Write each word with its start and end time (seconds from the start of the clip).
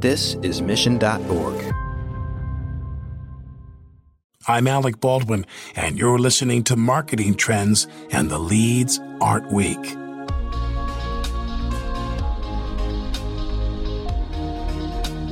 This 0.00 0.34
is 0.42 0.62
Mission.org. 0.62 1.74
I'm 4.46 4.68
Alec 4.68 5.00
Baldwin, 5.00 5.44
and 5.74 5.98
you're 5.98 6.20
listening 6.20 6.62
to 6.64 6.76
Marketing 6.76 7.34
Trends 7.34 7.88
and 8.12 8.30
the 8.30 8.38
Leads 8.38 9.00
Aren't 9.20 9.50
Weak. 9.50 9.76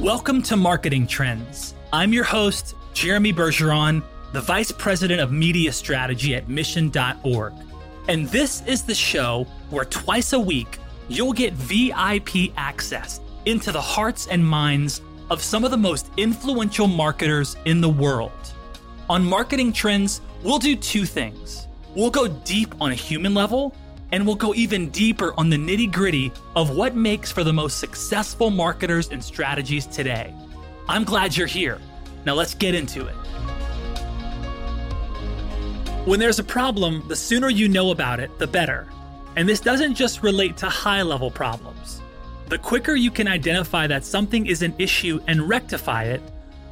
Welcome 0.03 0.43
to 0.43 0.57
Marketing 0.57 1.07
Trends. 1.07 1.77
I'm 1.93 2.13
your 2.13 2.25
host, 2.25 2.75
Jeremy 2.93 3.33
Bergeron, 3.33 4.03
the 4.33 4.41
Vice 4.41 4.73
President 4.73 5.21
of 5.21 5.31
Media 5.31 5.71
Strategy 5.71 6.35
at 6.35 6.49
Mission.org. 6.49 7.53
And 8.09 8.27
this 8.31 8.67
is 8.67 8.83
the 8.83 8.97
show 8.97 9.47
where 9.71 9.85
twice 9.85 10.33
a 10.33 10.41
week 10.41 10.81
you'll 11.07 11.35
get 11.35 11.53
VIP 11.53 12.53
access 12.57 13.21
into 13.47 13.73
the 13.73 13.81
hearts 13.81 14.27
and 14.27 14.47
minds 14.47 15.01
of 15.31 15.43
some 15.43 15.65
of 15.65 15.71
the 15.71 15.77
most 15.77 16.11
influential 16.17 16.87
marketers 16.87 17.57
in 17.65 17.81
the 17.81 17.89
world. 17.89 18.33
On 19.09 19.25
Marketing 19.25 19.73
Trends, 19.73 20.21
we'll 20.43 20.59
do 20.59 20.77
two 20.77 21.05
things. 21.05 21.67
We'll 21.95 22.11
go 22.11 22.29
deep 22.29 22.75
on 22.81 22.93
a 22.93 22.95
human 22.95 23.35
level, 23.35 23.75
and 24.13 24.27
we'll 24.27 24.37
go 24.37 24.55
even 24.55 24.91
deeper 24.91 25.33
on 25.39 25.49
the 25.49 25.57
nitty 25.57 25.93
gritty 25.93 26.33
of 26.55 26.77
what 26.77 26.95
makes 26.95 27.33
for 27.33 27.43
the 27.43 27.53
most 27.53 27.79
successful 27.79 28.51
marketers 28.51 29.09
and 29.09 29.23
strategies 29.23 29.87
today. 29.87 30.35
I'm 30.89 31.05
glad 31.05 31.37
you're 31.37 31.47
here. 31.47 31.81
Now 32.25 32.35
let's 32.35 32.55
get 32.55 32.75
into 32.75 33.07
it. 33.07 33.15
When 36.05 36.21
there's 36.21 36.39
a 36.39 36.45
problem, 36.45 37.03
the 37.09 37.17
sooner 37.17 37.49
you 37.49 37.69
know 37.69 37.91
about 37.91 38.21
it, 38.21 38.37
the 38.39 38.47
better. 38.47 38.87
And 39.35 39.49
this 39.49 39.59
doesn't 39.59 39.95
just 39.95 40.23
relate 40.23 40.57
to 40.59 40.67
high 40.67 41.03
level 41.03 41.31
problems. 41.31 41.96
The 42.49 42.59
quicker 42.59 42.95
you 42.95 43.11
can 43.11 43.27
identify 43.27 43.89
that 43.89 44.05
something 44.05 44.47
is 44.47 44.63
an 44.63 44.73
issue 44.79 45.21
and 45.27 45.49
rectify 45.49 46.05
it, 46.05 46.23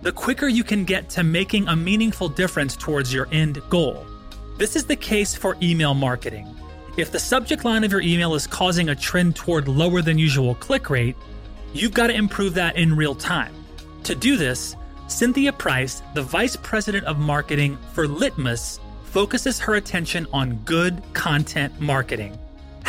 the 0.02 0.12
quicker 0.12 0.46
you 0.46 0.62
can 0.62 0.84
get 0.84 1.08
to 1.10 1.24
making 1.24 1.66
a 1.66 1.74
meaningful 1.74 2.28
difference 2.28 2.76
towards 2.76 3.12
your 3.12 3.26
end 3.32 3.60
goal. 3.70 4.06
This 4.56 4.76
is 4.76 4.84
the 4.84 4.94
case 4.94 5.34
for 5.34 5.56
email 5.60 5.92
marketing. 5.92 6.46
If 6.96 7.10
the 7.10 7.18
subject 7.18 7.64
line 7.64 7.82
of 7.82 7.90
your 7.90 8.02
email 8.02 8.36
is 8.36 8.46
causing 8.46 8.90
a 8.90 8.94
trend 8.94 9.34
toward 9.34 9.66
lower 9.66 10.00
than 10.00 10.16
usual 10.16 10.54
click 10.54 10.90
rate, 10.90 11.16
you've 11.72 11.92
got 11.92 12.06
to 12.06 12.14
improve 12.14 12.54
that 12.54 12.76
in 12.76 12.94
real 12.94 13.16
time. 13.16 13.52
To 14.04 14.14
do 14.14 14.36
this, 14.36 14.76
Cynthia 15.08 15.52
Price, 15.52 16.02
the 16.14 16.22
Vice 16.22 16.54
President 16.54 17.04
of 17.04 17.18
Marketing 17.18 17.76
for 17.94 18.06
Litmus, 18.06 18.78
focuses 19.06 19.58
her 19.58 19.74
attention 19.74 20.28
on 20.32 20.58
good 20.58 21.02
content 21.14 21.80
marketing. 21.80 22.38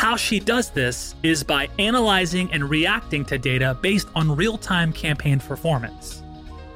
How 0.06 0.16
she 0.16 0.40
does 0.40 0.70
this 0.70 1.16
is 1.24 1.44
by 1.44 1.68
analyzing 1.80 2.54
and 2.54 2.70
reacting 2.70 3.26
to 3.26 3.40
data 3.40 3.76
based 3.82 4.08
on 4.14 4.36
real 4.36 4.56
time 4.56 4.94
campaign 4.94 5.40
performance. 5.40 6.22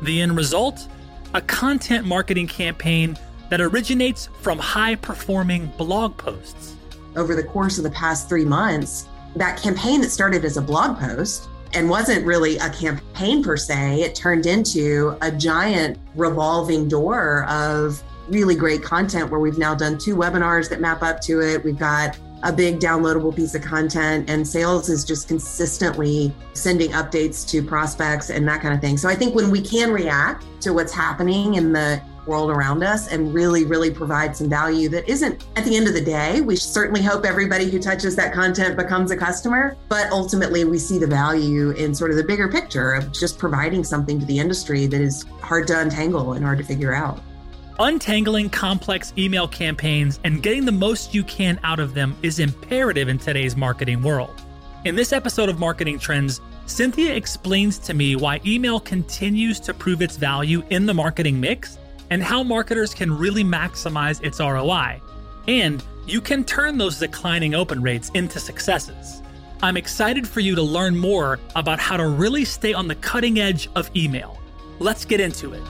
The 0.01 0.23
end 0.23 0.35
result? 0.35 0.87
A 1.35 1.41
content 1.41 2.07
marketing 2.07 2.47
campaign 2.47 3.19
that 3.51 3.61
originates 3.61 4.29
from 4.41 4.57
high 4.57 4.95
performing 4.95 5.67
blog 5.77 6.17
posts. 6.17 6.75
Over 7.15 7.35
the 7.35 7.43
course 7.43 7.77
of 7.77 7.83
the 7.83 7.91
past 7.91 8.27
three 8.27 8.45
months, 8.45 9.07
that 9.35 9.61
campaign 9.61 10.01
that 10.01 10.09
started 10.09 10.43
as 10.43 10.57
a 10.57 10.61
blog 10.63 10.97
post 10.97 11.49
and 11.75 11.87
wasn't 11.87 12.25
really 12.25 12.57
a 12.57 12.71
campaign 12.71 13.43
per 13.43 13.57
se, 13.57 14.01
it 14.01 14.15
turned 14.15 14.47
into 14.47 15.15
a 15.21 15.31
giant 15.31 15.99
revolving 16.15 16.87
door 16.87 17.45
of 17.47 18.01
really 18.27 18.55
great 18.55 18.81
content 18.81 19.29
where 19.29 19.39
we've 19.39 19.59
now 19.59 19.75
done 19.75 19.99
two 19.99 20.15
webinars 20.15 20.67
that 20.69 20.81
map 20.81 21.03
up 21.03 21.21
to 21.21 21.41
it. 21.41 21.63
We've 21.63 21.77
got 21.77 22.17
a 22.43 22.53
big 22.53 22.79
downloadable 22.79 23.35
piece 23.35 23.55
of 23.55 23.61
content 23.61 24.29
and 24.29 24.47
sales 24.47 24.89
is 24.89 25.03
just 25.03 25.27
consistently 25.27 26.33
sending 26.53 26.91
updates 26.91 27.47
to 27.49 27.61
prospects 27.61 28.29
and 28.29 28.47
that 28.47 28.61
kind 28.61 28.73
of 28.73 28.81
thing. 28.81 28.97
So 28.97 29.09
I 29.09 29.15
think 29.15 29.35
when 29.35 29.49
we 29.49 29.61
can 29.61 29.91
react 29.91 30.45
to 30.61 30.73
what's 30.73 30.93
happening 30.93 31.55
in 31.55 31.73
the 31.73 32.01
world 32.25 32.51
around 32.51 32.83
us 32.83 33.11
and 33.11 33.33
really, 33.33 33.65
really 33.65 33.91
provide 33.91 34.35
some 34.37 34.47
value 34.47 34.87
that 34.89 35.09
isn't 35.09 35.43
at 35.55 35.65
the 35.65 35.75
end 35.75 35.87
of 35.87 35.93
the 35.93 36.01
day, 36.01 36.41
we 36.41 36.55
certainly 36.55 37.01
hope 37.01 37.25
everybody 37.25 37.69
who 37.69 37.79
touches 37.79 38.15
that 38.15 38.33
content 38.33 38.77
becomes 38.77 39.11
a 39.11 39.17
customer. 39.17 39.75
But 39.89 40.11
ultimately, 40.11 40.63
we 40.63 40.77
see 40.77 40.99
the 40.99 41.07
value 41.07 41.71
in 41.71 41.93
sort 41.95 42.11
of 42.11 42.17
the 42.17 42.23
bigger 42.23 42.47
picture 42.47 42.93
of 42.93 43.11
just 43.11 43.37
providing 43.37 43.83
something 43.83 44.19
to 44.19 44.25
the 44.25 44.37
industry 44.37 44.85
that 44.85 45.01
is 45.01 45.23
hard 45.41 45.67
to 45.67 45.79
untangle 45.79 46.33
and 46.33 46.45
hard 46.45 46.59
to 46.59 46.63
figure 46.63 46.93
out. 46.93 47.19
Untangling 47.81 48.49
complex 48.49 49.13
email 49.17 49.47
campaigns 49.47 50.19
and 50.25 50.43
getting 50.43 50.65
the 50.65 50.71
most 50.71 51.13
you 51.13 51.23
can 51.23 51.57
out 51.63 51.79
of 51.79 51.93
them 51.93 52.13
is 52.21 52.39
imperative 52.39 53.07
in 53.07 53.17
today's 53.17 53.55
marketing 53.55 54.03
world. 54.03 54.41
In 54.83 54.97
this 54.97 55.13
episode 55.13 55.47
of 55.47 55.59
Marketing 55.59 55.97
Trends, 55.97 56.41
Cynthia 56.65 57.13
explains 57.13 57.79
to 57.79 57.93
me 57.93 58.17
why 58.17 58.41
email 58.45 58.81
continues 58.81 59.61
to 59.61 59.73
prove 59.73 60.01
its 60.01 60.17
value 60.17 60.61
in 60.69 60.85
the 60.85 60.93
marketing 60.93 61.39
mix 61.39 61.77
and 62.09 62.21
how 62.21 62.43
marketers 62.43 62.93
can 62.93 63.17
really 63.17 63.45
maximize 63.45 64.21
its 64.25 64.41
ROI. 64.41 65.01
And 65.47 65.81
you 66.05 66.19
can 66.19 66.43
turn 66.43 66.77
those 66.77 66.99
declining 66.99 67.55
open 67.55 67.81
rates 67.81 68.11
into 68.13 68.41
successes. 68.41 69.21
I'm 69.63 69.77
excited 69.77 70.27
for 70.27 70.41
you 70.41 70.53
to 70.55 70.61
learn 70.61 70.97
more 70.97 71.39
about 71.55 71.79
how 71.79 71.95
to 71.95 72.07
really 72.07 72.43
stay 72.43 72.73
on 72.73 72.89
the 72.89 72.95
cutting 72.95 73.39
edge 73.39 73.69
of 73.77 73.89
email. 73.95 74.37
Let's 74.79 75.05
get 75.05 75.21
into 75.21 75.53
it. 75.53 75.63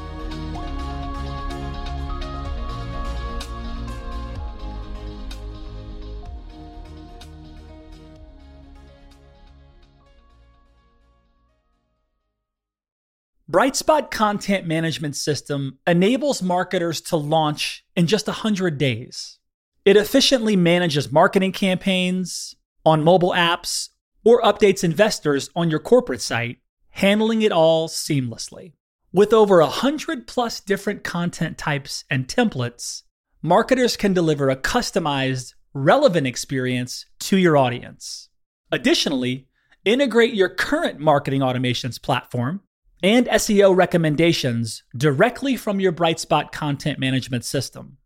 Brightspot 13.50 14.12
Content 14.12 14.68
Management 14.68 15.16
System 15.16 15.80
enables 15.88 16.44
marketers 16.44 17.02
to 17.02 17.16
launch 17.16 17.84
in 17.96 18.06
just 18.06 18.28
100 18.28 18.78
days. 18.78 19.40
It 19.86 19.98
efficiently 19.98 20.56
manages 20.56 21.12
marketing 21.12 21.54
campaigns 21.54 22.54
on 22.86 23.04
mobile 23.04 23.32
apps 23.32 23.90
or 24.24 24.40
updates 24.44 24.84
investors 24.84 25.50
on 25.56 25.72
your 25.72 25.80
corporate 25.80 26.22
site, 26.22 26.60
handling 26.90 27.42
it 27.42 27.52
all 27.52 27.90
seamlessly. 27.90 28.74
With 29.12 29.34
over 29.34 29.62
100 29.62 30.28
plus 30.28 30.60
different 30.60 31.04
content 31.04 31.58
types 31.58 32.04
and 32.08 32.28
templates, 32.28 33.02
marketers 33.42 33.98
can 33.98 34.14
deliver 34.14 34.52
a 34.52 34.56
customized, 34.56 35.56
relevant 35.74 36.28
experience 36.28 37.08
to 37.22 37.38
your 37.38 37.58
audience. 37.58 38.30
Additionally, 38.72 39.48
integrate 39.86 40.36
your 40.36 40.50
current 40.50 41.00
marketing 41.00 41.42
automations 41.42 42.00
platform 42.00 42.62
and 43.02 43.28
SEO 43.28 43.76
recommendations 43.76 44.84
directly 44.96 45.56
from 45.56 45.80
your 45.80 45.92
Brightspot 45.92 46.52
content 46.52 47.00
management 47.00 47.46
system, 47.46 47.98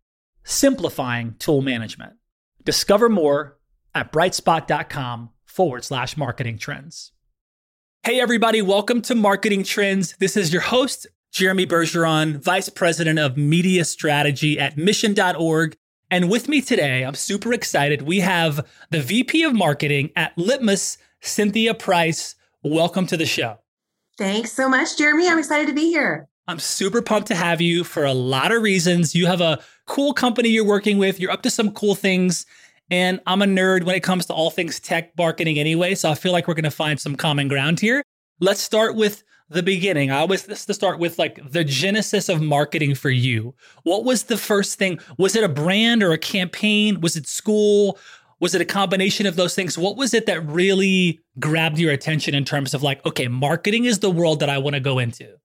simplifying 0.44 1.34
tool 1.38 1.62
management. 1.62 2.14
Discover 2.64 3.08
more 3.08 3.58
at 3.94 4.12
brightspot.com 4.12 5.30
forward 5.44 5.84
slash 5.84 6.16
marketing 6.16 6.58
trends. 6.58 7.12
Hey, 8.02 8.20
everybody, 8.20 8.60
welcome 8.60 9.00
to 9.02 9.14
Marketing 9.14 9.64
Trends. 9.64 10.14
This 10.18 10.36
is 10.36 10.52
your 10.52 10.62
host, 10.62 11.06
Jeremy 11.32 11.66
Bergeron, 11.66 12.36
Vice 12.36 12.68
President 12.68 13.18
of 13.18 13.36
Media 13.36 13.84
Strategy 13.84 14.58
at 14.58 14.76
Mission.org. 14.76 15.76
And 16.10 16.30
with 16.30 16.48
me 16.48 16.60
today, 16.60 17.02
I'm 17.02 17.14
super 17.14 17.52
excited. 17.52 18.02
We 18.02 18.20
have 18.20 18.66
the 18.90 19.00
VP 19.00 19.42
of 19.42 19.54
Marketing 19.54 20.10
at 20.14 20.36
Litmus, 20.36 20.98
Cynthia 21.20 21.74
Price. 21.74 22.34
Welcome 22.62 23.06
to 23.06 23.16
the 23.16 23.26
show. 23.26 23.58
Thanks 24.16 24.52
so 24.52 24.68
much, 24.68 24.96
Jeremy. 24.96 25.28
I'm 25.28 25.38
excited 25.38 25.66
to 25.66 25.74
be 25.74 25.88
here. 25.88 26.28
I'm 26.46 26.58
super 26.58 27.02
pumped 27.02 27.28
to 27.28 27.34
have 27.34 27.60
you 27.60 27.84
for 27.84 28.04
a 28.04 28.12
lot 28.12 28.52
of 28.52 28.62
reasons. 28.62 29.14
You 29.14 29.26
have 29.26 29.40
a 29.40 29.60
cool 29.86 30.12
company 30.12 30.50
you're 30.50 30.64
working 30.64 30.98
with, 30.98 31.18
you're 31.18 31.30
up 31.30 31.42
to 31.42 31.50
some 31.50 31.72
cool 31.72 31.94
things. 31.94 32.46
And 32.90 33.20
I'm 33.26 33.42
a 33.42 33.46
nerd 33.46 33.84
when 33.84 33.94
it 33.94 34.02
comes 34.02 34.26
to 34.26 34.34
all 34.34 34.50
things 34.50 34.78
tech 34.78 35.16
marketing 35.16 35.58
anyway. 35.58 35.94
So 35.94 36.10
I 36.10 36.14
feel 36.14 36.32
like 36.32 36.46
we're 36.46 36.54
going 36.54 36.64
to 36.64 36.70
find 36.70 37.00
some 37.00 37.16
common 37.16 37.48
ground 37.48 37.80
here. 37.80 38.02
Let's 38.40 38.60
start 38.60 38.94
with 38.94 39.22
the 39.48 39.62
beginning. 39.62 40.10
I 40.10 40.18
always 40.18 40.44
this 40.44 40.66
to 40.66 40.74
start 40.74 40.98
with 40.98 41.18
like 41.18 41.40
the 41.50 41.64
genesis 41.64 42.28
of 42.28 42.42
marketing 42.42 42.94
for 42.94 43.10
you. 43.10 43.54
What 43.82 44.04
was 44.04 44.24
the 44.24 44.36
first 44.36 44.78
thing? 44.78 44.98
Was 45.18 45.34
it 45.34 45.44
a 45.44 45.48
brand 45.48 46.02
or 46.02 46.12
a 46.12 46.18
campaign? 46.18 47.00
Was 47.00 47.16
it 47.16 47.26
school? 47.26 47.98
Was 48.44 48.54
it 48.54 48.60
a 48.60 48.66
combination 48.66 49.24
of 49.24 49.36
those 49.36 49.54
things? 49.54 49.78
What 49.78 49.96
was 49.96 50.12
it 50.12 50.26
that 50.26 50.46
really 50.46 51.18
grabbed 51.40 51.78
your 51.78 51.92
attention 51.92 52.34
in 52.34 52.44
terms 52.44 52.74
of 52.74 52.82
like, 52.82 53.02
okay, 53.06 53.26
marketing 53.26 53.86
is 53.86 54.00
the 54.00 54.10
world 54.10 54.40
that 54.40 54.50
I 54.50 54.58
want 54.58 54.74
to 54.74 54.80
go 54.80 54.98
into? 54.98 55.36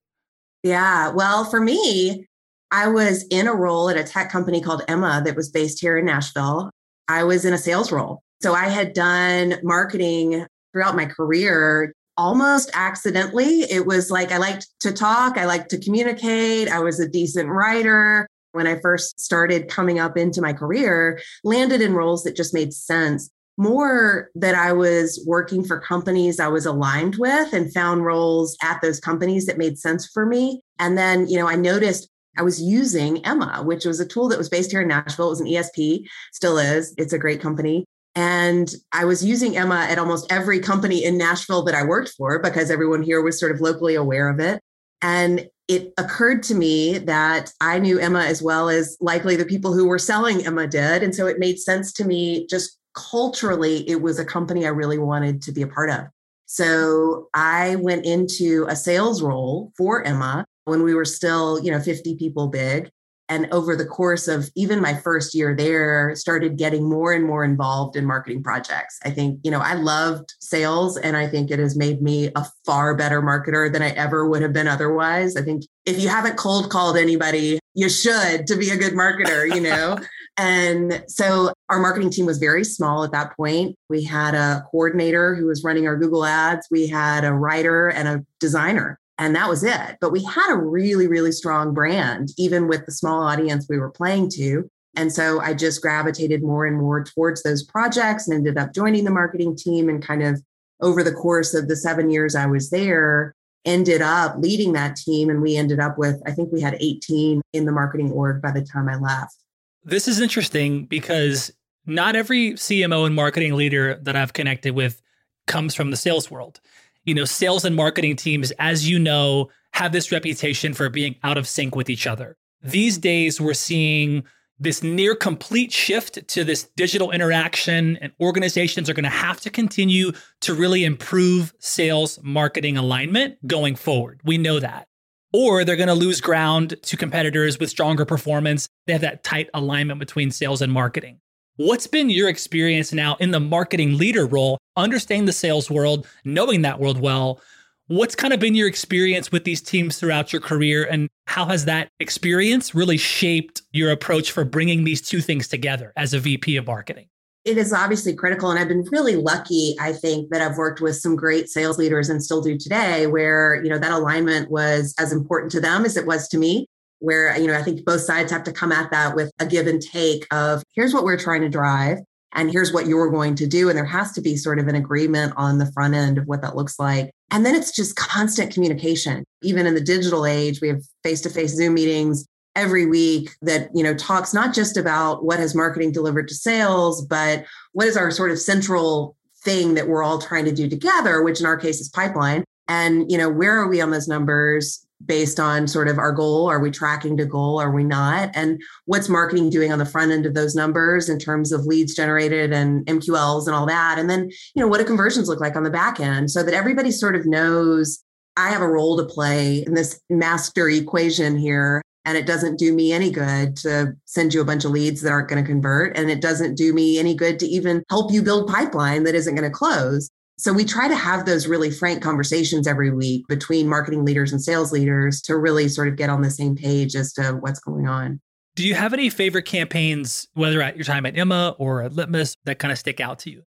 Yeah. 0.64 1.08
Well, 1.08 1.46
for 1.46 1.62
me, 1.62 2.28
I 2.72 2.90
was 2.90 3.24
in 3.32 3.48
a 3.48 3.54
role 3.54 3.90
at 3.90 3.96
a 3.96 4.04
tech 4.04 4.30
company 4.30 4.60
called 4.60 4.82
Emma 4.90 5.22
that 5.24 5.38
was 5.38 5.50
based 5.50 5.80
here 5.80 5.98
in 5.98 6.04
Nashville. 6.04 6.72
I 7.08 7.24
was 7.24 7.46
in 7.46 7.54
a 7.54 7.58
sales 7.58 7.90
role. 7.90 8.22
So 8.42 8.54
I 8.54 8.68
had 8.68 8.92
done 8.92 9.56
marketing 9.64 10.46
throughout 10.74 10.98
my 10.98 11.06
career 11.06 11.94
almost 12.18 12.70
accidentally. 12.74 13.62
It 13.62 13.86
was 13.86 14.12
like 14.12 14.34
I 14.34 14.40
liked 14.40 14.68
to 14.82 14.92
talk, 14.92 15.38
I 15.38 15.46
liked 15.46 15.70
to 15.70 15.80
communicate, 15.80 16.68
I 16.68 16.80
was 16.80 17.00
a 17.00 17.08
decent 17.08 17.48
writer 17.48 18.28
when 18.52 18.68
I 18.68 18.80
first 18.80 19.20
started 19.20 19.70
coming 19.70 20.00
up 20.00 20.18
into 20.18 20.42
my 20.42 20.54
career, 20.54 21.22
landed 21.44 21.82
in 21.82 21.94
roles 21.94 22.24
that 22.24 22.36
just 22.36 22.54
made 22.54 22.74
sense. 22.74 23.30
more 23.60 24.30
that 24.36 24.56
I 24.56 24.72
was 24.72 25.22
working 25.28 25.66
for 25.66 25.80
companies 25.80 26.40
I 26.40 26.48
was 26.48 26.66
aligned 26.66 27.18
with 27.18 27.52
and 27.52 27.72
found 27.74 28.06
roles 28.06 28.58
at 28.64 28.82
those 28.82 29.02
companies 29.02 29.46
that 29.48 29.58
made 29.58 29.78
sense 29.78 30.08
for 30.08 30.26
me. 30.26 30.62
And 30.80 30.98
then, 30.98 31.28
you 31.28 31.38
know, 31.38 31.48
I 31.48 31.56
noticed 31.56 32.10
I 32.38 32.42
was 32.42 32.62
using 32.62 33.24
Emma, 33.26 33.62
which 33.64 33.84
was 33.84 34.00
a 34.00 34.06
tool 34.06 34.30
that 34.30 34.38
was 34.38 34.48
based 34.48 34.72
here 34.72 34.82
in 34.82 34.88
Nashville. 34.88 35.28
It 35.28 35.32
was 35.32 35.42
an 35.42 35.48
ESP, 35.48 36.06
still 36.32 36.58
is. 36.58 36.94
It's 36.98 37.12
a 37.12 37.20
great 37.20 37.42
company. 37.42 37.84
And 38.16 38.74
I 38.94 39.04
was 39.04 39.26
using 39.26 39.58
Emma 39.58 39.86
at 39.90 40.00
almost 40.00 40.32
every 40.32 40.62
company 40.62 41.04
in 41.04 41.18
Nashville 41.18 41.64
that 41.64 41.76
I 41.76 41.84
worked 41.84 42.14
for 42.18 42.42
because 42.42 42.72
everyone 42.72 43.04
here 43.04 43.22
was 43.22 43.38
sort 43.38 43.52
of 43.52 43.60
locally 43.60 43.96
aware 43.96 44.30
of 44.30 44.40
it. 44.40 44.62
And 45.02 45.50
it 45.70 45.94
occurred 46.00 46.42
to 46.44 46.56
me 46.56 46.98
that 46.98 47.54
I 47.62 47.78
knew 47.78 48.00
Emma 48.00 48.22
as 48.22 48.42
well 48.42 48.70
as 48.70 48.98
likely 49.00 49.36
the 49.36 49.46
people 49.46 49.72
who 49.72 49.88
were 49.88 50.00
selling 50.00 50.44
Emma 50.44 50.66
did. 50.66 51.04
And 51.04 51.14
so 51.16 51.28
it 51.28 51.38
made 51.38 51.60
sense 51.60 51.94
to 51.94 52.06
me 52.06 52.48
just 52.48 52.80
culturally, 52.96 53.88
it 53.88 54.02
was 54.02 54.18
a 54.18 54.26
company 54.26 54.66
I 54.66 54.70
really 54.70 54.98
wanted 54.98 55.44
to 55.44 55.52
be 55.52 55.62
a 55.62 55.68
part 55.68 55.92
of. 55.92 56.08
So 56.48 57.30
I 57.36 57.76
went 57.76 58.06
into 58.06 58.66
a 58.68 58.76
sales 58.76 59.22
role 59.22 59.72
for 59.78 60.04
Emma 60.04 60.44
when 60.66 60.82
we 60.82 60.96
were 60.96 61.06
still, 61.06 61.64
you 61.64 61.72
know, 61.72 61.80
50 61.80 62.16
people 62.16 62.48
big. 62.48 62.90
And 63.30 63.48
over 63.52 63.76
the 63.76 63.86
course 63.86 64.28
of 64.28 64.50
even 64.56 64.82
my 64.82 64.96
first 64.96 65.36
year 65.36 65.56
there, 65.56 66.16
started 66.16 66.58
getting 66.58 66.90
more 66.90 67.14
and 67.14 67.24
more 67.24 67.44
involved 67.44 67.96
in 67.96 68.06
marketing 68.06 68.42
projects. 68.42 69.00
I 69.06 69.12
think, 69.12 69.40
you 69.44 69.52
know, 69.52 69.60
I 69.60 69.76
loved 69.76 70.34
sales 70.40 70.98
and 70.98 71.16
I 71.16 71.28
think 71.28 71.52
it 71.52 71.60
has 71.60 71.78
made 71.78 72.02
me 72.02 72.32
a 72.36 72.46
far 72.66 72.96
better 72.96 73.22
marketer 73.22 73.72
than 73.72 73.84
I 73.84 73.92
ever 73.92 74.28
would 74.28 74.42
have 74.42 74.54
been 74.54 74.68
otherwise. 74.68 75.36
I 75.36 75.44
think 75.44 75.64
if 75.86 76.02
you 76.02 76.10
haven't 76.10 76.38
cold 76.38 76.72
called 76.72 76.98
anybody, 76.98 77.60
you 77.76 77.88
should 77.88 78.48
to 78.48 78.56
be 78.56 78.72
a 78.72 78.78
good 78.78 78.94
marketer, 78.94 79.54
you 79.54 79.62
know? 79.62 79.98
And 80.40 81.04
so 81.10 81.52
our 81.68 81.80
marketing 81.82 82.12
team 82.12 82.26
was 82.26 82.38
very 82.38 82.64
small 82.64 83.04
at 83.04 83.12
that 83.12 83.36
point. 83.36 83.76
We 83.90 84.06
had 84.06 84.36
a 84.36 84.64
coordinator 84.72 85.36
who 85.36 85.48
was 85.48 85.66
running 85.66 85.86
our 85.86 85.98
Google 85.98 86.24
ads, 86.24 86.66
we 86.72 86.88
had 86.88 87.26
a 87.26 87.34
writer 87.34 87.90
and 87.90 88.08
a 88.08 88.26
designer, 88.40 89.02
and 89.20 89.36
that 89.36 89.50
was 89.50 89.64
it. 89.64 89.98
But 90.00 90.12
we 90.12 90.24
had 90.24 90.52
a 90.52 90.58
really, 90.58 91.06
really 91.06 91.34
strong 91.34 91.74
brand, 91.74 92.30
even 92.38 92.68
with 92.68 92.86
the 92.86 92.92
small 92.92 93.22
audience 93.22 93.68
we 93.70 93.78
were 93.78 93.92
playing 93.92 94.30
to. 94.32 94.68
And 94.96 95.12
so 95.14 95.40
I 95.42 95.54
just 95.54 95.82
gravitated 95.82 96.42
more 96.42 96.66
and 96.66 96.78
more 96.78 97.04
towards 97.04 97.44
those 97.44 97.62
projects 97.62 98.28
and 98.28 98.36
ended 98.36 98.58
up 98.58 98.74
joining 98.74 99.04
the 99.04 99.12
marketing 99.12 99.56
team 99.56 99.90
and 99.90 100.02
kind 100.02 100.24
of 100.24 100.42
over 100.82 101.04
the 101.04 101.12
course 101.12 101.54
of 101.54 101.68
the 101.68 101.76
seven 101.76 102.10
years 102.10 102.34
I 102.34 102.46
was 102.46 102.70
there, 102.70 103.36
ended 103.66 104.02
up 104.02 104.38
leading 104.38 104.72
that 104.74 104.96
team. 104.96 105.30
And 105.30 105.42
we 105.42 105.58
ended 105.58 105.80
up 105.80 105.98
with, 105.98 106.22
I 106.26 106.32
think 106.32 106.52
we 106.54 106.62
had 106.62 106.78
18 106.80 107.42
in 107.52 107.66
the 107.66 107.74
marketing 107.74 108.12
org 108.12 108.42
by 108.42 108.52
the 108.52 108.64
time 108.64 108.88
I 108.88 108.96
left. 108.96 109.36
This 109.84 110.08
is 110.08 110.22
interesting 110.22 110.86
because 110.86 111.52
not 111.86 112.16
every 112.16 112.54
CMO 112.54 113.06
and 113.06 113.16
marketing 113.16 113.56
leader 113.56 113.96
that 114.04 114.16
I've 114.16 114.34
connected 114.34 114.74
with 114.74 115.02
comes 115.46 115.76
from 115.76 115.92
the 115.92 115.98
sales 115.98 116.32
world. 116.32 116.62
You 117.10 117.16
know, 117.16 117.26
sales 117.26 117.66
and 117.66 117.76
marketing 117.76 118.16
teams, 118.18 118.52
as 118.60 118.88
you 118.88 119.00
know, 119.00 119.50
have 119.74 119.92
this 119.92 120.12
reputation 120.12 120.76
for 120.76 120.90
being 120.90 121.16
out 121.24 121.40
of 121.40 121.48
sync 121.48 121.76
with 121.76 121.90
each 121.90 122.06
other. 122.06 122.38
These 122.62 123.00
days, 123.00 123.42
we're 123.42 123.56
seeing 123.56 124.24
this 124.60 124.84
near 124.84 125.16
complete 125.16 125.72
shift 125.72 126.28
to 126.28 126.44
this 126.44 126.70
digital 126.76 127.10
interaction, 127.10 127.98
and 127.98 128.12
organizations 128.20 128.92
are 128.92 128.94
going 128.94 129.06
to 129.06 129.10
have 129.10 129.40
to 129.42 129.50
continue 129.50 130.12
to 130.42 130.54
really 130.54 130.84
improve 130.84 131.52
sales 131.58 132.20
marketing 132.22 132.78
alignment 132.78 133.48
going 133.48 133.76
forward. 133.76 134.22
We 134.24 134.38
know 134.38 134.60
that 134.60 134.88
or 135.34 135.64
they're 135.64 135.76
going 135.76 135.88
to 135.88 135.96
lose 135.96 136.22
ground 136.22 136.76
to 136.84 136.96
competitors 136.96 137.60
with 137.60 137.70
stronger 137.72 138.06
performance. 138.06 138.68
They 138.86 138.94
have 138.94 139.02
that 139.02 139.24
tight 139.24 139.50
alignment 139.54 140.00
between 140.00 140.32
sales 140.32 140.62
and 140.62 140.72
marketing. 140.72 141.22
What's 141.60 141.88
been 141.88 142.10
your 142.10 142.30
experience 142.30 142.94
now 142.94 143.18
in 143.20 143.32
the 143.32 143.40
marketing 143.42 143.98
leader 143.98 144.26
role, 144.26 144.60
understanding 144.78 145.26
the 145.26 145.34
sales 145.34 145.70
world, 145.70 146.08
knowing 146.24 146.62
that 146.62 146.80
world 146.80 147.02
well? 147.02 147.42
What's 147.88 148.16
kind 148.16 148.34
of 148.34 148.40
been 148.40 148.56
your 148.56 148.70
experience 148.70 149.30
with 149.30 149.44
these 149.44 149.60
teams 149.62 150.00
throughout 150.00 150.32
your 150.32 150.42
career, 150.42 150.88
and 150.90 151.10
how 151.28 151.48
has 151.48 151.66
that 151.66 151.90
experience 152.00 152.74
really 152.74 152.96
shaped 152.96 153.62
your 153.74 153.92
approach 153.92 154.32
for 154.32 154.46
bringing 154.46 154.86
these 154.86 155.02
two 155.02 155.20
things 155.20 155.50
together 155.50 155.92
as 155.98 156.14
a 156.14 156.20
VP 156.22 156.56
of 156.56 156.66
marketing? 156.66 157.08
it 157.46 157.58
is 157.58 157.74
obviously 157.74 158.14
critical. 158.14 158.52
And 158.52 158.60
I've 158.60 158.68
been 158.68 158.86
really 158.92 159.16
lucky, 159.16 159.76
I 159.80 159.92
think, 159.92 160.30
that 160.30 160.42
I've 160.42 160.58
worked 160.58 160.82
with 160.82 160.98
some 160.98 161.16
great 161.16 161.50
sales 161.50 161.78
leaders 161.78 162.10
and 162.10 162.24
still 162.24 162.42
do 162.42 162.58
today, 162.58 163.08
where, 163.08 163.62
you 163.64 163.70
know, 163.70 163.80
that 163.80 163.92
alignment 163.92 164.52
was 164.52 164.94
as 165.00 165.12
important 165.12 165.52
to 165.54 165.62
them 165.62 165.84
as 165.84 165.98
it 165.98 166.06
was 166.06 166.28
to 166.30 166.38
me. 166.38 166.68
Where, 167.00 167.38
you 167.38 167.48
know, 167.48 167.58
I 167.58 167.64
think 167.64 167.86
both 167.86 168.02
sides 168.02 168.32
have 168.32 168.44
to 168.44 168.52
come 168.52 168.72
at 168.72 168.92
that 168.92 169.16
with 169.16 169.32
a 169.40 169.46
give 169.46 169.68
and 169.68 169.82
take 169.82 170.28
of 170.32 170.64
here's 170.74 170.94
what 170.94 171.04
we're 171.04 171.18
trying 171.18 171.42
to 171.42 171.50
drive 171.50 172.00
and 172.34 172.52
here's 172.52 172.74
what 172.74 172.88
you're 172.88 173.10
going 173.10 173.36
to 173.36 173.48
do. 173.48 173.70
And 173.70 173.78
there 173.78 173.86
has 173.86 174.12
to 174.14 174.22
be 174.22 174.36
sort 174.36 174.60
of 174.60 174.68
an 174.68 174.76
agreement 174.76 175.34
on 175.36 175.58
the 175.58 175.72
front 175.72 175.96
end 175.96 176.18
of 176.18 176.26
what 176.26 176.42
that 176.42 176.56
looks 176.56 176.78
like. 176.78 177.12
And 177.32 177.46
then 177.46 177.56
it's 177.56 177.72
just 177.72 177.96
constant 177.96 178.54
communication. 178.54 179.24
Even 179.42 179.66
in 179.66 179.76
the 179.76 179.82
digital 179.82 180.26
age, 180.26 180.62
we 180.62 180.68
have 180.68 180.82
face 181.04 181.22
to 181.22 181.30
face 181.30 181.56
Zoom 181.56 181.76
meetings 181.76 182.26
every 182.56 182.86
week 182.86 183.32
that 183.42 183.70
you 183.74 183.84
know 183.84 183.94
talks 183.94 184.34
not 184.34 184.54
just 184.54 184.76
about 184.76 185.24
what 185.24 185.40
has 185.40 185.56
marketing 185.56 185.92
delivered 185.92 186.28
to 186.28 186.34
sales 186.34 187.06
but 187.06 187.46
what 187.74 187.88
is 187.88 187.96
our 187.96 188.12
sort 188.12 188.32
of 188.32 188.40
central 188.40 189.16
thing 189.44 189.76
that 189.76 189.88
we're 189.88 190.04
all 190.04 190.20
trying 190.20 190.46
to 190.46 190.52
do 190.52 190.68
together 190.68 191.22
which 191.22 191.40
in 191.40 191.46
our 191.46 191.56
case 191.56 191.80
is 191.80 191.90
pipeline 191.90 192.44
and 192.68 193.10
you 193.10 193.18
know 193.18 193.30
where 193.30 193.56
are 193.56 193.68
we 193.68 193.80
on 193.80 193.92
those 193.92 194.08
numbers 194.08 194.86
based 195.06 195.40
on 195.40 195.68
sort 195.68 195.88
of 195.88 195.98
our 195.98 196.12
goal. 196.12 196.50
Are 196.50 196.60
we 196.60 196.72
tracking 196.72 197.18
to 197.18 197.26
goal? 197.26 197.60
Are 197.60 197.72
we 197.72 197.84
not? 197.84 198.30
And 198.34 198.62
what's 198.86 199.10
marketing 199.10 199.50
doing 199.50 199.72
on 199.72 199.80
the 199.80 199.86
front 199.86 200.12
end 200.12 200.26
of 200.26 200.34
those 200.34 200.56
numbers 200.56 201.10
in 201.10 201.20
terms 201.20 201.52
of 201.52 201.66
leads 201.66 201.96
generated 201.96 202.52
and 202.52 202.86
mqls 202.86 203.48
and 203.48 203.56
all 203.56 203.66
that? 203.66 203.98
And 203.98 204.10
then 204.10 204.30
you 204.56 204.62
know 204.62 204.68
what 204.68 204.80
do 204.80 204.86
conversions 204.86 205.30
look 205.30 205.40
like 205.40 205.56
on 205.56 205.64
the 205.64 205.70
back 205.70 206.00
end? 206.00 206.32
So 206.32 206.44
that 206.44 206.54
everybody 206.54 206.92
sort 206.92 207.16
of 207.16 207.26
knows 207.26 208.04
I 208.38 208.50
have 208.50 208.62
a 208.62 208.68
role 208.68 208.98
to 208.98 209.06
play 209.06 209.64
in 209.66 209.74
this 209.74 210.00
master 210.10 210.70
equation 210.70 211.38
here 211.38 211.82
and 212.06 212.18
it 212.18 212.26
doesn't 212.26 212.58
do 212.58 212.74
me 212.74 212.94
any 212.94 213.12
good 213.12 213.56
to 213.58 213.94
send 214.06 214.34
you 214.34 214.42
a 214.42 214.46
bunch 214.46 214.66
of 214.66 214.72
leads 214.72 215.02
that 215.02 215.12
aren't 215.12 215.28
going 215.28 215.44
to 215.44 215.48
convert 215.48 215.98
and 215.98 216.10
it 216.10 216.22
doesn't 216.22 216.56
do 216.56 216.74
me 216.74 216.98
any 216.98 217.14
good 217.14 217.38
to 217.40 217.46
even 217.46 217.84
help 217.90 218.12
you 218.12 218.22
build 218.22 218.48
pipeline 218.48 219.04
that 219.04 219.16
isn't 219.16 219.36
going 219.36 219.50
to 219.50 219.56
close 219.56 220.10
so 220.40 220.54
we 220.54 220.64
try 220.64 220.88
to 220.88 220.96
have 220.96 221.26
those 221.26 221.48
really 221.48 221.70
frank 221.70 222.02
conversations 222.02 222.66
every 222.66 222.92
week 222.92 223.28
between 223.28 223.68
marketing 223.68 224.06
leaders 224.06 224.32
and 224.32 224.42
sales 224.42 224.72
leaders 224.72 225.22
to 225.22 225.38
really 225.38 225.68
sort 225.68 225.90
of 225.90 225.98
get 225.98 226.10
on 226.10 226.22
the 226.22 226.32
same 226.32 226.56
page 226.56 226.96
as 226.96 227.12
to 227.14 227.34
what's 227.42 227.60
going 227.60 227.88
on 227.88 228.20
do 228.56 228.66
you 228.66 228.74
have 228.74 228.94
any 228.94 229.10
favorite 229.10 229.46
campaigns 229.46 230.28
whether 230.34 230.62
at 230.62 230.76
your 230.76 230.86
time 230.86 231.06
at 231.06 231.18
emma 231.18 231.56
or 231.60 231.82
at 231.82 231.94
litmus 231.94 232.36
that 232.46 232.58
kind 232.58 232.72
of 232.72 232.78
stick 232.78 233.00
out 233.00 233.20
to 233.20 233.30
you 233.30 233.44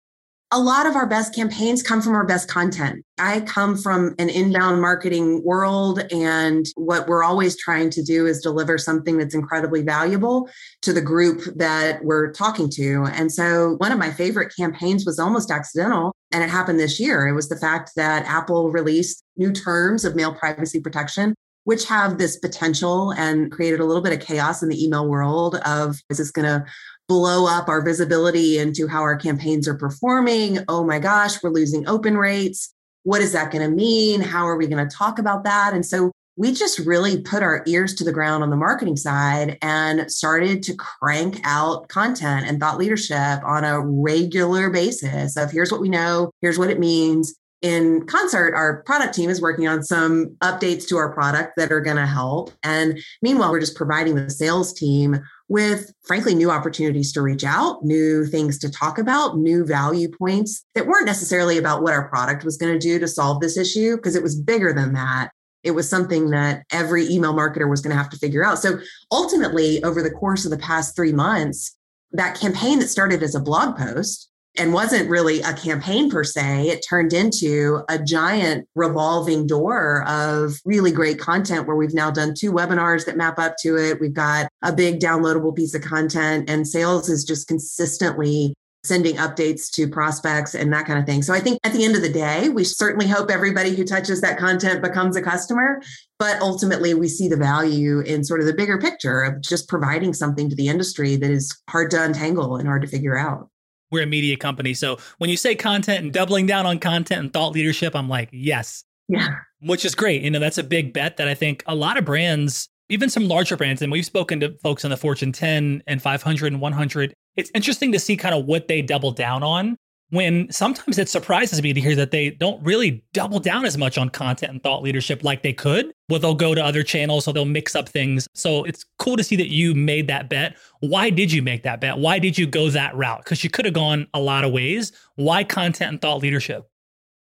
a 0.51 0.59
lot 0.59 0.87
of 0.87 0.95
our 0.95 1.05
best 1.05 1.35
campaigns 1.35 1.83
come 1.83 2.01
from 2.01 2.15
our 2.15 2.25
best 2.25 2.49
content. 2.49 3.05
I 3.19 3.41
come 3.41 3.77
from 3.77 4.15
an 4.17 4.29
inbound 4.29 4.81
marketing 4.81 5.43
world, 5.45 5.99
and 6.11 6.65
what 6.75 7.07
we're 7.07 7.23
always 7.23 7.55
trying 7.55 7.91
to 7.91 8.01
do 8.01 8.25
is 8.25 8.41
deliver 8.41 8.79
something 8.79 9.19
that's 9.19 9.35
incredibly 9.35 9.83
valuable 9.83 10.49
to 10.81 10.91
the 10.91 11.01
group 11.01 11.43
that 11.57 12.03
we're 12.03 12.31
talking 12.31 12.67
to. 12.71 13.05
And 13.13 13.31
so, 13.31 13.75
one 13.77 13.91
of 13.91 13.99
my 13.99 14.09
favorite 14.09 14.51
campaigns 14.57 15.05
was 15.05 15.19
almost 15.19 15.51
accidental, 15.51 16.15
and 16.31 16.43
it 16.43 16.49
happened 16.49 16.79
this 16.79 16.99
year. 16.99 17.27
It 17.27 17.33
was 17.33 17.49
the 17.49 17.57
fact 17.57 17.91
that 17.95 18.25
Apple 18.25 18.71
released 18.71 19.23
new 19.37 19.51
terms 19.51 20.05
of 20.05 20.15
mail 20.15 20.33
privacy 20.33 20.79
protection 20.79 21.33
which 21.69 21.85
have 21.85 22.17
this 22.17 22.37
potential 22.37 23.13
and 23.13 23.51
created 23.51 23.79
a 23.79 23.85
little 23.85 24.01
bit 24.01 24.11
of 24.11 24.25
chaos 24.25 24.63
in 24.63 24.69
the 24.69 24.83
email 24.83 25.07
world 25.07 25.55
of 25.65 25.99
is 26.09 26.17
this 26.17 26.31
going 26.31 26.47
to 26.47 26.65
blow 27.07 27.47
up 27.47 27.67
our 27.67 27.83
visibility 27.83 28.57
into 28.57 28.87
how 28.87 29.01
our 29.01 29.15
campaigns 29.15 29.67
are 29.67 29.75
performing. 29.75 30.59
Oh 30.67 30.83
my 30.83 30.97
gosh, 30.97 31.41
we're 31.43 31.51
losing 31.51 31.87
open 31.87 32.17
rates. 32.17 32.73
What 33.03 33.21
is 33.21 33.33
that 33.33 33.51
going 33.51 33.67
to 33.67 33.75
mean? 33.75 34.19
How 34.19 34.47
are 34.47 34.57
we 34.57 34.65
going 34.65 34.87
to 34.87 34.95
talk 34.95 35.19
about 35.19 35.43
that? 35.43 35.73
And 35.73 35.85
so 35.85 36.11
we 36.39 36.53
just 36.53 36.79
really 36.79 37.21
put 37.21 37.43
our 37.43 37.61
ears 37.67 37.93
to 37.93 38.05
the 38.05 38.13
ground 38.13 38.43
on 38.43 38.49
the 38.49 38.55
marketing 38.55 38.95
side 38.95 39.57
and 39.61 40.09
started 40.09 40.63
to 40.63 40.73
crank 40.73 41.41
out 41.43 41.89
content 41.89 42.47
and 42.47 42.61
thought 42.61 42.77
leadership 42.77 43.43
on 43.43 43.65
a 43.65 43.81
regular 43.81 44.69
basis 44.69 45.35
of 45.35 45.51
here's 45.51 45.69
what 45.69 45.81
we 45.81 45.89
know, 45.89 46.31
here's 46.41 46.57
what 46.57 46.69
it 46.69 46.79
means. 46.79 47.35
In 47.61 48.05
concert, 48.05 48.55
our 48.55 48.83
product 48.83 49.13
team 49.13 49.29
is 49.29 49.41
working 49.41 49.67
on 49.67 49.83
some 49.83 50.37
updates 50.41 50.87
to 50.87 50.95
our 50.95 51.13
product 51.13 51.57
that 51.57 51.73
are 51.73 51.81
going 51.81 51.97
to 51.97 52.05
help. 52.05 52.53
And 52.63 53.01
meanwhile, 53.21 53.51
we're 53.51 53.59
just 53.59 53.75
providing 53.75 54.15
the 54.15 54.29
sales 54.29 54.71
team 54.71 55.19
with 55.49 55.91
frankly 56.03 56.35
new 56.35 56.51
opportunities 56.51 57.11
to 57.11 57.21
reach 57.21 57.43
out, 57.43 57.83
new 57.83 58.25
things 58.25 58.57
to 58.59 58.71
talk 58.71 58.97
about, 58.97 59.37
new 59.37 59.65
value 59.65 60.07
points 60.09 60.63
that 60.73 60.87
weren't 60.87 61.05
necessarily 61.05 61.57
about 61.57 61.83
what 61.83 61.91
our 61.91 62.07
product 62.07 62.45
was 62.45 62.55
going 62.55 62.71
to 62.71 62.79
do 62.79 62.97
to 62.97 63.09
solve 63.09 63.41
this 63.41 63.57
issue, 63.57 63.97
because 63.97 64.15
it 64.15 64.23
was 64.23 64.39
bigger 64.39 64.71
than 64.71 64.93
that. 64.93 65.31
It 65.63 65.71
was 65.71 65.89
something 65.89 66.29
that 66.29 66.63
every 66.71 67.07
email 67.07 67.33
marketer 67.33 67.69
was 67.69 67.81
going 67.81 67.95
to 67.95 68.01
have 68.01 68.09
to 68.11 68.17
figure 68.17 68.43
out. 68.43 68.59
So 68.59 68.79
ultimately, 69.11 69.83
over 69.83 70.01
the 70.01 70.11
course 70.11 70.45
of 70.45 70.51
the 70.51 70.57
past 70.57 70.95
three 70.95 71.13
months, 71.13 71.75
that 72.11 72.39
campaign 72.39 72.79
that 72.79 72.87
started 72.87 73.21
as 73.21 73.35
a 73.35 73.39
blog 73.39 73.77
post 73.77 74.29
and 74.57 74.73
wasn't 74.73 75.09
really 75.09 75.41
a 75.41 75.53
campaign 75.53 76.09
per 76.09 76.23
se. 76.23 76.67
It 76.67 76.83
turned 76.87 77.13
into 77.13 77.81
a 77.87 77.99
giant 77.99 78.67
revolving 78.75 79.47
door 79.47 80.03
of 80.07 80.59
really 80.65 80.91
great 80.91 81.19
content 81.19 81.67
where 81.67 81.75
we've 81.75 81.93
now 81.93 82.11
done 82.11 82.33
two 82.37 82.51
webinars 82.51 83.05
that 83.05 83.15
map 83.15 83.37
up 83.37 83.55
to 83.61 83.77
it. 83.77 84.01
We've 84.01 84.13
got 84.13 84.49
a 84.63 84.73
big 84.73 84.99
downloadable 84.99 85.55
piece 85.55 85.75
of 85.75 85.81
content, 85.81 86.49
and 86.49 86.67
sales 86.67 87.09
is 87.09 87.23
just 87.23 87.47
consistently 87.47 88.53
sending 88.83 89.15
updates 89.17 89.69
to 89.71 89.87
prospects 89.87 90.55
and 90.55 90.71
that 90.71 90.85
kind 90.85 90.99
of 90.99 91.05
thing. 91.05 91.21
So 91.21 91.33
I 91.33 91.39
think 91.39 91.59
at 91.63 91.73
the 91.73 91.83
end 91.83 91.95
of 91.95 92.01
the 92.01 92.11
day, 92.11 92.49
we 92.49 92.63
certainly 92.63 93.07
hope 93.07 93.29
everybody 93.29 93.75
who 93.75 93.83
touches 93.83 94.21
that 94.21 94.37
content 94.37 94.81
becomes 94.81 95.15
a 95.15 95.21
customer. 95.21 95.81
But 96.17 96.41
ultimately, 96.41 96.93
we 96.93 97.07
see 97.07 97.27
the 97.27 97.37
value 97.37 97.99
in 97.99 98.23
sort 98.23 98.39
of 98.39 98.45
the 98.45 98.53
bigger 98.53 98.77
picture 98.77 99.21
of 99.21 99.41
just 99.41 99.67
providing 99.67 100.13
something 100.13 100.49
to 100.49 100.55
the 100.55 100.67
industry 100.67 101.15
that 101.17 101.29
is 101.29 101.55
hard 101.69 101.91
to 101.91 102.03
untangle 102.03 102.55
and 102.55 102.67
hard 102.67 102.81
to 102.81 102.87
figure 102.87 103.17
out. 103.17 103.49
We're 103.91 104.03
a 104.03 104.07
media 104.07 104.37
company. 104.37 104.73
So 104.73 104.97
when 105.17 105.29
you 105.29 105.37
say 105.37 105.55
content 105.55 106.03
and 106.03 106.13
doubling 106.13 106.45
down 106.45 106.65
on 106.65 106.79
content 106.79 107.21
and 107.21 107.33
thought 107.33 107.53
leadership, 107.53 107.95
I'm 107.95 108.07
like, 108.07 108.29
yes. 108.31 108.83
Yeah. 109.07 109.29
Which 109.61 109.83
is 109.83 109.95
great. 109.95 110.21
You 110.21 110.29
know, 110.29 110.39
that's 110.39 110.59
a 110.59 110.63
big 110.63 110.93
bet 110.93 111.17
that 111.17 111.27
I 111.27 111.33
think 111.33 111.63
a 111.65 111.73
lot 111.73 111.97
of 111.97 112.05
brands, 112.05 112.69
even 112.89 113.09
some 113.09 113.27
larger 113.27 113.57
brands, 113.57 113.81
and 113.81 113.91
we've 113.91 114.05
spoken 114.05 114.39
to 114.41 114.55
folks 114.59 114.83
in 114.83 114.91
the 114.91 114.97
Fortune 114.97 115.31
10 115.31 115.83
and 115.87 116.01
500 116.01 116.53
and 116.53 116.61
100, 116.61 117.13
it's 117.39 117.51
interesting 117.53 117.91
to 117.93 117.99
see 117.99 118.17
kind 118.17 118.35
of 118.35 118.45
what 118.45 118.67
they 118.67 118.81
double 118.81 119.11
down 119.11 119.43
on 119.43 119.77
when 120.11 120.51
sometimes 120.51 120.97
it 120.97 121.07
surprises 121.07 121.61
me 121.61 121.71
to 121.71 121.79
hear 121.79 121.95
that 121.95 122.11
they 122.11 122.31
don't 122.31 122.61
really 122.63 123.03
double 123.13 123.39
down 123.39 123.65
as 123.65 123.77
much 123.77 123.97
on 123.97 124.09
content 124.09 124.51
and 124.51 124.63
thought 124.63 124.81
leadership 124.81 125.23
like 125.23 125.43
they 125.43 125.53
could. 125.53 125.91
Well, 126.09 126.19
they'll 126.19 126.33
go 126.33 126.55
to 126.55 126.63
other 126.63 126.83
channels 126.83 127.27
or 127.27 127.33
they'll 127.33 127.45
mix 127.45 127.75
up 127.75 127.87
things. 127.87 128.27
So 128.33 128.63
it's 128.63 128.83
cool 128.97 129.17
to 129.17 129.23
see 129.23 129.35
that 129.35 129.49
you 129.49 129.75
made 129.75 130.07
that 130.07 130.29
bet. 130.29 130.57
Why 130.79 131.09
did 131.09 131.31
you 131.31 131.41
make 131.41 131.63
that 131.63 131.79
bet? 131.79 131.99
Why 131.99 132.17
did 132.17 132.37
you 132.37 132.47
go 132.47 132.69
that 132.71 132.95
route? 132.95 133.23
Because 133.23 133.43
you 133.43 133.49
could 133.49 133.65
have 133.65 133.73
gone 133.73 134.07
a 134.13 134.19
lot 134.19 134.43
of 134.43 134.51
ways. 134.51 134.91
Why 135.15 135.43
content 135.43 135.91
and 135.91 136.01
thought 136.01 136.21
leadership? 136.21 136.67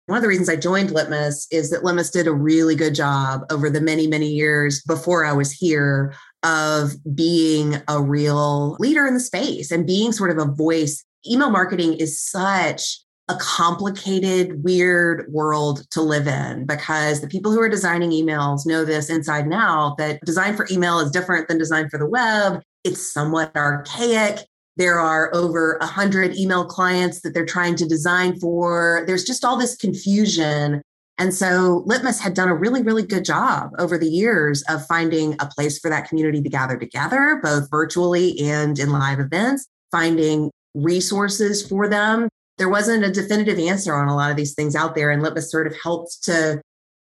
One 0.07 0.17
of 0.17 0.23
the 0.23 0.29
reasons 0.29 0.49
I 0.49 0.57
joined 0.57 0.91
Litmus 0.91 1.47
is 1.53 1.69
that 1.69 1.85
Litmus 1.85 2.11
did 2.11 2.27
a 2.27 2.33
really 2.33 2.75
good 2.75 2.95
job 2.95 3.43
over 3.51 3.69
the 3.69 3.83
many, 3.83 4.07
many 4.07 4.31
years 4.31 4.83
before 4.85 5.27
I 5.27 5.33
was 5.33 5.53
here 5.53 6.15
of 6.43 6.93
being 7.15 7.77
a 7.89 8.01
real 8.01 8.77
leader 8.79 9.07
in 9.07 9.15
the 9.15 9.21
space 9.21 9.71
and 9.71 9.87
being 9.87 10.13
sort 10.13 10.31
of 10.31 10.39
a 10.39 10.51
voice 10.51 11.05
email 11.27 11.51
marketing 11.51 11.95
is 11.95 12.21
such 12.21 13.01
a 13.29 13.37
complicated, 13.37 14.65
weird 14.65 15.31
world 15.31 15.89
to 15.91 16.01
live 16.01 16.27
in 16.27 16.65
because 16.65 17.21
the 17.21 17.29
people 17.29 17.53
who 17.53 17.61
are 17.61 17.69
designing 17.69 18.11
emails 18.11 18.67
know 18.67 18.85
this 18.85 19.11
inside 19.11 19.45
and 19.45 19.53
out 19.53 19.97
that 19.99 20.21
design 20.25 20.57
for 20.57 20.67
email 20.71 20.99
is 20.99 21.11
different 21.11 21.47
than 21.47 21.59
design 21.59 21.91
for 21.91 21.99
the 21.99 22.09
web. 22.09 22.63
It's 22.85 23.13
somewhat 23.13 23.55
archaic. 23.55 24.47
There 24.79 24.99
are 24.99 25.35
over 25.35 25.77
a 25.81 25.87
hundred 25.87 26.37
email 26.37 26.65
clients 26.65 27.21
that 27.21 27.35
they're 27.35 27.45
trying 27.45 27.75
to 27.77 27.87
design 27.87 28.39
for. 28.39 29.05
There's 29.07 29.25
just 29.25 29.45
all 29.45 29.59
this 29.59 29.77
confusion. 29.77 30.81
And 31.19 31.35
so 31.35 31.83
Litmus 31.85 32.21
had 32.21 32.35
done 32.35 32.49
a 32.49 32.55
really, 32.55 32.81
really 32.83 33.03
good 33.03 33.25
job 33.25 33.73
over 33.79 33.99
the 33.99 34.09
years 34.09 34.63
of 34.69 34.87
finding 34.87 35.35
a 35.41 35.47
place 35.47 35.79
for 35.79 35.91
that 35.91 36.09
community 36.09 36.41
to 36.41 36.49
gather 36.49 36.77
together, 36.77 37.41
both 37.43 37.69
virtually 37.71 38.39
and 38.41 38.79
in 38.79 38.93
live 38.93 39.19
events, 39.19 39.67
finding 39.91 40.51
resources 40.75 41.67
for 41.67 41.89
them. 41.89 42.29
There 42.57 42.69
wasn't 42.69 43.05
a 43.05 43.11
definitive 43.11 43.59
answer 43.59 43.95
on 43.97 44.09
a 44.09 44.15
lot 44.15 44.31
of 44.31 44.37
these 44.37 44.55
things 44.55 44.77
out 44.77 44.95
there, 44.95 45.11
and 45.11 45.23
Litmus 45.23 45.51
sort 45.51 45.67
of 45.67 45.75
helped 45.83 46.23
to 46.25 46.61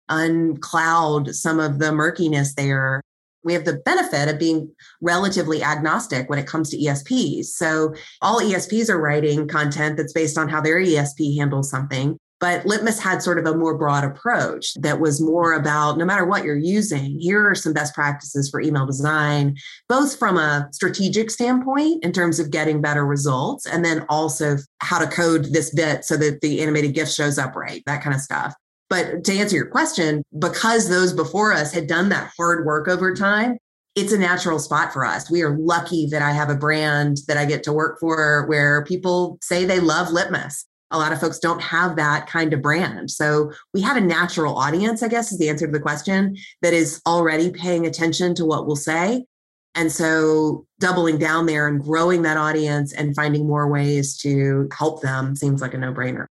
uncloud 0.09 1.35
some 1.35 1.59
of 1.59 1.79
the 1.79 1.91
murkiness 1.91 2.55
there. 2.55 3.01
We 3.43 3.53
have 3.53 3.65
the 3.65 3.81
benefit 3.85 4.29
of 4.29 4.39
being 4.39 4.73
relatively 5.01 5.61
agnostic 5.61 6.29
when 6.29 6.39
it 6.39 6.47
comes 6.47 6.69
to 6.69 6.77
ESPs. 6.77 7.45
So 7.45 7.93
all 8.21 8.39
ESPs 8.39 8.89
are 8.89 8.99
writing 8.99 9.47
content 9.47 9.97
that's 9.97 10.13
based 10.13 10.37
on 10.37 10.49
how 10.49 10.61
their 10.61 10.79
ESP 10.79 11.37
handles 11.37 11.69
something. 11.69 12.17
But 12.39 12.65
Litmus 12.65 12.99
had 12.99 13.21
sort 13.21 13.39
of 13.39 13.45
a 13.45 13.55
more 13.55 13.77
broad 13.77 14.03
approach 14.03 14.73
that 14.81 14.99
was 14.99 15.21
more 15.21 15.53
about 15.53 15.97
no 15.97 16.05
matter 16.05 16.25
what 16.25 16.43
you're 16.43 16.57
using, 16.57 17.17
here 17.19 17.49
are 17.49 17.55
some 17.55 17.71
best 17.71 17.93
practices 17.95 18.49
for 18.49 18.59
email 18.59 18.85
design, 18.85 19.55
both 19.87 20.19
from 20.19 20.37
a 20.37 20.67
strategic 20.71 21.31
standpoint 21.31 22.03
in 22.03 22.11
terms 22.11 22.39
of 22.39 22.51
getting 22.51 22.81
better 22.81 23.05
results, 23.05 23.65
and 23.65 23.85
then 23.85 24.05
also 24.09 24.57
how 24.81 24.99
to 24.99 25.07
code 25.07 25.45
this 25.53 25.73
bit 25.73 26.03
so 26.03 26.17
that 26.17 26.41
the 26.41 26.61
animated 26.61 26.93
GIF 26.93 27.09
shows 27.09 27.37
up 27.37 27.55
right, 27.55 27.81
that 27.85 28.03
kind 28.03 28.13
of 28.13 28.21
stuff. 28.21 28.53
But 28.89 29.23
to 29.23 29.33
answer 29.33 29.55
your 29.55 29.67
question, 29.67 30.21
because 30.37 30.89
those 30.89 31.13
before 31.13 31.53
us 31.53 31.73
had 31.73 31.87
done 31.87 32.09
that 32.09 32.31
hard 32.37 32.65
work 32.65 32.87
over 32.87 33.15
time, 33.15 33.57
it's 33.95 34.11
a 34.11 34.17
natural 34.17 34.59
spot 34.59 34.91
for 34.91 35.05
us. 35.05 35.31
We 35.31 35.41
are 35.41 35.57
lucky 35.57 36.07
that 36.07 36.21
I 36.21 36.31
have 36.31 36.49
a 36.49 36.55
brand 36.55 37.19
that 37.27 37.37
I 37.37 37.45
get 37.45 37.63
to 37.63 37.73
work 37.73 37.97
for 37.99 38.45
where 38.47 38.83
people 38.83 39.37
say 39.41 39.63
they 39.63 39.79
love 39.79 40.11
Litmus 40.11 40.67
a 40.91 40.97
lot 40.97 41.11
of 41.11 41.19
folks 41.19 41.39
don't 41.39 41.61
have 41.61 41.95
that 41.95 42.27
kind 42.27 42.53
of 42.53 42.61
brand. 42.61 43.11
So 43.11 43.51
we 43.73 43.81
have 43.81 43.97
a 43.97 44.01
natural 44.01 44.57
audience, 44.57 45.01
I 45.01 45.07
guess, 45.07 45.31
is 45.31 45.39
the 45.39 45.49
answer 45.49 45.65
to 45.65 45.71
the 45.71 45.79
question, 45.79 46.37
that 46.61 46.73
is 46.73 47.01
already 47.07 47.51
paying 47.51 47.85
attention 47.85 48.35
to 48.35 48.45
what 48.45 48.67
we'll 48.67 48.75
say. 48.75 49.25
And 49.73 49.91
so 49.91 50.65
doubling 50.79 51.17
down 51.17 51.47
there 51.47 51.67
and 51.67 51.81
growing 51.81 52.21
that 52.21 52.37
audience 52.37 52.93
and 52.93 53.13
finding 53.15 53.45
more 53.45 53.67
ways 53.67 54.17
to 54.19 54.69
help 54.77 55.01
them 55.01 55.35
seems 55.35 55.61
like 55.61 55.73
a 55.73 55.77
no 55.77 55.93
brainer. 55.93 56.27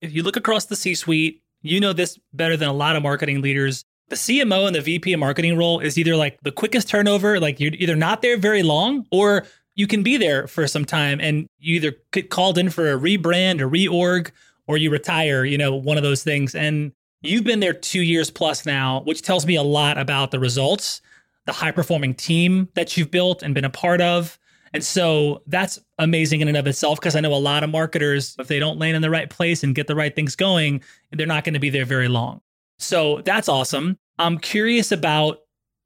If 0.00 0.14
you 0.14 0.22
look 0.22 0.36
across 0.36 0.66
the 0.66 0.76
C 0.76 0.94
suite, 0.94 1.42
you 1.62 1.80
know 1.80 1.92
this 1.92 2.18
better 2.32 2.56
than 2.56 2.68
a 2.68 2.72
lot 2.72 2.94
of 2.94 3.02
marketing 3.02 3.40
leaders. 3.40 3.84
The 4.08 4.16
CMO 4.16 4.66
and 4.66 4.76
the 4.76 4.82
VP 4.82 5.14
of 5.14 5.20
marketing 5.20 5.56
role 5.56 5.80
is 5.80 5.98
either 5.98 6.14
like 6.14 6.38
the 6.42 6.52
quickest 6.52 6.88
turnover, 6.88 7.40
like 7.40 7.58
you're 7.58 7.72
either 7.74 7.96
not 7.96 8.22
there 8.22 8.36
very 8.36 8.62
long 8.62 9.06
or 9.10 9.46
you 9.74 9.86
can 9.86 10.02
be 10.02 10.16
there 10.16 10.46
for 10.46 10.66
some 10.66 10.84
time 10.84 11.20
and 11.20 11.48
you 11.58 11.76
either 11.76 11.94
get 12.12 12.30
called 12.30 12.58
in 12.58 12.70
for 12.70 12.92
a 12.92 12.98
rebrand 12.98 13.60
or 13.60 13.68
reorg 13.68 14.30
or 14.66 14.76
you 14.76 14.90
retire, 14.90 15.44
you 15.44 15.58
know, 15.58 15.74
one 15.74 15.96
of 15.96 16.02
those 16.02 16.22
things. 16.22 16.54
And 16.54 16.92
you've 17.22 17.44
been 17.44 17.60
there 17.60 17.72
two 17.72 18.02
years 18.02 18.30
plus 18.30 18.64
now, 18.64 19.00
which 19.00 19.22
tells 19.22 19.46
me 19.46 19.56
a 19.56 19.62
lot 19.62 19.98
about 19.98 20.30
the 20.30 20.38
results, 20.38 21.00
the 21.46 21.52
high 21.52 21.72
performing 21.72 22.14
team 22.14 22.68
that 22.74 22.96
you've 22.96 23.10
built 23.10 23.42
and 23.42 23.54
been 23.54 23.64
a 23.64 23.70
part 23.70 24.00
of. 24.00 24.38
And 24.72 24.82
so 24.82 25.42
that's 25.46 25.78
amazing 25.98 26.40
in 26.40 26.48
and 26.48 26.56
of 26.56 26.66
itself 26.66 26.98
because 26.98 27.14
I 27.14 27.20
know 27.20 27.32
a 27.32 27.36
lot 27.36 27.62
of 27.62 27.70
marketers, 27.70 28.34
if 28.38 28.48
they 28.48 28.58
don't 28.58 28.78
land 28.78 28.96
in 28.96 29.02
the 29.02 29.10
right 29.10 29.30
place 29.30 29.62
and 29.62 29.74
get 29.74 29.86
the 29.86 29.94
right 29.94 30.14
things 30.14 30.34
going, 30.34 30.82
they're 31.12 31.26
not 31.26 31.44
going 31.44 31.54
to 31.54 31.60
be 31.60 31.70
there 31.70 31.84
very 31.84 32.08
long. 32.08 32.40
So 32.78 33.22
that's 33.24 33.48
awesome. 33.48 33.98
I'm 34.18 34.38
curious 34.38 34.90
about 34.90 35.43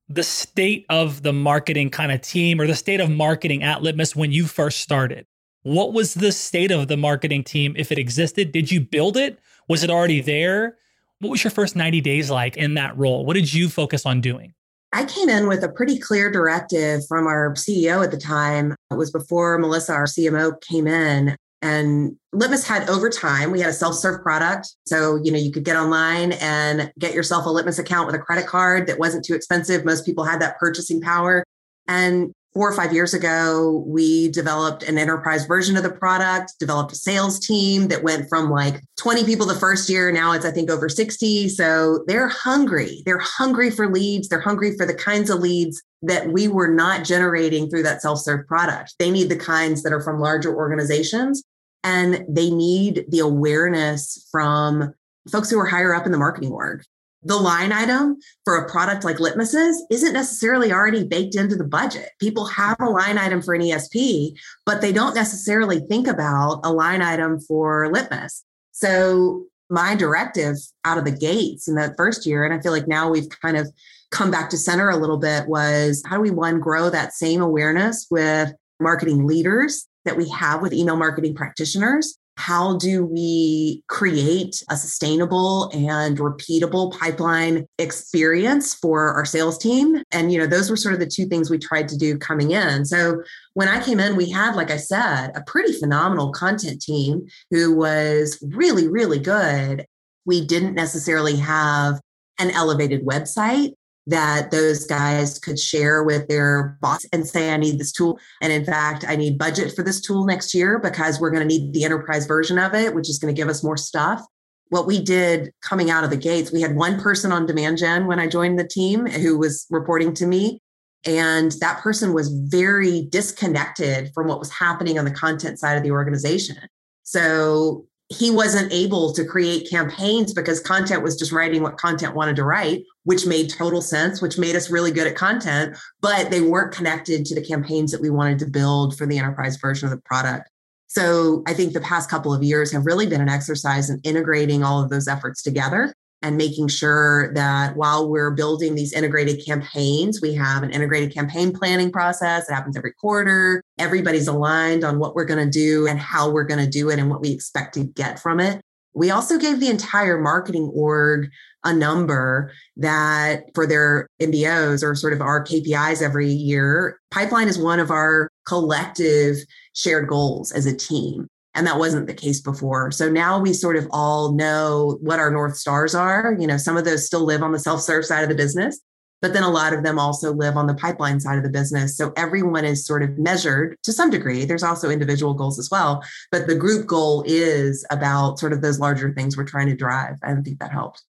the 0.09 0.23
state 0.23 0.87
of 0.89 1.23
the 1.23 1.33
marketing 1.33 1.91
kind 1.91 2.13
of 2.13 2.21
team 2.21 2.61
or 2.61 2.67
the 2.67 2.75
state 2.75 3.01
of 3.01 3.11
marketing 3.11 3.63
at 3.63 3.83
Litmus 3.83 4.17
when 4.17 4.33
you 4.33 4.47
first 4.47 4.81
started? 4.81 5.27
What 5.63 5.93
was 5.93 6.15
the 6.15 6.33
state 6.33 6.71
of 6.71 6.89
the 6.89 6.97
marketing 6.97 7.45
team 7.45 7.75
if 7.77 7.93
it 7.93 7.99
existed? 7.99 8.53
Did 8.53 8.71
you 8.71 8.81
build 8.81 9.17
it? 9.17 9.39
Was 9.69 9.85
it 9.85 9.91
already 9.91 10.21
there? 10.21 10.77
What 11.21 11.31
was 11.31 11.45
your 11.45 11.51
first 11.51 11.77
90 11.77 12.01
days 12.01 12.31
like 12.31 12.57
in 12.57 12.75
that 12.75 12.97
role? 12.97 13.27
What 13.27 13.35
did 13.35 13.53
you 13.53 13.69
focus 13.69 14.07
on 14.07 14.21
doing? 14.21 14.55
I 14.93 15.05
came 15.05 15.29
in 15.29 15.49
with 15.49 15.63
a 15.63 15.69
pretty 15.69 15.99
clear 15.99 16.31
directive 16.31 17.03
from 17.07 17.27
our 17.27 17.53
CEO 17.55 18.03
at 18.03 18.11
the 18.11 18.17
time. 18.17 18.75
It 18.91 18.95
was 18.95 19.11
before 19.11 19.59
Melissa, 19.59 19.93
our 19.93 20.05
CMO, 20.05 20.59
came 20.63 20.87
in. 20.87 21.37
And 21.61 22.17
Litmus 22.33 22.67
had 22.67 22.89
over 22.89 23.11
time, 23.11 23.51
we 23.51 23.61
had 23.61 23.71
a 23.71 23.75
self 23.75 23.97
serve 23.97 24.23
product. 24.23 24.75
So, 24.87 25.17
you 25.23 25.33
know, 25.33 25.39
you 25.39 25.51
could 25.51 25.65
get 25.65 25.77
online 25.77 26.33
and 26.33 26.93
get 26.99 27.15
yourself 27.15 27.47
a 27.47 27.51
Litmus 27.51 27.79
account 27.79 28.07
with 28.07 28.15
a 28.15 28.21
credit 28.21 28.47
card 28.47 28.87
that 28.87 28.99
wasn't 28.99 29.25
too 29.25 29.35
expensive. 29.35 29.85
Most 29.85 30.07
people 30.07 30.25
had 30.25 30.41
that 30.41 30.59
purchasing 30.59 31.01
power. 31.01 31.45
And 31.89 32.33
four 32.59 32.69
or 32.69 32.75
five 32.75 32.93
years 32.93 33.15
ago, 33.15 33.85
we 33.87 34.33
developed 34.33 34.83
an 34.83 34.99
enterprise 34.99 35.47
version 35.47 35.77
of 35.77 35.85
the 35.85 35.93
product, 35.93 36.55
developed 36.59 36.91
a 36.91 36.97
sales 36.97 37.39
team 37.39 37.87
that 37.87 38.03
went 38.03 38.29
from 38.29 38.51
like 38.51 38.83
20 38.97 39.23
people 39.23 39.47
the 39.47 39.55
first 39.55 39.89
year. 39.89 40.11
Now 40.11 40.33
it's, 40.33 40.45
I 40.45 40.51
think, 40.51 40.69
over 40.69 40.89
60. 40.89 41.51
So 41.51 42.03
they're 42.09 42.27
hungry. 42.27 43.05
They're 43.07 43.21
hungry 43.21 43.71
for 43.71 43.89
leads. 43.89 44.29
They're 44.29 44.41
hungry 44.41 44.77
for 44.77 44.87
the 44.87 44.95
kinds 44.95 45.31
of 45.31 45.39
leads 45.39 45.81
that 46.03 46.33
we 46.33 46.49
were 46.49 46.67
not 46.67 47.05
generating 47.05 47.71
through 47.71 47.85
that 47.85 48.03
self 48.03 48.19
serve 48.19 48.45
product. 48.49 48.93
They 48.99 49.13
need 49.13 49.29
the 49.29 49.37
kinds 49.37 49.85
that 49.85 49.93
are 49.93 50.03
from 50.03 50.19
larger 50.19 50.53
organizations 50.53 51.45
and 51.85 52.25
they 52.29 52.51
need 52.51 53.05
the 53.09 53.21
awareness 53.21 54.27
from 54.33 54.93
folks 55.31 55.49
who 55.49 55.61
are 55.61 55.67
higher 55.67 55.95
up 55.95 56.07
in 56.07 56.13
the 56.13 56.19
marketing 56.19 56.51
org. 56.51 56.83
The 57.29 57.37
line 57.37 57.73
item 57.73 58.17
for 58.47 58.57
a 58.57 58.71
product 58.71 59.05
like 59.05 59.21
Litmus's 59.21 59.85
isn't 59.91 60.15
necessarily 60.15 60.73
already 60.73 61.07
baked 61.07 61.35
into 61.35 61.57
the 61.57 61.65
budget. 61.65 62.09
People 62.21 62.47
have 62.47 62.79
a 62.81 62.89
line 62.89 63.19
item 63.19 63.43
for 63.43 63.53
an 63.53 63.61
ESP, 63.61 64.33
but 64.65 64.81
they 64.81 64.95
don't 64.95 65.15
necessarily 65.15 65.81
think 65.81 66.07
about 66.07 66.61
a 66.65 66.73
line 66.73 67.03
item 67.03 67.39
for 67.39 67.93
Litmus. 67.93 68.45
So 68.73 69.45
my 69.69 69.95
directive 69.95 70.57
out 70.87 70.97
of 70.97 71.05
the 71.05 71.11
gates 71.11 71.69
in 71.69 71.75
that 71.75 71.99
first 71.99 72.25
year, 72.25 72.47
and 72.47 72.55
I 72.55 72.63
feel 72.63 72.73
like 72.73 72.89
now 72.89 73.11
we've 73.11 73.29
kind 73.43 73.59
of 73.59 73.71
come 74.11 74.31
back 74.31 74.49
to 74.49 74.57
center 74.57 74.89
a 74.89 74.97
little 74.97 75.19
bit, 75.19 75.49
was 75.49 76.03
how 76.07 76.17
do 76.17 76.23
we 76.23 76.31
one 76.31 76.61
grow 76.61 76.89
that 76.89 77.13
same 77.13 77.43
awareness 77.43 78.07
with 78.11 78.55
marketing 78.81 79.27
leaders 79.27 79.87
that 80.07 80.17
we 80.17 80.31
have 80.31 80.63
with 80.63 80.73
email 80.73 80.97
marketing 80.97 81.35
practitioners. 81.35 82.17
How 82.39 82.77
do 82.77 83.05
we 83.05 83.83
create 83.89 84.63
a 84.71 84.77
sustainable 84.77 85.71
and 85.75 86.17
repeatable 86.19 86.97
pipeline 86.97 87.67
experience 87.79 88.75
for 88.75 89.13
our 89.13 89.25
sales 89.25 89.59
team? 89.59 90.05
And, 90.13 90.33
you 90.33 90.39
know, 90.39 90.47
those 90.47 90.71
were 90.71 90.77
sort 90.77 90.95
of 90.95 91.01
the 91.01 91.07
two 91.07 91.27
things 91.27 91.51
we 91.51 91.59
tried 91.59 91.89
to 91.89 91.99
do 91.99 92.17
coming 92.17 92.53
in. 92.53 92.85
So 92.85 93.25
when 93.55 93.67
I 93.67 93.83
came 93.83 93.99
in, 93.99 94.15
we 94.15 94.31
had, 94.31 94.55
like 94.55 94.71
I 94.71 94.77
said, 94.77 95.33
a 95.35 95.43
pretty 95.49 95.73
phenomenal 95.73 96.31
content 96.31 96.81
team 96.81 97.27
who 97.51 97.75
was 97.75 98.39
really, 98.41 98.87
really 98.87 99.19
good. 99.19 99.85
We 100.25 100.47
didn't 100.47 100.75
necessarily 100.75 101.35
have 101.37 102.01
an 102.39 102.53
elevated 102.53 103.05
website 103.05 103.73
that 104.09 104.51
those 104.51 104.87
guys 104.87 105.39
could 105.39 105.59
share 105.59 106.03
with 106.03 106.29
their 106.29 106.79
boss 106.81 107.05
and 107.13 107.27
say, 107.27 107.53
I 107.53 107.59
need 107.59 107.79
this 107.79 107.93
tool. 107.93 108.19
And 108.41 108.51
in 108.51 108.65
fact, 108.65 109.05
I 109.07 109.17
need 109.17 109.39
budget 109.39 109.77
for 109.77 109.83
this 109.83 110.01
tool 110.01 110.25
next 110.25 110.55
year 110.55 110.79
because 110.79 111.21
we're 111.21 111.31
going 111.31 111.47
to 111.47 111.49
need 111.49 111.75
the 111.75 111.85
enterprise 111.85 112.27
version 112.27 112.59
of 112.59 112.75
it, 112.75 112.95
which 112.95 113.11
is 113.11 113.19
going 113.19 113.35
to 113.35 113.39
give 113.39 113.51
us 113.51 113.63
more 113.63 113.77
stuff. 113.77 114.25
What 114.71 114.87
we 114.87 115.03
did 115.03 115.53
coming 115.63 115.91
out 115.91 116.05
of 116.05 116.11
the 116.11 116.17
gates, 116.17 116.51
we 116.51 116.63
had 116.63 116.75
one 116.75 116.99
person 116.99 117.33
on 117.33 117.45
demand 117.45 117.79
gen 117.79 118.07
when 118.07 118.19
I 118.19 118.29
joined 118.29 118.59
the 118.59 118.67
team 118.67 119.07
who 119.07 119.39
was 119.39 119.67
reporting 119.69 120.15
to 120.15 120.27
me. 120.27 120.63
And 121.05 121.53
that 121.61 121.81
person 121.81 122.15
was 122.15 122.29
very 122.29 123.03
disconnected 123.11 124.11
from 124.15 124.27
what 124.27 124.39
was 124.39 124.51
happening 124.51 124.99
on 124.99 125.05
the 125.05 125.11
content 125.11 125.59
side 125.59 125.77
of 125.77 125.83
the 125.83 125.91
organization. 125.91 126.57
So 127.03 127.87
he 128.11 128.31
wasn't 128.31 128.73
able 128.73 129.13
to 129.13 129.25
create 129.25 129.69
campaigns 129.69 130.33
because 130.33 130.61
content 130.61 131.03
was 131.03 131.17
just 131.17 131.31
writing 131.31 131.63
what 131.63 131.77
content 131.77 132.15
wanted 132.15 132.37
to 132.37 132.45
write, 132.45 132.85
which 133.05 133.27
made 133.27 133.51
total 133.51 133.83
sense, 133.83 134.23
which 134.23 134.39
made 134.39 134.57
us 134.57 134.71
really 134.71 134.91
good 134.91 135.07
at 135.07 135.15
content, 135.15 135.77
but 136.01 136.31
they 136.31 136.41
weren't 136.41 136.73
connected 136.73 137.27
to 137.27 137.35
the 137.35 137.45
campaigns 137.45 137.93
that 137.93 138.01
we 138.01 138.09
wanted 138.09 138.39
to 138.39 138.47
build 138.47 138.97
for 138.97 139.05
the 139.05 139.19
enterprise 139.19 139.57
version 139.57 139.87
of 139.87 139.91
the 139.91 140.03
product. 140.07 140.49
So 140.87 141.43
I 141.47 141.53
think 141.53 141.75
the 141.75 141.83
past 141.83 142.09
couple 142.09 142.33
of 142.33 142.43
years 142.43 142.73
have 142.73 142.87
really 142.87 143.07
been 143.07 143.21
an 143.21 143.29
exercise 143.29 143.91
in 143.91 144.01
integrating 144.05 144.65
all 144.65 144.83
of 144.83 144.89
those 144.89 145.07
efforts 145.07 145.43
together 145.43 145.93
and 146.23 146.37
making 146.37 146.69
sure 146.69 147.33
that 147.35 147.77
while 147.77 148.09
we're 148.09 148.31
building 148.31 148.75
these 148.75 148.93
integrated 148.93 149.45
campaigns, 149.45 150.21
we 150.21 150.35
have 150.35 150.63
an 150.63 150.71
integrated 150.71 151.15
campaign 151.15 151.53
planning 151.53 151.93
process 151.93 152.47
that 152.47 152.55
happens 152.55 152.77
every 152.77 152.93
quarter. 152.93 153.63
Everybody's 153.79 154.27
aligned 154.27 154.83
on 154.83 154.99
what 154.99 155.15
we're 155.15 155.25
going 155.25 155.45
to 155.45 155.51
do 155.51 155.87
and 155.87 155.99
how 155.99 156.31
we're 156.31 156.45
going 156.45 156.65
to 156.65 156.71
do 156.71 156.91
it 156.91 156.99
and 156.99 157.09
what 157.09 157.21
we 157.21 157.31
expect 157.31 157.75
to 157.75 157.85
get 157.85 158.19
from 158.19 158.41
it. 158.41 158.61
We 158.95 159.11
also 159.13 159.39
gave 159.39 159.61
the 159.61 159.69
entire 159.69 160.19
marketing 160.19 160.73
org 160.75 161.31
a 161.65 161.73
number 161.73 162.53
that 162.77 163.45
for 163.55 163.67
their 163.67 164.09
MBOs 164.21 164.83
or 164.83 164.97
sort 164.97 165.13
of 165.13 165.21
our 165.21 165.45
KPIs 165.45 166.03
every 166.03 166.29
year, 166.29 166.99
pipeline 167.13 167.47
is 167.47 167.59
one 167.59 167.79
of 167.79 167.91
our 167.93 168.29
collective 168.45 169.37
shared 169.75 170.09
goals 170.09 170.51
as 170.51 170.67
a 170.67 170.75
team. 170.75 171.29
And 171.59 171.67
that 171.67 171.81
wasn't 171.81 172.07
the 172.07 172.15
case 172.15 172.41
before. 172.41 172.93
So 172.93 173.11
now 173.11 173.41
we 173.41 173.53
sort 173.53 173.75
of 173.75 173.89
all 173.91 174.31
know 174.33 174.97
what 175.01 175.19
our 175.19 175.29
North 175.29 175.57
Stars 175.57 175.93
are. 175.93 176.37
You 176.39 176.47
know, 176.47 176.57
some 176.57 176.77
of 176.77 176.85
those 176.85 177.05
still 177.05 177.25
live 177.25 177.43
on 177.43 177.51
the 177.51 177.59
self 177.59 177.81
serve 177.81 178.05
side 178.05 178.23
of 178.23 178.29
the 178.29 178.37
business, 178.37 178.79
but 179.21 179.33
then 179.33 179.43
a 179.43 179.51
lot 179.51 179.73
of 179.73 179.83
them 179.83 179.99
also 179.99 180.33
live 180.33 180.57
on 180.57 180.69
the 180.69 180.75
pipeline 180.75 181.19
side 181.19 181.37
of 181.37 181.43
the 181.43 181.51
business. 181.51 181.97
So 181.97 182.13
everyone 182.17 182.65
is 182.65 182.87
sort 182.87 183.03
of 183.03 183.19
measured 183.19 183.77
to 183.83 183.93
some 183.93 184.09
degree. 184.09 184.45
There's 184.45 184.63
also 184.63 184.89
individual 184.89 185.35
goals 185.35 185.59
as 185.59 185.69
well, 185.69 186.01
but 186.31 186.47
the 186.47 186.55
group 186.55 186.87
goal 186.87 187.25
is 187.27 187.85
about 187.91 188.39
sort 188.39 188.53
of 188.53 188.63
those 188.63 188.79
larger 188.79 189.13
things 189.13 189.37
we're 189.37 189.43
trying 189.43 189.67
to 189.67 189.75
drive. 189.75 190.15
I 190.23 190.37
think 190.37 190.61
that 190.61 190.71
helps 190.71 191.08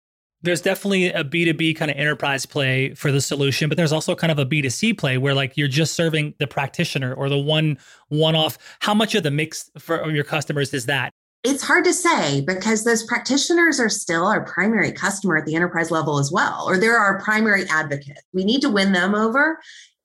there's 0.43 0.61
definitely 0.61 1.07
a 1.07 1.23
B2B 1.23 1.75
kind 1.75 1.91
of 1.91 1.97
enterprise 1.97 2.45
play 2.45 2.93
for 2.93 3.11
the 3.11 3.21
solution, 3.21 3.69
but 3.69 3.77
there's 3.77 3.91
also 3.91 4.15
kind 4.15 4.31
of 4.31 4.39
a 4.39 4.45
B2C 4.45 4.97
play 4.97 5.17
where 5.17 5.33
like 5.33 5.55
you're 5.55 5.67
just 5.67 5.93
serving 5.93 6.33
the 6.39 6.47
practitioner 6.47 7.13
or 7.13 7.29
the 7.29 7.37
one 7.37 7.77
one 8.09 8.35
off. 8.35 8.57
How 8.79 8.93
much 8.93 9.15
of 9.15 9.23
the 9.23 9.31
mix 9.31 9.69
for 9.77 10.09
your 10.09 10.23
customers 10.23 10.73
is 10.73 10.85
that? 10.87 11.11
It's 11.43 11.63
hard 11.63 11.85
to 11.85 11.93
say 11.93 12.41
because 12.41 12.83
those 12.83 13.03
practitioners 13.03 13.79
are 13.79 13.89
still 13.89 14.25
our 14.27 14.45
primary 14.45 14.91
customer 14.91 15.37
at 15.37 15.45
the 15.45 15.55
enterprise 15.55 15.89
level 15.89 16.19
as 16.19 16.31
well, 16.31 16.65
or 16.67 16.77
they're 16.77 16.97
our 16.97 17.19
primary 17.19 17.65
advocate. 17.69 18.19
We 18.33 18.43
need 18.43 18.61
to 18.61 18.69
win 18.69 18.91
them 18.91 19.15
over 19.15 19.59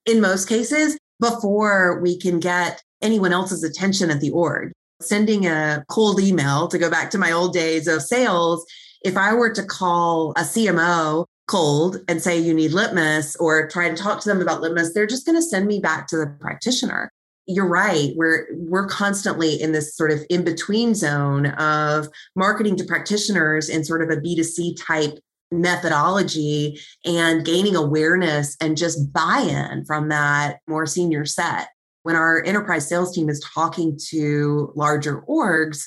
in 0.07 0.21
most 0.21 0.49
cases 0.49 0.99
before 1.21 2.01
we 2.01 2.19
can 2.19 2.41
get 2.41 2.83
anyone 3.03 3.33
else's 3.33 3.65
attention 3.65 4.11
at 4.11 4.21
the 4.21 4.31
org. 4.31 4.73
Sending 5.03 5.47
a 5.47 5.85
cold 5.91 6.21
email 6.21 6.69
to 6.69 6.79
go 6.79 6.91
back 6.91 7.11
to 7.11 7.19
my 7.19 7.33
old 7.33 7.53
days 7.53 7.87
of 7.87 8.01
sales 8.01 8.65
if 9.07 9.17
I 9.17 9.33
were 9.33 9.53
to 9.53 9.63
call 9.63 10.33
a 10.33 10.41
CMO 10.41 11.27
cold 11.47 11.99
and 12.09 12.21
say 12.21 12.37
you 12.37 12.53
need 12.53 12.73
litmus 12.73 13.37
or 13.37 13.69
try 13.69 13.89
to 13.89 13.95
talk 13.95 14.21
to 14.21 14.29
them 14.29 14.43
about 14.43 14.61
litmus, 14.61 14.93
they're 14.93 15.07
just 15.07 15.25
going 15.25 15.37
to 15.37 15.43
send 15.43 15.69
me 15.69 15.79
back 15.79 16.09
to 16.09 16.17
the 16.17 16.27
practitioner. 16.41 17.09
You're 17.47 17.69
right. 17.69 18.11
We're 18.17 18.49
we're 18.51 18.89
constantly 18.89 19.63
in 19.63 19.71
this 19.71 19.97
sort 19.97 20.11
of 20.11 20.25
in 20.29 20.43
between 20.43 20.97
zone 20.97 21.47
of 21.47 22.09
marketing 22.35 22.75
to 22.79 22.85
practitioners 22.85 23.69
in 23.69 23.85
sort 23.85 24.03
of 24.03 24.11
a 24.11 24.21
B2C 24.21 24.77
type 24.85 25.21
methodology 25.53 26.81
and 27.05 27.45
gaining 27.45 27.77
awareness 27.77 28.57
and 28.61 28.77
just 28.77 29.13
buy-in 29.13 29.85
from 29.85 30.09
that 30.09 30.59
more 30.67 30.87
senior 30.87 31.25
set. 31.25 31.69
When 32.03 32.17
our 32.17 32.43
enterprise 32.45 32.89
sales 32.89 33.15
team 33.15 33.29
is 33.29 33.39
talking 33.55 33.97
to 34.09 34.73
larger 34.75 35.23
orgs, 35.29 35.85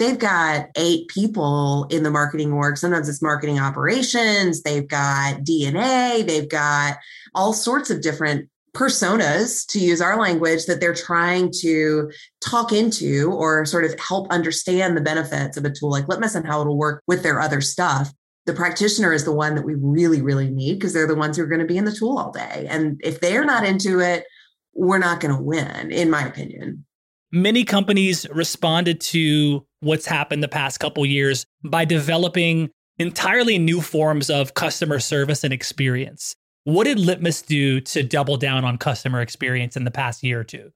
they've 0.00 0.18
got 0.18 0.66
eight 0.76 1.06
people 1.08 1.86
in 1.90 2.02
the 2.02 2.10
marketing 2.10 2.52
org. 2.52 2.78
Sometimes 2.78 3.08
it's 3.08 3.22
marketing 3.22 3.60
operations, 3.60 4.62
they've 4.62 4.88
got 4.88 5.42
DNA, 5.42 6.26
they've 6.26 6.48
got 6.48 6.96
all 7.34 7.52
sorts 7.52 7.90
of 7.90 8.00
different 8.00 8.48
personas, 8.74 9.66
to 9.66 9.78
use 9.78 10.00
our 10.00 10.18
language, 10.18 10.66
that 10.66 10.80
they're 10.80 10.94
trying 10.94 11.52
to 11.60 12.10
talk 12.40 12.72
into 12.72 13.30
or 13.32 13.64
sort 13.66 13.84
of 13.84 13.98
help 13.98 14.30
understand 14.30 14.96
the 14.96 15.00
benefits 15.00 15.56
of 15.56 15.64
a 15.64 15.70
tool 15.70 15.90
like 15.90 16.08
Litmus 16.08 16.34
and 16.34 16.46
how 16.46 16.60
it'll 16.60 16.78
work 16.78 17.02
with 17.06 17.22
their 17.22 17.40
other 17.40 17.60
stuff. 17.60 18.12
The 18.46 18.54
practitioner 18.54 19.12
is 19.12 19.24
the 19.24 19.34
one 19.34 19.54
that 19.54 19.64
we 19.64 19.74
really, 19.74 20.22
really 20.22 20.50
need 20.50 20.74
because 20.74 20.92
they're 20.92 21.06
the 21.06 21.14
ones 21.14 21.36
who 21.36 21.42
are 21.42 21.48
going 21.48 21.60
to 21.60 21.66
be 21.66 21.76
in 21.76 21.84
the 21.84 21.92
tool 21.92 22.16
all 22.16 22.32
day. 22.32 22.66
And 22.70 23.00
if 23.04 23.20
they're 23.20 23.44
not 23.44 23.66
into 23.66 24.00
it, 24.00 24.24
we're 24.72 24.98
not 24.98 25.20
going 25.20 25.34
to 25.36 25.42
win, 25.42 25.90
in 25.90 26.08
my 26.08 26.26
opinion. 26.26 26.86
Many 27.32 27.64
companies 27.64 28.26
responded 28.30 29.00
to 29.00 29.66
what's 29.80 30.06
happened 30.06 30.42
the 30.42 30.48
past 30.48 30.80
couple 30.80 31.04
years 31.04 31.44
by 31.64 31.84
developing 31.84 32.70
entirely 32.98 33.58
new 33.58 33.80
forms 33.80 34.30
of 34.30 34.54
customer 34.54 34.98
service 34.98 35.42
and 35.42 35.52
experience. 35.52 36.36
What 36.64 36.84
did 36.84 36.98
Litmus 36.98 37.42
do 37.42 37.80
to 37.80 38.02
double 38.02 38.36
down 38.36 38.64
on 38.64 38.76
customer 38.76 39.22
experience 39.22 39.76
in 39.76 39.84
the 39.84 39.90
past 39.90 40.22
year 40.22 40.40
or 40.40 40.44
two? 40.44 40.70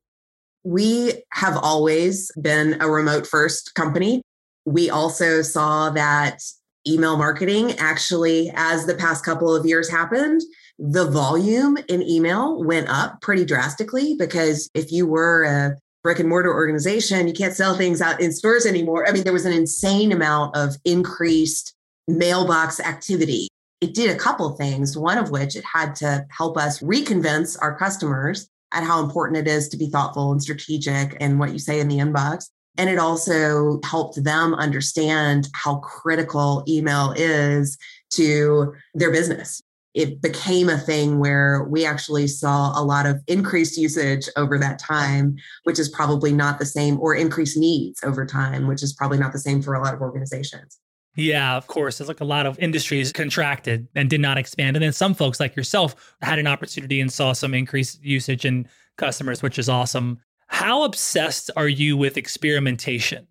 We 0.65 1.23
have 1.33 1.59
always 1.59 2.33
been 2.41 2.81
a 2.81 2.91
remote 2.91 3.27
first 3.27 3.75
company. 3.75 4.23
We 4.65 4.89
also 4.89 5.43
saw 5.43 5.91
that 5.91 6.41
email 6.89 7.19
marketing 7.19 7.73
actually, 7.73 8.51
as 8.55 8.87
the 8.87 8.95
past 8.95 9.25
couple 9.25 9.55
of 9.55 9.67
years 9.67 9.91
happened, 9.91 10.41
the 10.79 11.11
volume 11.11 11.77
in 11.89 12.03
email 12.03 12.63
went 12.63 12.89
up 12.89 13.21
pretty 13.21 13.45
drastically 13.45 14.17
because 14.19 14.69
if 14.75 14.91
you 14.91 15.07
were 15.07 15.45
a 15.45 15.77
brick 16.05 16.21
and 16.21 16.29
mortar 16.29 16.53
organization, 16.55 17.27
you 17.27 17.33
can't 17.33 17.55
sell 17.55 17.77
things 17.77 18.01
out 18.03 18.21
in 18.21 18.31
stores 18.31 18.67
anymore. 18.67 19.09
I 19.09 19.13
mean, 19.13 19.25
there 19.25 19.33
was 19.33 19.47
an 19.47 19.55
insane 19.55 20.13
amount 20.13 20.55
of 20.55 20.77
increased 20.85 21.75
mailbox 22.07 22.79
activity. 22.79 23.49
It 23.81 23.95
did 23.95 24.11
a 24.11 24.19
couple 24.19 24.51
things, 24.51 24.97
one 24.97 25.19
of 25.19 25.31
which 25.31 25.57
it 25.57 25.65
had 25.65 25.97
to 25.97 26.27
help 26.31 26.59
us 26.59 26.81
reconvince 26.81 27.57
our 27.61 27.77
customers 27.77 28.49
at 28.73 28.85
how 28.85 29.03
important 29.03 29.39
it 29.39 29.49
is 29.51 29.69
to 29.71 29.79
be 29.79 29.89
thoughtful 29.89 30.31
and 30.31 30.43
strategic 30.43 31.15
in 31.21 31.39
what 31.39 31.53
you 31.53 31.59
say 31.59 31.81
in 31.81 31.89
the 31.89 31.99
inbox. 31.99 32.51
And 32.77 32.91
it 32.91 32.99
also 32.99 33.81
helped 33.83 34.23
them 34.23 34.53
understand 34.55 35.49
how 35.55 35.77
critical 35.77 36.65
email 36.69 37.15
is 37.17 37.79
to 38.11 38.75
their 38.95 39.11
business 39.11 39.63
it 39.95 40.21
became 40.21 40.69
a 40.69 40.79
thing 40.79 41.21
where 41.21 41.65
we 41.71 41.87
actually 41.87 42.27
saw 42.27 42.79
a 42.79 42.83
lot 42.83 43.07
of 43.07 43.23
increased 43.29 43.79
usage 43.79 44.29
over 44.37 44.59
that 44.59 44.81
time, 44.81 45.37
which 45.63 45.79
is 45.79 45.89
probably 45.89 46.33
not 46.33 46.59
the 46.59 46.67
same, 46.67 47.01
or 47.01 47.15
increased 47.15 47.57
needs 47.57 48.03
over 48.03 48.27
time, 48.27 48.67
which 48.67 48.83
is 48.83 48.93
probably 48.93 49.19
not 49.19 49.33
the 49.33 49.39
same 49.39 49.63
for 49.63 49.75
a 49.75 49.83
lot 49.83 49.95
of 49.95 50.01
organizations. 50.01 50.79
Yeah, 51.17 51.57
of 51.57 51.69
course. 51.69 52.01
It's 52.01 52.09
like 52.09 52.21
a 52.21 52.25
lot 52.25 52.45
of 52.45 52.59
industries 52.59 53.13
contracted 53.13 53.87
and 53.95 54.11
did 54.11 54.21
not 54.21 54.37
expand. 54.37 54.77
And 54.77 54.83
then 54.83 54.93
some 54.93 55.15
folks 55.15 55.39
like 55.39 55.55
yourself 55.55 56.17
had 56.21 56.41
an 56.41 56.49
opportunity 56.49 57.01
and 57.01 57.13
saw 57.13 57.33
some 57.33 57.55
increased 57.55 58.03
usage 58.03 58.45
in 58.45 58.69
customers, 58.99 59.43
which 59.43 59.59
is 59.59 59.69
awesome. 59.69 60.19
How 60.49 60.83
obsessed 60.83 61.53
are 61.57 61.69
you 61.69 61.97
with 61.97 62.17
experimentation? 62.17 63.29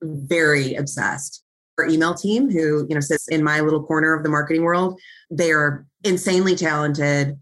Very 0.00 0.74
obsessed. 0.74 1.42
Our 1.76 1.88
email 1.88 2.14
team, 2.14 2.50
who 2.50 2.86
you 2.88 2.94
know 2.94 3.00
sits 3.00 3.26
in 3.26 3.42
my 3.42 3.60
little 3.60 3.82
corner 3.82 4.14
of 4.14 4.22
the 4.22 4.28
marketing 4.28 4.62
world, 4.62 5.00
they 5.28 5.50
are 5.50 5.84
insanely 6.04 6.54
talented, 6.54 7.38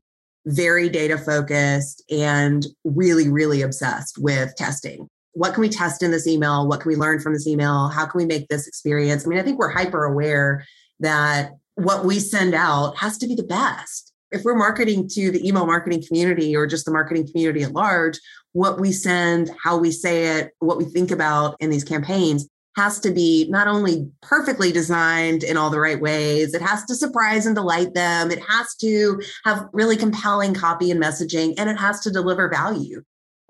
very 0.46 0.88
data 0.88 1.18
focused, 1.18 2.02
and 2.10 2.66
really, 2.84 3.28
really 3.28 3.62
obsessed 3.62 4.18
with 4.18 4.54
testing. 4.56 5.08
What 5.34 5.54
can 5.54 5.62
we 5.62 5.68
test 5.68 6.02
in 6.02 6.10
this 6.10 6.26
email? 6.26 6.68
What 6.68 6.80
can 6.80 6.88
we 6.88 6.96
learn 6.96 7.20
from 7.20 7.32
this 7.32 7.46
email? 7.46 7.88
How 7.88 8.06
can 8.06 8.18
we 8.18 8.26
make 8.26 8.48
this 8.48 8.66
experience? 8.66 9.24
I 9.24 9.28
mean, 9.28 9.38
I 9.38 9.42
think 9.42 9.58
we're 9.58 9.70
hyper 9.70 10.04
aware 10.04 10.64
that 11.00 11.52
what 11.74 12.04
we 12.04 12.18
send 12.18 12.54
out 12.54 12.96
has 12.98 13.18
to 13.18 13.26
be 13.26 13.34
the 13.34 13.42
best. 13.42 14.12
If 14.30 14.44
we're 14.44 14.54
marketing 14.54 15.08
to 15.14 15.30
the 15.30 15.46
email 15.46 15.66
marketing 15.66 16.04
community 16.06 16.56
or 16.56 16.66
just 16.66 16.84
the 16.84 16.90
marketing 16.90 17.26
community 17.26 17.62
at 17.62 17.72
large, 17.72 18.18
what 18.52 18.78
we 18.80 18.92
send, 18.92 19.50
how 19.62 19.76
we 19.76 19.90
say 19.90 20.38
it, 20.38 20.52
what 20.58 20.78
we 20.78 20.84
think 20.84 21.10
about 21.10 21.56
in 21.60 21.70
these 21.70 21.84
campaigns 21.84 22.48
has 22.76 22.98
to 23.00 23.10
be 23.10 23.46
not 23.50 23.68
only 23.68 24.10
perfectly 24.22 24.72
designed 24.72 25.42
in 25.42 25.56
all 25.56 25.70
the 25.70 25.78
right 25.80 26.00
ways, 26.00 26.54
it 26.54 26.62
has 26.62 26.84
to 26.86 26.94
surprise 26.94 27.44
and 27.46 27.54
delight 27.54 27.92
them. 27.94 28.30
It 28.30 28.40
has 28.48 28.74
to 28.76 29.20
have 29.44 29.68
really 29.72 29.96
compelling 29.96 30.54
copy 30.54 30.90
and 30.90 31.02
messaging, 31.02 31.54
and 31.58 31.68
it 31.68 31.76
has 31.76 32.00
to 32.00 32.10
deliver 32.10 32.48
value. 32.48 33.02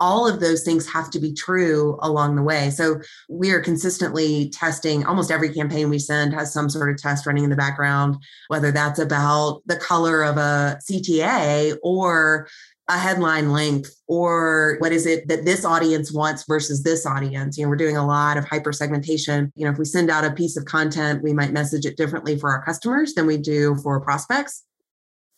all 0.03 0.27
of 0.27 0.41
those 0.41 0.65
things 0.65 0.91
have 0.91 1.09
to 1.11 1.21
be 1.21 1.33
true 1.33 1.97
along 2.03 2.35
the 2.35 2.43
way. 2.43 2.71
So 2.71 3.01
we 3.29 3.53
are 3.53 3.61
consistently 3.61 4.51
testing 4.51 5.07
almost 5.07 5.31
every 5.31 5.55
campaign 5.55 5.89
we 5.89 6.01
send 6.01 6.35
has 6.35 6.53
some 6.53 6.69
sort 6.69 6.91
of 6.91 6.97
test 6.97 7.25
running 7.25 7.45
in 7.45 7.51
the 7.51 7.57
background, 7.57 8.17
whether 8.49 8.73
that's 8.73 8.99
about 8.99 9.63
the 9.67 9.77
color 9.77 10.25
of 10.25 10.39
a 10.39 10.77
CTA 10.91 11.77
or 11.85 12.49
a 12.93 12.99
headline 12.99 13.53
length 13.53 13.95
or 14.07 14.77
what 14.79 14.93
is 14.93 15.07
it 15.07 15.27
that 15.29 15.45
this 15.45 15.65
audience 15.65 16.13
wants 16.13 16.45
versus 16.47 16.83
this 16.83 17.07
audience 17.07 17.57
you 17.57 17.65
know 17.65 17.71
we're 17.71 17.77
doing 17.77 17.97
a 17.97 18.07
lot 18.07 18.37
of 18.37 18.45
hyper 18.45 18.73
segmentation 18.73 19.51
you 19.57 19.65
know 19.65 19.73
if 19.73 19.79
we 19.79 19.85
send 19.85 20.11
out 20.11 20.25
a 20.25 20.31
piece 20.31 20.57
of 20.57 20.65
content 20.67 21.23
we 21.23 21.33
might 21.33 21.53
message 21.53 21.87
it 21.87 21.97
differently 21.97 22.39
for 22.39 22.51
our 22.51 22.63
customers 22.65 23.15
than 23.15 23.27
we 23.27 23.37
do 23.39 23.75
for 23.83 24.01
prospects 24.01 24.65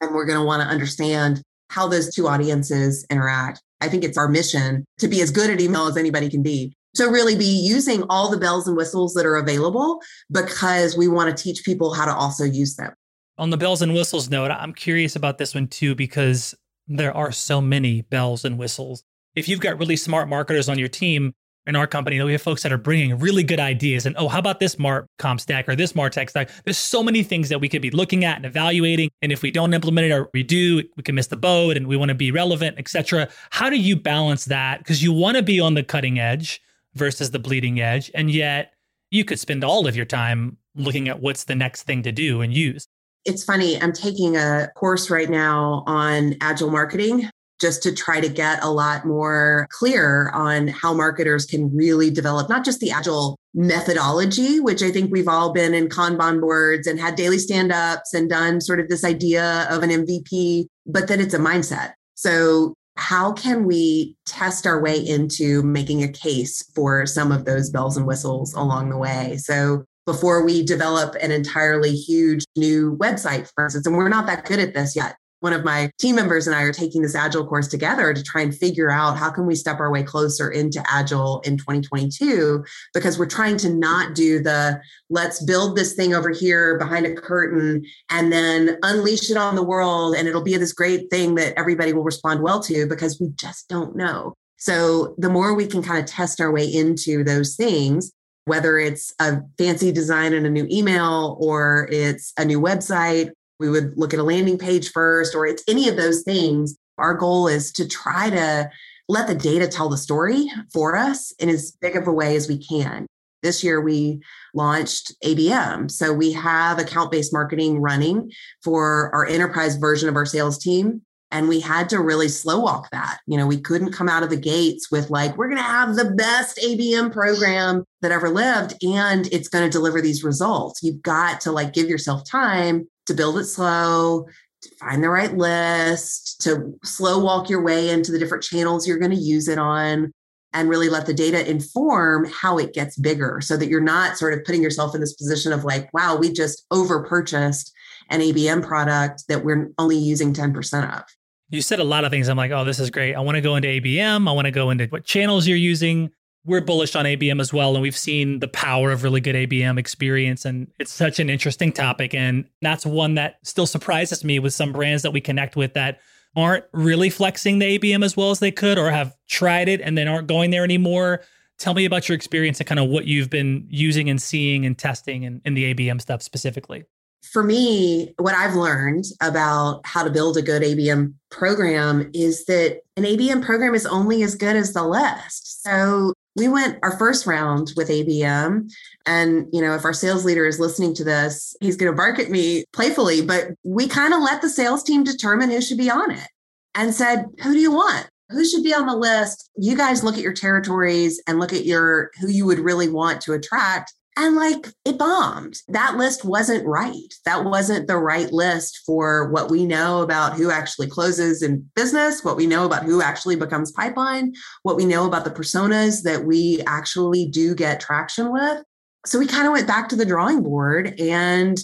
and 0.01 0.15
we're 0.15 0.27
going 0.27 0.39
to 0.39 0.45
want 0.45 0.63
to 0.63 0.69
understand 0.69 1.43
how 1.71 1.87
those 1.87 2.15
two 2.15 2.27
audiences 2.27 3.07
interact 3.09 3.63
I 3.85 3.89
think 3.89 4.03
it's 4.03 4.17
our 4.17 4.29
mission 4.29 4.87
to 4.99 5.09
be 5.09 5.21
as 5.21 5.31
good 5.31 5.51
at 5.51 5.61
email 5.61 5.87
as 5.87 5.99
anybody 5.99 6.31
can 6.31 6.43
be. 6.43 6.75
So, 6.95 7.11
really 7.11 7.37
be 7.37 7.45
using 7.45 8.05
all 8.09 8.31
the 8.31 8.39
bells 8.39 8.67
and 8.67 8.77
whistles 8.77 9.15
that 9.15 9.27
are 9.27 9.37
available 9.37 10.01
because 10.31 10.97
we 10.97 11.07
want 11.07 11.37
to 11.37 11.43
teach 11.43 11.65
people 11.65 11.93
how 11.93 12.07
to 12.07 12.15
also 12.15 12.45
use 12.45 12.77
them. 12.77 12.95
On 13.37 13.51
the 13.51 13.57
bells 13.57 13.83
and 13.83 13.93
whistles 13.93 14.31
note, 14.31 14.51
I'm 14.51 14.73
curious 14.73 15.17
about 15.17 15.39
this 15.39 15.55
one 15.55 15.67
too 15.67 15.95
because 15.95 16.55
there 16.87 17.17
are 17.17 17.33
so 17.33 17.61
many 17.61 18.03
bells 18.03 18.45
and 18.45 18.59
whistles. 18.59 19.05
If 19.35 19.49
you've 19.49 19.61
got 19.61 19.79
really 19.79 19.97
smart 19.97 20.29
marketers 20.29 20.69
on 20.69 20.79
your 20.79 20.89
team, 20.89 21.35
in 21.67 21.77
our 21.77 21.87
company, 21.87 22.21
we 22.23 22.33
have 22.33 22.43
folks 22.43 22.63
that 22.63 22.73
are 22.73 22.79
bringing 22.79 23.19
really 23.19 23.43
good 23.43 23.61
ideas. 23.61 24.05
And 24.05 24.15
oh, 24.19 24.29
how 24.29 24.39
about 24.39 24.61
this 24.61 24.77
Marcom 24.77 25.41
stack 25.41 25.69
or 25.69 25.75
this 25.75 25.95
Martech 25.95 26.29
stack? 26.29 26.51
There's 26.65 26.77
so 26.77 27.03
many 27.03 27.23
things 27.23 27.49
that 27.49 27.61
we 27.61 27.69
could 27.69 27.81
be 27.81 27.91
looking 27.91 28.25
at 28.25 28.37
and 28.37 28.45
evaluating. 28.45 29.11
And 29.23 29.33
if 29.33 29.43
we 29.43 29.51
don't 29.51 29.73
implement 29.73 30.07
it 30.07 30.13
or 30.13 30.29
we 30.35 30.43
do, 30.43 30.83
we 30.97 31.03
can 31.03 31.15
miss 31.15 31.29
the 31.29 31.37
boat 31.37 31.77
and 31.77 31.87
we 31.87 31.97
want 31.97 32.11
to 32.11 32.15
be 32.15 32.31
relevant, 32.31 32.79
etc. 32.79 33.29
How 33.51 33.71
do 33.71 33.77
you 33.77 33.97
balance 33.97 34.45
that? 34.47 34.79
Because 34.79 35.03
you 35.03 35.13
want 35.13 35.37
to 35.37 35.43
be 35.43 35.59
on 35.59 35.75
the 35.75 35.83
cutting 35.83 36.19
edge 36.19 36.61
versus 36.95 37.31
the 37.31 37.39
bleeding 37.39 37.81
edge. 37.81 38.11
And 38.15 38.31
yet 38.31 38.75
you 39.11 39.25
could 39.25 39.41
spend 39.41 39.65
all 39.65 39.87
of 39.87 39.97
your 39.97 40.07
time 40.07 40.59
looking 40.75 41.09
at 41.09 41.21
what's 41.21 41.45
the 41.45 41.55
next 41.55 41.85
thing 41.85 42.03
to 42.03 42.13
do 42.13 42.43
and 42.43 42.53
use. 42.53 42.89
It's 43.25 43.45
funny, 43.45 43.81
I'm 43.81 43.93
taking 43.93 44.37
a 44.37 44.69
course 44.75 45.09
right 45.11 45.31
now 45.31 45.83
on 45.87 46.35
agile 46.41 46.71
marketing 46.71 47.31
just 47.61 47.83
to 47.83 47.95
try 47.95 48.21
to 48.21 48.29
get 48.29 48.63
a 48.63 48.71
lot 48.71 49.07
more 49.07 49.67
clear 49.71 50.31
on 50.31 50.69
how 50.69 50.93
marketers 50.93 51.47
can 51.47 51.75
really 51.75 52.11
develop 52.11 52.49
not 52.49 52.65
just 52.65 52.81
the 52.81 52.91
agile 52.91 53.39
methodology, 53.55 54.61
which 54.61 54.83
I 54.83 54.91
think 54.91 55.13
we've 55.13 55.29
all 55.29 55.53
been 55.53 55.73
in 55.73 55.89
Kanban 55.89 56.41
boards 56.41 56.87
and 56.87 57.01
had 57.01 57.15
daily 57.15 57.39
stand 57.39 57.73
ups 57.73 58.13
and 58.13 58.29
done 58.29 58.61
sort 58.61 58.81
of 58.81 58.89
this 58.89 59.05
idea 59.05 59.67
of 59.71 59.83
an 59.83 59.91
MVP, 59.91 60.67
but 60.87 61.09
that 61.09 61.21
it's 61.21 61.35
a 61.35 61.39
mindset. 61.39 61.93
So, 62.15 62.75
how 62.97 63.33
can 63.33 63.65
we 63.65 64.15
test 64.25 64.69
our 64.69 64.81
way 64.81 64.97
into 64.97 65.63
making 65.65 66.05
a 66.05 66.09
case 66.09 66.63
for 66.75 67.07
some 67.07 67.33
of 67.33 67.45
those 67.45 67.69
bells 67.71 67.97
and 67.97 68.07
whistles 68.07 68.55
along 68.55 68.91
the 68.91 68.99
way? 68.99 69.37
So, 69.39 69.85
before 70.07 70.45
we 70.45 70.63
develop 70.63 71.15
an 71.21 71.31
entirely 71.31 71.95
huge 71.95 72.45
new 72.57 72.97
website, 72.99 73.51
for 73.55 73.65
instance, 73.65 73.87
and 73.87 73.97
we're 73.97 74.09
not 74.09 74.27
that 74.27 74.45
good 74.45 74.59
at 74.59 74.75
this 74.75 74.95
yet 74.95 75.17
one 75.45 75.53
of 75.53 75.63
my 75.63 75.91
team 75.99 76.17
members 76.17 76.47
and 76.47 76.57
I 76.57 76.63
are 76.63 76.73
taking 76.73 77.03
this 77.03 77.15
agile 77.15 77.47
course 77.47 77.69
together 77.69 78.15
to 78.15 78.23
try 78.23 78.41
and 78.41 78.57
figure 78.57 78.91
out 78.91 79.19
how 79.19 79.29
can 79.31 79.45
we 79.45 79.55
step 79.55 79.79
our 79.79 79.93
way 79.93 80.03
closer 80.03 80.51
into 80.51 80.83
agile 80.89 81.43
in 81.45 81.59
2022 81.59 82.65
because 82.95 83.19
we're 83.19 83.27
trying 83.27 83.59
to 83.59 83.69
not 83.69 84.15
do 84.15 84.43
the 84.43 84.81
let's 85.11 85.45
build 85.45 85.77
this 85.77 85.93
thing 85.93 86.15
over 86.15 86.31
here 86.31 86.79
behind 86.79 87.05
a 87.05 87.15
curtain 87.15 87.85
and 88.09 88.33
then 88.33 88.79
unleash 88.85 89.31
it 89.31 89.37
on 89.37 89.55
the 89.55 89.63
world 89.63 90.15
and 90.17 90.27
it'll 90.27 90.43
be 90.43 90.57
this 90.57 90.73
great 90.73 91.11
thing 91.11 91.35
that 91.35 91.53
everybody 91.59 91.93
will 91.93 92.05
respond 92.05 92.41
well 92.41 92.61
to 92.61 92.87
because 92.87 93.21
we 93.21 93.29
just 93.37 93.69
don't 93.69 93.95
know. 93.95 94.33
So 94.57 95.15
the 95.19 95.29
more 95.29 95.53
we 95.53 95.67
can 95.67 95.83
kind 95.83 96.03
of 96.03 96.07
test 96.07 96.41
our 96.41 96.51
way 96.51 96.65
into 96.65 97.23
those 97.23 97.55
things, 97.55 98.13
whether 98.47 98.79
it's 98.79 99.13
a 99.21 99.39
fancy 99.59 99.91
design 99.93 100.33
in 100.33 100.45
a 100.45 100.51
new 100.51 100.67
email 100.71 101.37
or 101.41 101.89
it's 101.91 102.33
a 102.39 102.45
new 102.45 102.61
website 102.61 103.31
we 103.59 103.71
would 103.71 103.97
look 103.97 104.13
at 104.13 104.21
a 104.21 104.25
landing 104.25 104.59
page 104.59 104.91
first, 104.93 105.35
or 105.35 105.47
it's 105.47 105.65
any 105.69 105.89
of 105.89 105.97
those 105.97 106.23
things. 106.23 106.77
Our 106.99 107.15
goal 107.15 107.49
is 107.49 107.73
to 107.73 107.89
try 107.89 108.31
to 108.31 108.71
let 109.09 109.27
the 109.27 109.35
data 109.35 109.69
tell 109.69 109.89
the 109.89 109.97
story 109.97 110.51
for 110.73 110.97
us 110.97 111.33
in 111.33 111.49
as 111.49 111.73
big 111.81 111.97
of 111.97 112.07
a 112.07 112.13
way 112.13 112.37
as 112.37 112.49
we 112.49 112.59
can. 112.59 113.07
This 113.43 113.63
year, 113.63 113.81
we 113.81 114.21
launched 114.55 115.15
ABM. 115.23 115.91
So 115.91 116.13
we 116.13 116.33
have 116.33 116.79
account 116.79 117.13
based 117.13 117.33
marketing 117.33 117.81
running 117.81 118.33
for 118.63 119.15
our 119.15 119.27
enterprise 119.27 119.77
version 119.77 120.09
of 120.09 120.17
our 120.17 120.25
sales 120.25 120.59
team. 120.59 121.03
And 121.31 121.49
we 121.49 121.59
had 121.59 121.89
to 121.89 122.01
really 122.01 122.29
slow 122.29 122.61
walk 122.61 122.91
that. 122.91 123.19
You 123.27 123.37
know, 123.37 123.47
we 123.47 123.61
couldn't 123.61 123.93
come 123.93 124.09
out 124.09 124.23
of 124.23 124.31
the 124.31 124.37
gates 124.37 124.91
with 124.91 125.11
like, 125.11 125.37
we're 125.37 125.49
going 125.49 125.59
to 125.59 125.65
have 125.65 125.97
the 125.97 126.13
best 126.13 126.59
ABM 126.59 127.13
program 127.13 127.85
that 128.03 128.13
ever 128.13 128.29
lived 128.29 128.77
and 128.85 129.27
it's 129.33 129.49
going 129.49 129.65
to 129.65 129.71
deliver 129.71 130.01
these 130.01 130.23
results. 130.23 130.83
You've 130.83 131.03
got 131.03 131.41
to 131.43 131.53
like 131.53 131.73
give 131.73 131.89
yourself 131.89 132.23
time 132.29 132.89
to 133.07 133.15
build 133.15 133.39
it 133.39 133.45
slow, 133.45 134.27
to 134.63 134.71
find 134.77 135.03
the 135.03 135.09
right 135.09 135.37
list, 135.37 136.41
to 136.43 136.79
slow 136.85 137.19
walk 137.19 137.51
your 137.51 137.63
way 137.63 137.91
into 137.91 138.13
the 138.13 138.19
different 138.19 138.45
channels 138.45 138.87
you're 138.87 138.99
going 138.99 139.11
to 139.11 139.17
use 139.17 139.49
it 139.49 139.59
on, 139.59 140.13
and 140.55 140.69
really 140.69 140.89
let 140.89 141.05
the 141.05 141.13
data 141.13 141.51
inform 141.51 142.27
how 142.33 142.59
it 142.59 142.73
gets 142.73 142.97
bigger 142.97 143.41
so 143.43 143.57
that 143.57 143.69
you're 143.69 143.81
not 143.81 144.17
sort 144.17 144.33
of 144.33 144.45
putting 144.45 144.63
yourself 144.63 144.95
in 144.95 145.01
this 145.01 145.15
position 145.15 145.53
of 145.53 145.65
like, 145.65 145.93
wow, 145.93 146.17
we 146.17 146.33
just 146.33 146.65
over 146.71 147.03
purchased 147.03 147.73
an 148.11 148.21
ABM 148.21 148.67
product 148.67 149.25
that 149.29 149.45
we're 149.45 149.71
only 149.79 149.97
using 149.97 150.33
10% 150.33 150.97
of. 150.97 151.05
You 151.51 151.63
said 151.63 151.79
a 151.79 151.85
lot 151.85 152.05
of 152.05 152.11
things. 152.11 152.29
I'm 152.29 152.37
like, 152.37 152.51
oh, 152.51 152.65
this 152.65 152.81
is 152.81 152.91
great. 152.91 153.15
I 153.15 153.21
want 153.21 153.37
to 153.37 153.41
go 153.41 153.57
into 153.57 153.69
ABM. 153.69 154.29
I 154.29 154.33
want 154.33 154.47
to 154.47 154.51
go 154.51 154.71
into 154.71 154.87
what 154.87 155.05
channels 155.05 155.47
you're 155.47 155.57
using 155.57 156.11
we're 156.47 156.61
bullish 156.61 156.95
on 156.95 157.05
ABM 157.05 157.41
as 157.41 157.53
well. 157.53 157.75
And 157.75 157.83
we've 157.83 157.97
seen 157.97 158.41
the 158.41 158.49
power 158.49 158.91
of 158.91 159.03
really 159.03 159.21
good 159.21 159.35
ABM 159.35 159.79
experience. 159.79 160.45
And 160.45 160.71
it's 160.79 160.93
such 160.93 161.19
an 161.19 161.31
interesting 161.31 161.73
topic. 161.73 162.15
And 162.15 162.45
that's 162.61 162.85
one 162.85 163.15
that 163.15 163.37
still 163.43 163.67
surprises 163.67 164.25
me 164.25 164.39
with 164.39 164.53
some 164.53 164.73
brands 164.73 165.03
that 165.03 165.13
we 165.13 165.21
connect 165.21 165.57
with 165.57 165.75
that 165.75 166.01
aren't 166.37 166.65
really 166.73 167.11
flexing 167.11 167.61
the 167.61 167.79
ABM 167.79 168.05
as 168.05 168.17
well 168.17 168.31
as 168.31 168.41
they 168.41 168.51
could 168.51 168.79
or 168.79 168.91
have 168.91 169.15
tried 169.29 169.69
it 169.69 169.81
and 169.81 169.97
then 169.97 170.09
aren't 170.09 170.27
going 170.27 170.51
there 170.51 170.65
anymore. 170.65 171.23
Tell 171.59 171.73
me 171.73 171.85
about 171.85 172.09
your 172.09 172.17
experience 172.17 172.59
and 172.59 172.67
kind 172.67 172.81
of 172.81 172.89
what 172.89 173.07
you've 173.07 173.31
been 173.31 173.67
using 173.71 174.11
and 174.11 174.21
seeing 174.21 174.67
and 174.67 174.77
testing 174.77 175.23
in, 175.23 175.41
in 175.45 175.55
the 175.55 175.73
ABM 175.73 176.01
stuff 176.01 176.21
specifically. 176.21 176.85
For 177.33 177.43
me, 177.43 178.15
what 178.19 178.35
I've 178.35 178.55
learned 178.55 179.05
about 179.21 179.81
how 179.85 180.05
to 180.05 180.11
build 180.11 180.37
a 180.37 180.43
good 180.43 180.63
ABM 180.63 181.15
program 181.31 182.11
is 182.15 182.45
that 182.47 182.81
an 182.97 183.05
ABM 183.05 183.45
program 183.45 183.75
is 183.75 183.87
only 183.87 184.23
as 184.23 184.35
good 184.35 184.57
as 184.57 184.73
the 184.73 184.87
list. 184.87 185.63
So 185.63 186.13
we 186.37 186.49
went 186.49 186.79
our 186.83 186.97
first 186.99 187.27
round 187.27 187.73
with 187.77 187.89
ABM. 187.89 188.71
And, 189.07 189.47
you 189.53 189.61
know, 189.61 189.75
if 189.75 189.85
our 189.85 189.93
sales 189.93 190.25
leader 190.25 190.47
is 190.47 190.61
listening 190.61 190.95
to 190.95 191.05
this, 191.05 191.57
he's 191.61 191.77
going 191.77 191.91
to 191.91 191.97
bark 191.97 192.19
at 192.19 192.31
me 192.31 192.65
playfully, 192.73 193.23
but 193.23 193.49
we 193.63 193.89
kind 193.89 194.13
of 194.13 194.21
let 194.21 194.43
the 194.43 194.49
sales 194.49 194.83
team 194.83 195.05
determine 195.05 195.51
who 195.51 195.61
should 195.61 195.79
be 195.79 195.91
on 195.91 196.11
it 196.11 196.29
and 196.75 196.95
said, 196.95 197.27
who 197.43 197.53
do 197.53 197.61
you 197.61 197.73
want? 197.73 198.09
Who 198.31 198.45
should 198.45 198.65
be 198.65 198.75
on 198.75 198.87
the 198.87 198.97
list? 198.97 199.51
You 199.57 199.77
guys 199.77 200.03
look 200.03 200.17
at 200.17 200.23
your 200.23 200.33
territories 200.33 201.23
and 201.27 201.39
look 201.39 201.53
at 201.53 201.65
your 201.65 202.11
who 202.21 202.29
you 202.29 202.47
would 202.47 202.59
really 202.59 202.89
want 202.89 203.21
to 203.23 203.33
attract 203.33 203.93
and 204.17 204.37
like 204.37 204.69
it 204.85 204.99
bombed. 204.99 205.57
That 205.69 205.97
list 205.97 206.25
wasn't 206.25 206.67
right. 206.67 207.13
That 207.25 207.45
wasn't 207.45 207.89
the 207.89 207.97
right 207.97 208.33
list 208.33 208.83
for 208.87 209.31
what 209.31 209.51
we 209.51 209.67
know 209.67 210.03
about 210.03 210.35
who 210.35 210.51
actually 210.51 210.87
closes 210.87 211.43
in 211.43 211.69
business, 211.75 212.23
what 212.23 212.37
we 212.37 212.47
know 212.47 212.65
about 212.65 212.85
who 212.85 213.03
actually 213.03 213.37
becomes 213.37 213.73
pipeline, 213.73 214.35
what 214.63 214.77
we 214.77 214.85
know 214.85 215.07
about 215.07 215.25
the 215.25 215.31
personas 215.31 216.03
that 216.03 216.25
we 216.25 216.63
actually 216.67 217.27
do 217.27 217.55
get 217.55 217.81
traction 217.81 218.33
with. 218.33 218.63
So 219.05 219.19
we 219.19 219.27
kind 219.27 219.47
of 219.47 219.53
went 219.53 219.67
back 219.67 219.89
to 219.89 219.97
the 219.97 220.07
drawing 220.07 220.43
board 220.43 220.99
and 220.99 221.59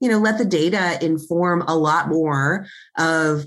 you 0.00 0.08
know 0.08 0.18
let 0.18 0.38
the 0.38 0.44
data 0.44 0.98
inform 1.04 1.62
a 1.62 1.76
lot 1.76 2.08
more 2.08 2.66
of 2.98 3.46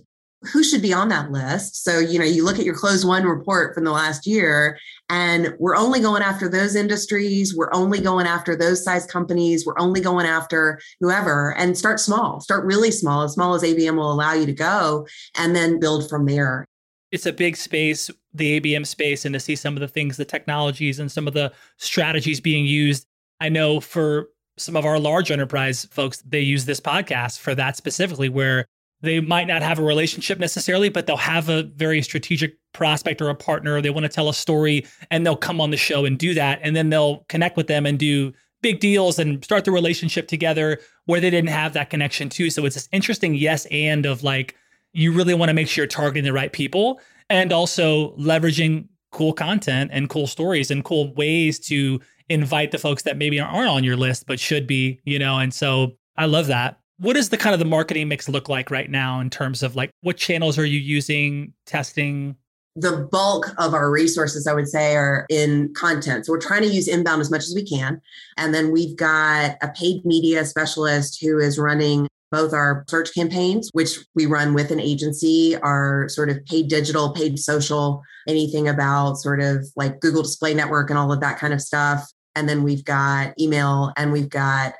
who 0.51 0.63
should 0.63 0.81
be 0.81 0.93
on 0.93 1.09
that 1.09 1.31
list. 1.31 1.83
So, 1.83 1.99
you 1.99 2.19
know, 2.19 2.25
you 2.25 2.43
look 2.43 2.59
at 2.59 2.65
your 2.65 2.75
closed 2.75 3.07
won 3.07 3.25
report 3.25 3.73
from 3.73 3.83
the 3.83 3.91
last 3.91 4.25
year, 4.25 4.77
and 5.09 5.53
we're 5.59 5.75
only 5.75 5.99
going 5.99 6.21
after 6.21 6.49
those 6.49 6.75
industries. 6.75 7.55
We're 7.55 7.73
only 7.73 7.99
going 7.99 8.27
after 8.27 8.55
those 8.55 8.83
size 8.83 9.05
companies. 9.05 9.65
We're 9.65 9.79
only 9.79 10.01
going 10.01 10.25
after 10.25 10.79
whoever 10.99 11.55
and 11.57 11.77
start 11.77 11.99
small, 11.99 12.39
start 12.39 12.65
really 12.65 12.91
small, 12.91 13.23
as 13.23 13.33
small 13.33 13.53
as 13.53 13.63
ABM 13.63 13.95
will 13.95 14.11
allow 14.11 14.33
you 14.33 14.45
to 14.45 14.53
go, 14.53 15.07
and 15.35 15.55
then 15.55 15.79
build 15.79 16.09
from 16.09 16.25
there. 16.25 16.65
It's 17.11 17.25
a 17.25 17.33
big 17.33 17.55
space, 17.55 18.09
the 18.33 18.59
ABM 18.59 18.85
space, 18.85 19.25
and 19.25 19.33
to 19.33 19.39
see 19.39 19.55
some 19.55 19.75
of 19.75 19.81
the 19.81 19.87
things, 19.87 20.17
the 20.17 20.25
technologies, 20.25 20.99
and 20.99 21.11
some 21.11 21.27
of 21.27 21.33
the 21.33 21.51
strategies 21.77 22.41
being 22.41 22.65
used. 22.65 23.05
I 23.39 23.49
know 23.49 23.79
for 23.79 24.29
some 24.57 24.75
of 24.75 24.85
our 24.85 24.99
large 24.99 25.31
enterprise 25.31 25.85
folks, 25.91 26.21
they 26.25 26.39
use 26.39 26.65
this 26.65 26.79
podcast 26.79 27.39
for 27.39 27.53
that 27.55 27.77
specifically, 27.77 28.29
where 28.29 28.65
they 29.05 29.21
might 29.21 29.47
not 29.47 29.61
have 29.61 29.79
a 29.79 29.83
relationship 29.83 30.39
necessarily, 30.39 30.89
but 30.89 31.07
they'll 31.07 31.15
have 31.15 31.47
a 31.47 31.63
very 31.63 32.01
strategic 32.01 32.57
prospect 32.73 33.21
or 33.21 33.29
a 33.29 33.35
partner. 33.35 33.81
They 33.81 33.89
want 33.89 34.03
to 34.03 34.09
tell 34.09 34.27
a 34.27 34.33
story 34.33 34.85
and 35.09 35.25
they'll 35.25 35.37
come 35.37 35.61
on 35.61 35.71
the 35.71 35.77
show 35.77 36.03
and 36.03 36.19
do 36.19 36.33
that. 36.33 36.59
And 36.61 36.75
then 36.75 36.89
they'll 36.89 37.25
connect 37.29 37.55
with 37.55 37.67
them 37.67 37.85
and 37.85 37.97
do 37.97 38.33
big 38.61 38.79
deals 38.79 39.19
and 39.19 39.43
start 39.43 39.63
the 39.63 39.71
relationship 39.71 40.27
together 40.27 40.79
where 41.05 41.21
they 41.21 41.29
didn't 41.29 41.49
have 41.49 41.73
that 41.73 41.89
connection 41.89 42.29
too. 42.29 42.49
So 42.49 42.65
it's 42.65 42.75
this 42.75 42.89
interesting 42.91 43.35
yes 43.35 43.65
and 43.71 44.05
of 44.05 44.23
like, 44.23 44.55
you 44.91 45.11
really 45.11 45.33
want 45.33 45.49
to 45.49 45.53
make 45.53 45.67
sure 45.67 45.83
you're 45.83 45.87
targeting 45.87 46.23
the 46.23 46.33
right 46.33 46.51
people 46.51 46.99
and 47.29 47.53
also 47.53 48.15
leveraging 48.17 48.87
cool 49.11 49.33
content 49.33 49.91
and 49.93 50.09
cool 50.09 50.27
stories 50.27 50.71
and 50.71 50.83
cool 50.83 51.13
ways 51.13 51.59
to 51.59 51.99
invite 52.29 52.71
the 52.71 52.77
folks 52.77 53.03
that 53.03 53.17
maybe 53.17 53.39
aren't 53.39 53.69
on 53.69 53.83
your 53.83 53.95
list 53.95 54.25
but 54.25 54.39
should 54.39 54.65
be, 54.67 54.99
you 55.05 55.19
know. 55.19 55.37
And 55.37 55.53
so 55.53 55.93
I 56.17 56.25
love 56.25 56.47
that. 56.47 56.79
What 56.97 57.13
does 57.13 57.29
the 57.29 57.37
kind 57.37 57.53
of 57.53 57.59
the 57.59 57.65
marketing 57.65 58.07
mix 58.07 58.29
look 58.29 58.47
like 58.47 58.71
right 58.71 58.89
now 58.89 59.19
in 59.19 59.29
terms 59.29 59.63
of 59.63 59.75
like 59.75 59.91
what 60.01 60.17
channels 60.17 60.57
are 60.57 60.65
you 60.65 60.79
using, 60.79 61.53
testing? 61.65 62.35
The 62.77 63.07
bulk 63.11 63.53
of 63.57 63.73
our 63.73 63.89
resources, 63.89 64.47
I 64.47 64.53
would 64.53 64.67
say, 64.67 64.95
are 64.95 65.25
in 65.29 65.73
content. 65.75 66.25
So 66.25 66.33
we're 66.33 66.39
trying 66.39 66.61
to 66.61 66.67
use 66.67 66.87
inbound 66.87 67.21
as 67.21 67.31
much 67.31 67.43
as 67.43 67.53
we 67.55 67.65
can. 67.65 68.01
And 68.37 68.53
then 68.53 68.71
we've 68.71 68.95
got 68.95 69.55
a 69.61 69.69
paid 69.69 70.05
media 70.05 70.45
specialist 70.45 71.21
who 71.21 71.39
is 71.39 71.57
running 71.57 72.07
both 72.31 72.53
our 72.53 72.83
search 72.89 73.13
campaigns, 73.13 73.69
which 73.73 73.99
we 74.13 74.25
run 74.25 74.53
with 74.53 74.71
an 74.71 74.79
agency, 74.79 75.55
our 75.57 76.09
sort 76.09 76.29
of 76.29 76.43
paid 76.45 76.67
digital, 76.67 77.13
paid 77.13 77.39
social, 77.39 78.01
anything 78.27 78.67
about 78.67 79.15
sort 79.15 79.39
of 79.39 79.65
like 79.75 79.99
Google 80.01 80.23
Display 80.23 80.53
Network 80.53 80.89
and 80.89 80.99
all 80.99 81.11
of 81.11 81.21
that 81.21 81.39
kind 81.39 81.53
of 81.53 81.61
stuff. 81.61 82.11
And 82.35 82.49
then 82.49 82.63
we've 82.63 82.83
got 82.83 83.39
email 83.39 83.93
and 83.95 84.11
we've 84.11 84.29
got 84.29 84.73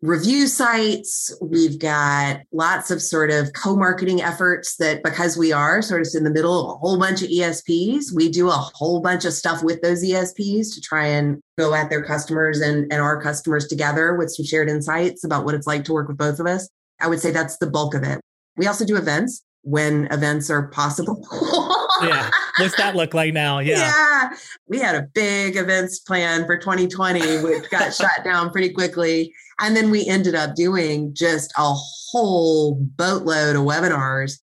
review 0.00 0.46
sites. 0.46 1.36
We've 1.40 1.78
got 1.78 2.40
lots 2.52 2.90
of 2.90 3.02
sort 3.02 3.30
of 3.30 3.52
co 3.52 3.76
marketing 3.76 4.22
efforts 4.22 4.76
that 4.76 5.02
because 5.02 5.36
we 5.36 5.52
are 5.52 5.82
sort 5.82 6.02
of 6.02 6.08
in 6.14 6.24
the 6.24 6.30
middle 6.30 6.70
of 6.70 6.76
a 6.76 6.78
whole 6.78 6.98
bunch 6.98 7.22
of 7.22 7.28
ESPs, 7.28 8.14
we 8.14 8.30
do 8.30 8.48
a 8.48 8.52
whole 8.52 9.00
bunch 9.00 9.24
of 9.24 9.32
stuff 9.32 9.62
with 9.62 9.80
those 9.82 10.04
ESPs 10.04 10.74
to 10.74 10.80
try 10.80 11.06
and 11.06 11.40
go 11.58 11.74
at 11.74 11.90
their 11.90 12.04
customers 12.04 12.60
and, 12.60 12.90
and 12.92 13.00
our 13.00 13.20
customers 13.20 13.66
together 13.66 14.14
with 14.14 14.30
some 14.30 14.46
shared 14.46 14.68
insights 14.68 15.24
about 15.24 15.44
what 15.44 15.54
it's 15.54 15.66
like 15.66 15.84
to 15.84 15.92
work 15.92 16.08
with 16.08 16.18
both 16.18 16.38
of 16.38 16.46
us. 16.46 16.68
I 17.00 17.08
would 17.08 17.20
say 17.20 17.30
that's 17.30 17.58
the 17.58 17.70
bulk 17.70 17.94
of 17.94 18.02
it. 18.02 18.20
We 18.56 18.66
also 18.66 18.84
do 18.84 18.96
events 18.96 19.44
when 19.62 20.08
events 20.10 20.50
are 20.50 20.68
possible. 20.68 21.24
yeah. 22.02 22.30
What's 22.58 22.76
that 22.76 22.96
look 22.96 23.14
like 23.14 23.32
now? 23.34 23.58
Yeah. 23.68 23.76
Yeah. 23.76 24.30
We 24.66 24.78
had 24.78 24.94
a 24.94 25.02
big 25.14 25.56
events 25.56 25.98
plan 25.98 26.46
for 26.46 26.56
2020, 26.56 27.42
which 27.42 27.68
got 27.70 27.94
shut 27.94 28.24
down 28.24 28.50
pretty 28.50 28.70
quickly. 28.70 29.32
And 29.60 29.76
then 29.76 29.90
we 29.90 30.06
ended 30.06 30.34
up 30.34 30.54
doing 30.54 31.12
just 31.14 31.52
a 31.58 31.74
whole 31.74 32.76
boatload 32.76 33.56
of 33.56 33.62
webinars, 33.62 34.38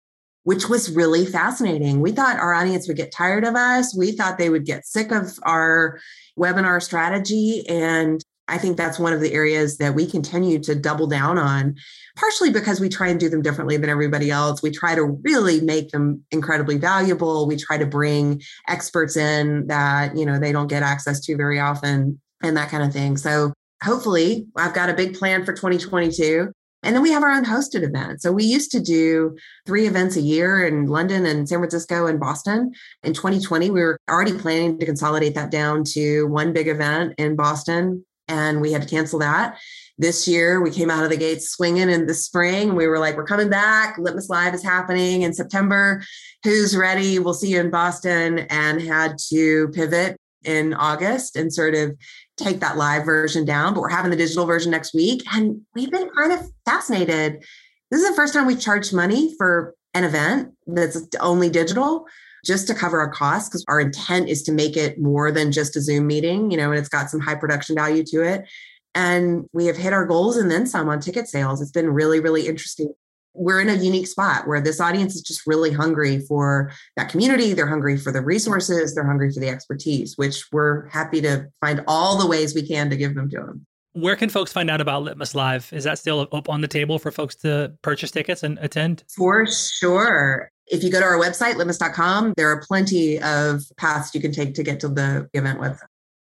which 0.45 0.69
was 0.69 0.91
really 0.91 1.27
fascinating. 1.27 2.01
We 2.01 2.13
thought 2.13 2.39
our 2.39 2.55
audience 2.55 2.89
would 2.89 2.97
get 2.97 3.13
tired 3.13 3.45
of 3.45 3.55
us. 3.55 3.97
We 3.97 4.13
thought 4.13 4.39
they 4.39 4.51
would 4.51 4.65
get 4.65 4.87
sick 4.87 5.13
of 5.13 5.39
our 5.45 6.01
webinar 6.39 6.83
strategy. 6.83 7.65
And 7.69 8.25
I 8.53 8.59
think 8.59 8.77
that's 8.77 8.99
one 8.99 9.15
of 9.15 9.23
the 9.23 9.33
areas 9.33 9.79
that 9.79 9.95
we 9.95 10.05
continue 10.05 10.59
to 10.59 10.75
double 10.75 11.07
down 11.07 11.39
on, 11.39 11.75
partially 12.17 12.51
because 12.51 12.81
we 12.81 12.91
try 12.91 13.09
and 13.09 13.19
do 13.19 13.31
them 13.31 13.41
differently 13.41 13.79
than 13.79 13.89
everybody 13.89 14.31
else. 14.31 14.63
We 14.63 14.71
try 14.71 14.95
to 14.95 15.05
really 15.05 15.63
make 15.63 15.89
them 15.89 16.23
incredibly 16.31 16.77
valuable. 16.77 17.47
We 17.47 17.57
try 17.57 17.79
to 17.79 17.87
bring 17.87 18.43
experts 18.69 19.17
in 19.17 19.69
that, 19.69 20.15
you 20.19 20.27
know, 20.27 20.39
they 20.39 20.53
don't 20.53 20.67
get 20.67 20.83
access 20.83 21.19
to 21.21 21.37
very 21.37 21.59
often 21.59 22.21
and 22.43 22.55
that 22.59 22.69
kind 22.69 22.83
of 22.83 22.93
thing. 22.93 23.17
So 23.17 23.55
hopefully, 23.83 24.47
I've 24.55 24.75
got 24.75 24.91
a 24.91 24.95
big 24.95 25.15
plan 25.15 25.47
for 25.47 25.55
2022. 25.55 26.53
And 26.83 26.95
then 26.95 27.03
we 27.03 27.13
have 27.13 27.23
our 27.23 27.31
own 27.31 27.47
hosted 27.47 27.83
event. 27.85 28.21
So 28.21 28.33
we 28.33 28.45
used 28.45 28.71
to 28.73 28.81
do 28.81 29.35
three 29.67 29.87
events 29.87 30.17
a 30.17 30.21
year 30.21 30.67
in 30.67 30.89
London 30.89 31.25
and 31.25 31.49
San 31.49 31.61
Francisco 31.61 32.07
and 32.07 32.21
Boston. 32.21 32.73
In 33.03 33.15
2020, 33.15 33.71
we 33.71 33.81
were 33.81 33.99
already 34.11 34.37
planning 34.37 34.79
to 34.79 34.85
consolidate 34.85 35.37
that 35.37 35.51
down 35.51 35.85
to 35.93 36.27
one 36.27 36.53
big 36.53 36.69
event 36.69 37.15
in 37.17 37.35
Boston 37.35 38.05
and 38.29 38.61
we 38.61 38.73
had 38.73 38.83
to 38.83 38.89
cancel 38.89 39.19
that. 39.21 39.59
This 39.99 40.27
year, 40.27 40.61
we 40.61 40.71
came 40.71 40.91
out 40.91 41.05
of 41.05 41.11
the 41.11 41.17
gates 41.17 41.51
swinging 41.51 41.91
in 41.91 42.07
the 42.07 42.15
spring. 42.15 42.75
We 42.75 42.87
were 42.87 42.99
like, 42.99 43.17
we're 43.17 43.25
coming 43.25 43.51
back. 43.51 43.99
Litmus 43.99 44.31
Live 44.31 44.55
is 44.55 44.63
happening 44.63 45.23
in 45.23 45.33
September. 45.33 46.03
Who's 46.45 46.77
ready? 46.77 47.19
We'll 47.19 47.35
see 47.35 47.51
you 47.51 47.61
in 47.61 47.71
Boston. 47.71 48.41
And 48.51 48.81
had 48.81 49.19
to 49.31 49.69
pivot 49.69 50.17
in 50.45 50.75
August 50.75 51.37
and 51.37 51.53
sort 51.53 51.75
of 51.75 51.97
take 52.37 52.61
that 52.61 52.77
live 52.77 53.05
version 53.05 53.45
down. 53.45 53.75
But 53.75 53.81
we're 53.81 53.91
having 53.91 54.11
the 54.11 54.17
digital 54.17 54.47
version 54.47 54.71
next 54.71 54.95
week. 54.95 55.23
And 55.33 55.61
we've 55.75 55.91
been 55.91 56.11
kind 56.11 56.33
of 56.33 56.51
fascinated. 56.65 57.45
This 57.91 58.03
is 58.03 58.09
the 58.09 58.17
first 58.17 58.35
time 58.35 58.47
we've 58.47 58.61
charged 58.61 58.95
money 58.95 59.35
for 59.37 59.75
an 59.95 60.05
event 60.05 60.53
that's 60.67 61.07
only 61.21 61.51
digital 61.51 62.07
just 62.45 62.67
to 62.67 62.75
cover 62.75 62.99
our 63.01 63.11
costs 63.11 63.49
because 63.49 63.65
our 63.69 63.81
intent 63.81 64.29
is 64.29 64.43
to 64.43 64.53
make 64.53 64.77
it 64.77 65.01
more 65.01 65.31
than 65.31 65.53
just 65.53 65.77
a 65.77 65.81
Zoom 65.81 66.07
meeting, 66.07 66.51
you 66.51 66.57
know, 66.57 66.71
and 66.71 66.79
it's 66.79 66.89
got 66.89 67.11
some 67.11 67.21
high 67.21 67.35
production 67.35 67.77
value 67.77 68.05
to 68.05 68.23
it. 68.23 68.49
And 68.95 69.47
we 69.53 69.67
have 69.67 69.77
hit 69.77 69.93
our 69.93 70.05
goals 70.05 70.37
and 70.37 70.51
then 70.51 70.67
some 70.67 70.89
on 70.89 71.01
ticket 71.01 71.29
sales. 71.29 71.63
It's 71.63 71.71
been 71.71 71.91
really, 71.91 72.21
really 72.21 72.47
interesting. 72.47 72.93
We're 73.35 73.61
in 73.61 73.71
a 73.71 73.75
unique 73.75 74.07
spot 74.07 74.47
where 74.47 74.61
this 74.61 74.81
audience 74.81 75.15
is 75.15 75.23
just 75.23 75.47
really 75.47 75.73
hungry 75.73 76.21
for 76.21 76.71
that 76.97 77.09
community. 77.09 77.55
They're 77.55 77.67
hungry 77.67 77.97
for 77.97 78.13
the 78.13 78.21
resources. 78.21 78.95
They're 78.95 79.07
hungry 79.07 79.33
for 79.33 79.41
the 79.41 79.49
expertise, 79.49 80.19
which 80.19 80.45
we're 80.53 80.89
happy 80.89 81.23
to 81.23 81.47
find 81.61 81.83
all 81.87 82.19
the 82.19 82.27
ways 82.27 82.55
we 82.55 82.67
can 82.67 82.91
to 82.91 82.97
give 82.97 83.15
them 83.15 83.31
to 83.31 83.37
them. 83.39 83.67
Where 83.95 84.17
can 84.17 84.29
folks 84.29 84.53
find 84.53 84.71
out 84.71 84.81
about 84.81 85.03
Litmus 85.03 85.35
Live? 85.35 85.71
Is 85.73 85.85
that 85.85 85.99
still 85.99 86.29
up 86.33 86.49
on 86.49 86.61
the 86.61 86.69
table 86.69 86.99
for 86.99 87.11
folks 87.11 87.37
to 87.37 87.73
purchase 87.83 88.11
tickets 88.11 88.43
and 88.43 88.59
attend? 88.61 89.05
For 89.15 89.47
sure. 89.47 90.51
If 90.73 90.83
you 90.83 90.91
go 90.91 91.01
to 91.01 91.05
our 91.05 91.19
website, 91.19 91.57
litmus.com, 91.57 92.35
there 92.37 92.49
are 92.49 92.63
plenty 92.67 93.21
of 93.21 93.63
paths 93.77 94.15
you 94.15 94.21
can 94.23 94.33
take 94.33 94.55
to 94.55 94.63
get 94.63 94.81
to 94.81 94.89
the 94.89 95.29
event 95.35 95.61
with. 95.61 95.81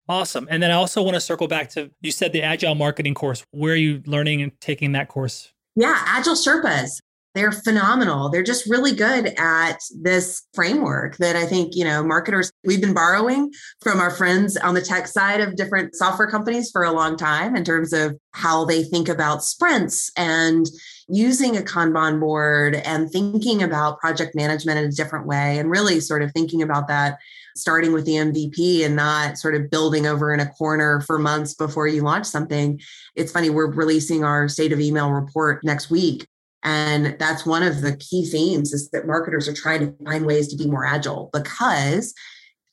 Awesome. 0.09 0.47
And 0.49 0.63
then 0.63 0.71
I 0.71 0.75
also 0.75 1.03
want 1.03 1.15
to 1.15 1.19
circle 1.19 1.49
back 1.49 1.69
to 1.71 1.91
you 2.01 2.11
said 2.11 2.31
the 2.31 2.41
Agile 2.41 2.75
marketing 2.75 3.13
course. 3.13 3.45
Where 3.51 3.73
are 3.73 3.75
you 3.75 4.01
learning 4.05 4.41
and 4.41 4.59
taking 4.61 4.93
that 4.93 5.09
course? 5.09 5.51
Yeah, 5.75 6.01
Agile 6.05 6.35
Sherpas. 6.35 7.01
They're 7.37 7.51
phenomenal. 7.51 8.29
They're 8.29 8.41
just 8.41 8.67
really 8.67 8.95
good 8.95 9.35
at 9.37 9.77
this 10.01 10.41
framework 10.55 11.17
that 11.17 11.35
I 11.35 11.45
think, 11.45 11.75
you 11.75 11.83
know, 11.83 12.03
marketers, 12.03 12.51
we've 12.65 12.81
been 12.81 12.95
borrowing 12.95 13.51
from 13.79 13.99
our 13.99 14.09
friends 14.09 14.57
on 14.57 14.73
the 14.73 14.81
tech 14.81 15.07
side 15.07 15.39
of 15.39 15.55
different 15.55 15.95
software 15.95 16.27
companies 16.27 16.71
for 16.71 16.83
a 16.83 16.91
long 16.91 17.15
time 17.15 17.55
in 17.55 17.63
terms 17.63 17.93
of 17.93 18.17
how 18.31 18.65
they 18.65 18.83
think 18.83 19.07
about 19.07 19.43
sprints 19.43 20.09
and 20.17 20.65
using 21.09 21.55
a 21.55 21.61
Kanban 21.61 22.19
board 22.19 22.73
and 22.73 23.11
thinking 23.11 23.61
about 23.61 23.99
project 23.99 24.33
management 24.33 24.79
in 24.79 24.85
a 24.85 24.91
different 24.91 25.27
way 25.27 25.59
and 25.59 25.69
really 25.69 25.99
sort 25.99 26.23
of 26.23 26.31
thinking 26.31 26.63
about 26.63 26.87
that 26.87 27.19
starting 27.55 27.93
with 27.93 28.05
the 28.05 28.13
MVP 28.13 28.83
and 28.83 28.95
not 28.95 29.37
sort 29.37 29.53
of 29.53 29.69
building 29.69 30.07
over 30.07 30.33
in 30.33 30.39
a 30.39 30.49
corner 30.49 31.01
for 31.01 31.19
months 31.19 31.53
before 31.53 31.87
you 31.87 32.01
launch 32.01 32.25
something. 32.25 32.81
It's 33.15 33.31
funny, 33.31 33.51
we're 33.51 33.69
releasing 33.71 34.23
our 34.23 34.47
state 34.47 34.73
of 34.73 34.79
email 34.79 35.11
report 35.11 35.63
next 35.63 35.91
week. 35.91 36.25
And 36.63 37.17
that's 37.19 37.45
one 37.45 37.63
of 37.63 37.81
the 37.81 37.95
key 37.97 38.25
themes 38.25 38.73
is 38.73 38.89
that 38.89 39.07
marketers 39.07 39.47
are 39.47 39.53
trying 39.53 39.79
to 39.79 40.05
find 40.05 40.25
ways 40.25 40.47
to 40.49 40.57
be 40.57 40.69
more 40.69 40.85
agile 40.85 41.29
because 41.31 42.13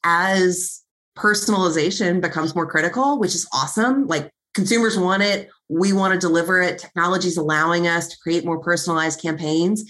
as 0.04 0.82
personalization 1.16 2.20
becomes 2.20 2.54
more 2.54 2.66
critical, 2.66 3.18
which 3.18 3.34
is 3.34 3.46
awesome, 3.52 4.06
like 4.06 4.30
consumers 4.54 4.98
want 4.98 5.22
it, 5.22 5.48
we 5.68 5.92
want 5.92 6.12
to 6.12 6.18
deliver 6.18 6.60
it, 6.60 6.78
technology 6.78 7.28
is 7.28 7.36
allowing 7.36 7.86
us 7.86 8.08
to 8.08 8.16
create 8.22 8.44
more 8.44 8.60
personalized 8.60 9.20
campaigns 9.20 9.84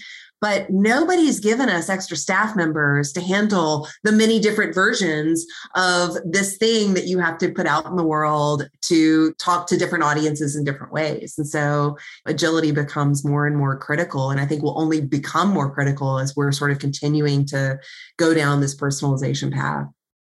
but 0.45 0.69
nobody's 0.69 1.39
given 1.39 1.69
us 1.69 1.89
extra 1.89 2.15
staff 2.15 2.55
members 2.55 3.11
to 3.11 3.19
handle 3.19 3.87
the 4.03 4.11
many 4.11 4.39
different 4.39 4.75
versions 4.75 5.43
of 5.73 6.15
this 6.23 6.57
thing 6.57 6.93
that 6.93 7.07
you 7.07 7.17
have 7.17 7.39
to 7.39 7.51
put 7.51 7.65
out 7.65 7.87
in 7.87 7.95
the 7.95 8.03
world 8.03 8.69
to 8.79 9.33
talk 9.39 9.65
to 9.65 9.75
different 9.75 10.03
audiences 10.03 10.55
in 10.55 10.63
different 10.63 10.93
ways. 10.93 11.33
And 11.39 11.47
so 11.47 11.97
agility 12.27 12.71
becomes 12.71 13.25
more 13.25 13.47
and 13.47 13.57
more 13.57 13.75
critical. 13.75 14.29
And 14.29 14.39
I 14.39 14.45
think 14.45 14.61
will 14.61 14.79
only 14.79 15.01
become 15.01 15.49
more 15.49 15.73
critical 15.73 16.19
as 16.19 16.35
we're 16.35 16.51
sort 16.51 16.69
of 16.69 16.77
continuing 16.77 17.47
to 17.47 17.79
go 18.17 18.35
down 18.35 18.61
this 18.61 18.75
personalization 18.75 19.51
path. 19.51 19.87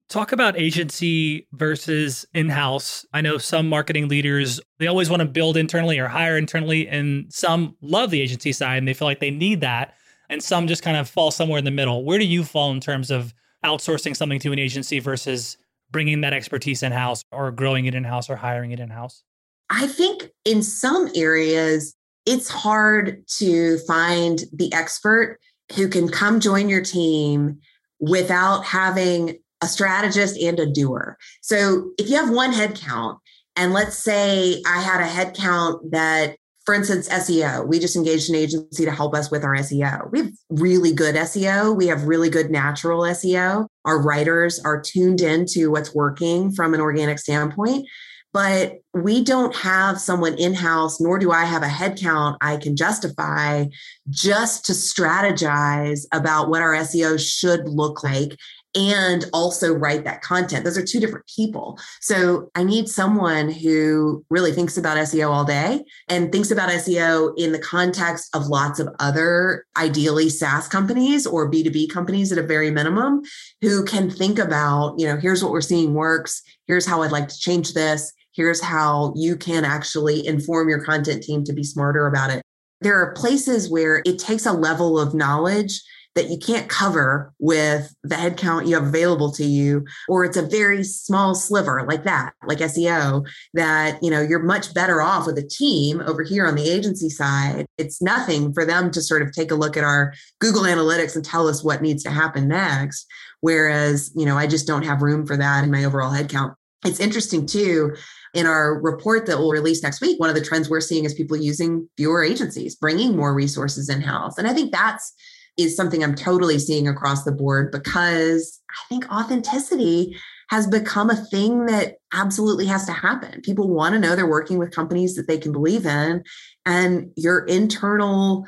Talk 0.09 0.33
about 0.33 0.59
agency 0.59 1.47
versus 1.53 2.25
in-house. 2.33 3.05
I 3.13 3.21
know 3.21 3.37
some 3.37 3.69
marketing 3.69 4.09
leaders, 4.09 4.61
they 4.79 4.87
always 4.87 5.11
want 5.11 5.21
to 5.21 5.29
build 5.29 5.59
internally 5.59 5.99
or 5.99 6.09
hire 6.09 6.39
internally 6.39 6.89
and 6.89 7.31
some 7.31 7.77
love 7.83 8.11
the 8.11 8.23
agency 8.23 8.53
side 8.53 8.79
and 8.79 8.89
they 8.89 8.95
feel 8.95 9.09
like 9.09 9.21
they 9.21 9.31
need 9.31 9.61
that 9.61 9.93
and 10.29 10.43
some 10.43 10.67
just 10.67 10.83
kind 10.83 10.97
of 10.97 11.09
fall 11.09 11.31
somewhere 11.31 11.59
in 11.59 11.65
the 11.65 11.71
middle. 11.71 12.05
Where 12.05 12.19
do 12.19 12.27
you 12.27 12.45
fall 12.45 12.71
in 12.71 12.81
terms 12.81 13.11
of 13.11 13.35
outsourcing 13.65 14.17
something 14.17 14.39
to 14.41 14.53
an 14.53 14.59
agency 14.59 14.99
versus 15.01 15.57
bringing 15.91 16.21
that 16.23 16.33
expertise 16.33 16.83
in 16.83 16.93
house 16.93 17.23
or 17.33 17.51
growing 17.51 17.87
it 17.87 17.95
in 17.95 18.05
house 18.05 18.29
or 18.29 18.37
hiring 18.37 18.73
it 18.73 18.81
in 18.81 18.91
house? 18.91 19.23
I 19.71 19.87
think 19.87 20.31
in 20.45 20.63
some 20.63 21.11
areas, 21.15 21.95
it's 22.25 22.49
hard 22.49 23.27
to 23.39 23.79
find 23.79 24.41
the 24.53 24.73
expert 24.73 25.39
who 25.75 25.89
can 25.89 26.09
come 26.09 26.41
join 26.41 26.69
your 26.69 26.83
team 26.83 27.59
without 27.99 28.65
having 28.65 29.39
a 29.63 29.67
strategist 29.67 30.37
and 30.37 30.61
a 30.61 30.67
doer. 30.67 31.17
So 31.41 31.91
if 31.99 32.09
you 32.09 32.17
have 32.17 32.31
one 32.31 32.53
headcount, 32.53 33.19
and 33.57 33.73
let's 33.73 33.99
say 33.99 34.63
I 34.67 34.81
had 34.81 35.01
a 35.01 35.09
headcount 35.09 35.91
that 35.91 36.37
for 36.67 36.75
instance, 36.75 37.09
SEO, 37.09 37.65
we 37.69 37.79
just 37.79 37.95
engaged 37.95 38.29
an 38.29 38.35
agency 38.35 38.85
to 38.85 38.91
help 38.91 39.15
us 39.15 39.31
with 39.31 39.45
our 39.45 39.55
SEO. 39.55 40.11
We 40.11 40.19
have 40.19 40.33
really 40.51 40.93
good 40.93 41.15
SEO. 41.15 41.77
We 41.77 41.87
have 41.87 42.05
really 42.05 42.29
good 42.29 42.51
natural 42.51 43.03
SEO. 43.03 43.69
Our 43.85 44.03
writers 44.03 44.59
are 44.59 44.81
tuned 44.81 45.21
into 45.21 45.71
what's 45.71 45.95
working 45.95 46.51
from 46.51 46.75
an 46.75 46.81
organic 46.81 47.21
standpoint. 47.21 47.87
But 48.33 48.81
we 48.93 49.23
don't 49.23 49.55
have 49.57 50.01
someone 50.01 50.35
in 50.35 50.55
house, 50.55 51.01
nor 51.01 51.19
do 51.19 51.31
I 51.31 51.45
have 51.45 51.63
a 51.63 51.69
headcount 51.69 52.37
I 52.43 52.57
can 52.57 52.77
justify 52.77 53.67
just 54.11 54.67
to 54.67 54.73
strategize 54.73 56.01
about 56.13 56.51
what 56.51 56.63
our 56.63 56.75
SEO 56.75 57.19
should 57.19 57.69
look 57.69 58.03
like 58.03 58.37
and 58.77 59.25
also 59.33 59.73
write 59.73 60.05
that 60.05 60.21
content. 60.21 60.65
Those 60.65 60.77
are 60.77 60.85
two 60.85 61.01
different 61.01 61.27
people. 61.27 61.79
So 62.01 62.51
I 62.55 62.63
need 62.63 62.89
someone 62.89 63.51
who 63.51 64.25
really 64.29 64.53
thinks 64.53 64.77
about 64.77 64.99
SEO 64.99 65.31
all 65.31 65.45
day 65.45 65.83
and 66.09 66.31
thinks 66.31 66.51
about 66.51 66.69
SEO 66.69 67.33
in 67.39 67.53
the 67.53 67.59
context 67.59 68.29
of 68.37 68.47
lots 68.47 68.79
of 68.79 68.89
other, 69.01 69.65
ideally 69.79 70.29
SaaS 70.29 70.69
companies 70.69 71.27
or 71.27 71.51
B2B 71.51 71.91
companies 71.91 72.31
at 72.31 72.39
a 72.39 72.43
very 72.43 72.71
minimum, 72.71 73.23
who 73.63 73.83
can 73.85 74.11
think 74.11 74.39
about, 74.39 74.95
you 74.99 75.07
know, 75.07 75.17
here's 75.17 75.43
what 75.43 75.53
we're 75.53 75.63
seeing 75.63 75.95
works. 75.95 76.43
Here's 76.67 76.87
how 76.87 77.03
I'd 77.03 77.13
like 77.13 77.29
to 77.29 77.39
change 77.39 77.73
this. 77.73 78.13
Here's 78.33 78.61
how 78.61 79.15
you 79.17 79.37
can 79.37 79.65
actually 79.65 80.27
inform 80.27 80.69
your 80.69 80.85
content 80.85 81.23
team 81.23 81.45
to 81.45 81.55
be 81.55 81.65
smarter 81.65 82.07
about 82.07 82.31
it. 82.31 82.43
There 82.83 83.01
are 83.01 83.15
places 83.15 83.71
where 83.71 84.03
it 84.05 84.19
takes 84.19 84.45
a 84.45 84.53
level 84.53 85.01
of 85.01 85.15
knowledge 85.15 85.81
that 86.17 86.31
you 86.31 86.39
can't 86.39 86.69
cover 86.69 87.33
with 87.39 87.95
the 88.03 88.17
headcount 88.17 88.67
you 88.67 88.75
have 88.75 88.87
available 88.87 89.31
to 89.31 89.45
you 89.45 89.85
or 90.09 90.25
it's 90.25 90.37
a 90.37 90.43
very 90.43 90.83
small 90.83 91.35
sliver 91.35 91.85
like 91.87 92.03
that 92.05 92.33
like 92.47 92.59
seo 92.59 93.25
that 93.55 94.03
you 94.03 94.11
know 94.11 94.21
you're 94.21 94.43
much 94.43 94.75
better 94.75 95.01
off 95.01 95.27
with 95.27 95.39
a 95.39 95.47
team 95.47 96.01
over 96.01 96.23
here 96.23 96.47
on 96.47 96.57
the 96.57 96.69
agency 96.69 97.09
side. 97.09 97.67
It's 97.79 98.03
nothing 98.03 98.53
for 98.53 98.65
them 98.65 98.91
to 98.93 99.03
sort 99.03 99.23
of 99.23 99.33
take 99.33 99.51
a 99.51 99.55
look 99.55 99.77
at 99.77 99.85
our 99.85 100.15
google 100.41 100.63
analytics 100.63 101.15
and 101.15 101.25
tell 101.25 101.47
us 101.47 101.63
what 101.63 101.83
needs 101.83 102.03
to 102.05 102.11
happen 102.11 102.49
next. 102.49 103.07
Whereas 103.41 104.11
you 104.17 104.27
know 104.27 104.37
i 104.37 104.47
just 104.47 104.67
don't 104.67 104.85
have 104.85 105.03
room 105.03 105.27
for 105.27 105.37
that 105.37 105.63
in 105.63 105.71
my 105.71 105.85
overall 105.85 106.13
headcount 106.13 106.55
it's 106.85 107.01
interesting 107.01 107.47
too 107.47 107.95
in 108.35 108.47
our 108.47 108.79
report 108.81 109.27
that 109.27 109.39
we'll 109.39 109.51
release 109.51 109.83
next 109.83 110.03
week, 110.03 110.21
one 110.21 110.29
of 110.29 110.35
the 110.35 110.45
trends 110.45 110.69
we're 110.69 110.81
seeing 110.81 111.05
is 111.05 111.15
people 111.15 111.39
using 111.39 111.89
fewer 111.97 112.23
agencies, 112.23 112.77
bringing 112.77 113.17
more 113.17 113.35
resources 113.35 113.89
in 113.89 114.03
house. 114.03 114.37
And 114.37 114.47
I 114.47 114.53
think 114.53 114.73
that's 114.73 115.15
is 115.57 115.77
something 115.77 116.03
I'm 116.03 116.15
totally 116.15 116.59
seeing 116.59 116.87
across 116.87 117.25
the 117.25 117.33
board 117.33 117.73
because 117.73 118.61
I 118.71 118.89
think 118.89 119.11
authenticity 119.11 120.17
has 120.51 120.67
become 120.67 121.11
a 121.11 121.17
thing 121.17 121.67
that 121.67 121.97
absolutely 122.13 122.67
has 122.67 122.87
to 122.87 122.93
happen. 122.93 123.41
People 123.41 123.69
want 123.69 123.95
to 123.95 123.99
know 123.99 124.15
they're 124.15 124.29
working 124.29 124.59
with 124.59 124.71
companies 124.71 125.17
that 125.17 125.27
they 125.27 125.39
can 125.39 125.53
believe 125.53 125.87
in, 125.87 126.23
and 126.65 127.11
your 127.17 127.45
internal 127.47 128.47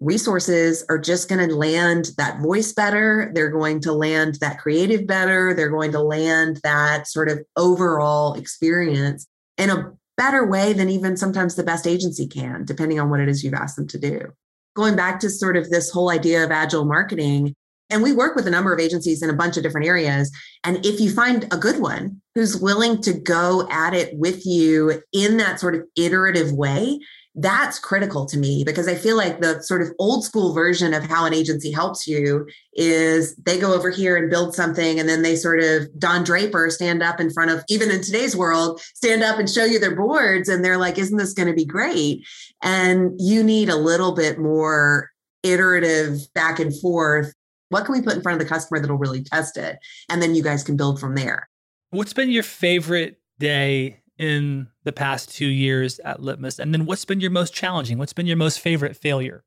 resources 0.00 0.84
are 0.88 0.98
just 0.98 1.28
going 1.28 1.48
to 1.48 1.54
land 1.54 2.10
that 2.18 2.40
voice 2.40 2.72
better. 2.72 3.30
They're 3.34 3.50
going 3.50 3.80
to 3.80 3.92
land 3.92 4.36
that 4.40 4.58
creative 4.58 5.06
better. 5.06 5.54
They're 5.54 5.70
going 5.70 5.92
to 5.92 6.00
land 6.00 6.60
that 6.62 7.08
sort 7.08 7.28
of 7.28 7.40
overall 7.56 8.34
experience 8.34 9.26
in 9.56 9.70
a 9.70 9.92
better 10.16 10.46
way 10.46 10.72
than 10.72 10.88
even 10.88 11.16
sometimes 11.16 11.56
the 11.56 11.64
best 11.64 11.86
agency 11.86 12.28
can, 12.28 12.64
depending 12.64 13.00
on 13.00 13.10
what 13.10 13.20
it 13.20 13.28
is 13.28 13.42
you've 13.42 13.54
asked 13.54 13.76
them 13.76 13.88
to 13.88 13.98
do 13.98 14.32
going 14.78 14.94
back 14.94 15.18
to 15.18 15.28
sort 15.28 15.56
of 15.56 15.68
this 15.70 15.90
whole 15.90 16.08
idea 16.08 16.44
of 16.44 16.52
agile 16.52 16.84
marketing, 16.84 17.52
and 17.90 18.00
we 18.00 18.12
work 18.12 18.36
with 18.36 18.46
a 18.46 18.50
number 18.50 18.72
of 18.72 18.78
agencies 18.78 19.22
in 19.22 19.28
a 19.28 19.34
bunch 19.34 19.56
of 19.56 19.64
different 19.64 19.88
areas. 19.88 20.30
And 20.62 20.86
if 20.86 21.00
you 21.00 21.10
find 21.10 21.44
a 21.52 21.56
good 21.56 21.80
one 21.80 22.22
who's 22.36 22.56
willing 22.56 23.02
to 23.02 23.12
go 23.12 23.66
at 23.70 23.92
it 23.92 24.16
with 24.16 24.46
you 24.46 25.02
in 25.12 25.38
that 25.38 25.58
sort 25.58 25.74
of 25.74 25.82
iterative 25.96 26.52
way, 26.52 27.00
that's 27.40 27.78
critical 27.78 28.26
to 28.26 28.36
me 28.36 28.64
because 28.64 28.88
I 28.88 28.96
feel 28.96 29.16
like 29.16 29.40
the 29.40 29.62
sort 29.62 29.80
of 29.80 29.92
old 30.00 30.24
school 30.24 30.52
version 30.52 30.92
of 30.92 31.04
how 31.04 31.24
an 31.24 31.32
agency 31.32 31.70
helps 31.70 32.06
you 32.06 32.48
is 32.74 33.36
they 33.36 33.60
go 33.60 33.74
over 33.74 33.90
here 33.90 34.16
and 34.16 34.28
build 34.28 34.56
something 34.56 34.98
and 34.98 35.08
then 35.08 35.22
they 35.22 35.36
sort 35.36 35.60
of 35.60 35.86
Don 35.98 36.24
Draper 36.24 36.68
stand 36.68 37.00
up 37.00 37.20
in 37.20 37.30
front 37.30 37.52
of 37.52 37.62
even 37.68 37.92
in 37.92 38.02
today's 38.02 38.34
world 38.34 38.80
stand 38.80 39.22
up 39.22 39.38
and 39.38 39.48
show 39.48 39.64
you 39.64 39.78
their 39.78 39.94
boards 39.94 40.48
and 40.48 40.64
they're 40.64 40.78
like 40.78 40.98
isn't 40.98 41.16
this 41.16 41.32
going 41.32 41.48
to 41.48 41.54
be 41.54 41.64
great? 41.64 42.26
And 42.60 43.12
you 43.20 43.44
need 43.44 43.68
a 43.68 43.76
little 43.76 44.12
bit 44.12 44.38
more 44.38 45.10
iterative 45.44 46.20
back 46.34 46.58
and 46.58 46.78
forth. 46.80 47.32
What 47.68 47.84
can 47.84 47.94
we 47.94 48.02
put 48.02 48.16
in 48.16 48.22
front 48.22 48.40
of 48.40 48.46
the 48.46 48.52
customer 48.52 48.80
that'll 48.80 48.96
really 48.96 49.22
test 49.22 49.56
it? 49.56 49.78
And 50.08 50.20
then 50.20 50.34
you 50.34 50.42
guys 50.42 50.64
can 50.64 50.76
build 50.76 50.98
from 50.98 51.14
there. 51.14 51.48
What's 51.90 52.12
been 52.12 52.30
your 52.30 52.42
favorite 52.42 53.20
day 53.38 54.00
in 54.18 54.68
the 54.84 54.92
past 54.92 55.34
two 55.34 55.46
years 55.46 55.98
at 56.00 56.20
Litmus? 56.20 56.58
And 56.58 56.72
then 56.74 56.86
what's 56.86 57.04
been 57.04 57.20
your 57.20 57.30
most 57.30 57.54
challenging? 57.54 57.98
What's 57.98 58.12
been 58.12 58.26
your 58.26 58.36
most 58.36 58.60
favorite 58.60 58.96
failure? 58.96 59.44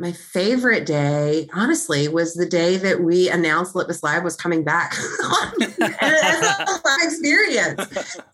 My 0.00 0.12
favorite 0.12 0.86
day, 0.86 1.48
honestly, 1.52 2.06
was 2.06 2.34
the 2.34 2.46
day 2.46 2.76
that 2.76 3.02
we 3.02 3.28
announced 3.28 3.74
Litmus 3.74 4.04
Live 4.04 4.22
was 4.22 4.36
coming 4.36 4.62
back 4.62 4.94
as 5.80 6.42
a 6.42 6.68
experience. 7.02 7.82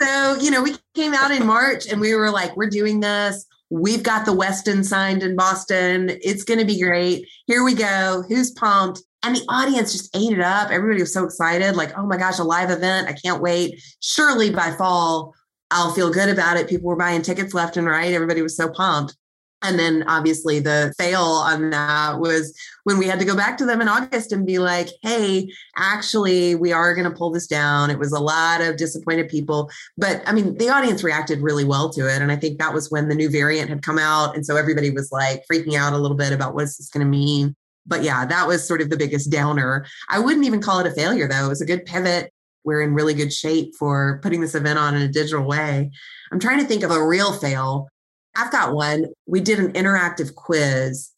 So, 0.02 0.36
you 0.40 0.50
know, 0.50 0.62
we 0.62 0.76
came 0.94 1.14
out 1.14 1.30
in 1.30 1.46
March 1.46 1.86
and 1.90 2.02
we 2.02 2.14
were 2.14 2.30
like, 2.30 2.54
we're 2.54 2.68
doing 2.68 3.00
this. 3.00 3.46
We've 3.70 4.02
got 4.02 4.26
the 4.26 4.32
Westin 4.32 4.84
signed 4.84 5.22
in 5.22 5.36
Boston. 5.36 6.10
It's 6.22 6.44
going 6.44 6.60
to 6.60 6.66
be 6.66 6.80
great. 6.80 7.26
Here 7.46 7.64
we 7.64 7.74
go. 7.74 8.22
Who's 8.28 8.50
pumped? 8.50 9.00
And 9.22 9.34
the 9.34 9.44
audience 9.48 9.92
just 9.92 10.14
ate 10.14 10.32
it 10.32 10.40
up. 10.40 10.70
Everybody 10.70 11.00
was 11.00 11.14
so 11.14 11.24
excited, 11.24 11.76
like, 11.76 11.96
oh 11.96 12.06
my 12.06 12.18
gosh, 12.18 12.38
a 12.38 12.44
live 12.44 12.70
event. 12.70 13.08
I 13.08 13.14
can't 13.14 13.40
wait. 13.40 13.82
Surely 14.00 14.50
by 14.50 14.72
fall, 14.72 15.34
I'll 15.70 15.92
feel 15.92 16.12
good 16.12 16.28
about 16.28 16.56
it. 16.56 16.68
People 16.68 16.88
were 16.88 16.96
buying 16.96 17.22
tickets 17.22 17.54
left 17.54 17.76
and 17.76 17.86
right. 17.86 18.12
Everybody 18.12 18.42
was 18.42 18.56
so 18.56 18.68
pumped. 18.68 19.16
And 19.64 19.78
then 19.78 20.04
obviously 20.06 20.60
the 20.60 20.94
fail 20.98 21.22
on 21.22 21.70
that 21.70 22.20
was 22.20 22.54
when 22.84 22.98
we 22.98 23.06
had 23.06 23.18
to 23.18 23.24
go 23.24 23.34
back 23.34 23.56
to 23.56 23.64
them 23.64 23.80
in 23.80 23.88
August 23.88 24.30
and 24.30 24.46
be 24.46 24.58
like, 24.58 24.90
hey, 25.00 25.50
actually, 25.76 26.54
we 26.54 26.70
are 26.70 26.94
going 26.94 27.10
to 27.10 27.16
pull 27.16 27.30
this 27.30 27.46
down. 27.46 27.90
It 27.90 27.98
was 27.98 28.12
a 28.12 28.20
lot 28.20 28.60
of 28.60 28.76
disappointed 28.76 29.30
people. 29.30 29.70
But 29.96 30.22
I 30.26 30.32
mean, 30.32 30.58
the 30.58 30.68
audience 30.68 31.02
reacted 31.02 31.40
really 31.40 31.64
well 31.64 31.88
to 31.94 32.02
it. 32.14 32.20
And 32.20 32.30
I 32.30 32.36
think 32.36 32.58
that 32.58 32.74
was 32.74 32.90
when 32.90 33.08
the 33.08 33.14
new 33.14 33.30
variant 33.30 33.70
had 33.70 33.80
come 33.80 33.98
out. 33.98 34.36
And 34.36 34.44
so 34.44 34.56
everybody 34.56 34.90
was 34.90 35.10
like 35.10 35.44
freaking 35.50 35.78
out 35.78 35.94
a 35.94 35.98
little 35.98 36.16
bit 36.16 36.34
about 36.34 36.54
what's 36.54 36.76
this 36.76 36.90
going 36.90 37.06
to 37.06 37.10
mean. 37.10 37.56
But 37.86 38.02
yeah, 38.02 38.26
that 38.26 38.46
was 38.46 38.66
sort 38.66 38.82
of 38.82 38.90
the 38.90 38.98
biggest 38.98 39.30
downer. 39.30 39.86
I 40.10 40.18
wouldn't 40.18 40.44
even 40.44 40.60
call 40.60 40.80
it 40.80 40.86
a 40.86 40.90
failure, 40.90 41.26
though. 41.26 41.46
It 41.46 41.48
was 41.48 41.62
a 41.62 41.66
good 41.66 41.86
pivot 41.86 42.33
we're 42.64 42.82
in 42.82 42.94
really 42.94 43.14
good 43.14 43.32
shape 43.32 43.74
for 43.78 44.20
putting 44.22 44.40
this 44.40 44.54
event 44.54 44.78
on 44.78 44.94
in 44.94 45.02
a 45.02 45.08
digital 45.08 45.44
way. 45.44 45.90
I'm 46.32 46.40
trying 46.40 46.60
to 46.60 46.66
think 46.66 46.82
of 46.82 46.90
a 46.90 47.06
real 47.06 47.32
fail. 47.32 47.88
I've 48.36 48.50
got 48.50 48.74
one. 48.74 49.06
We 49.26 49.40
did 49.40 49.58
an 49.58 49.72
interactive 49.72 50.34
quiz 50.34 51.10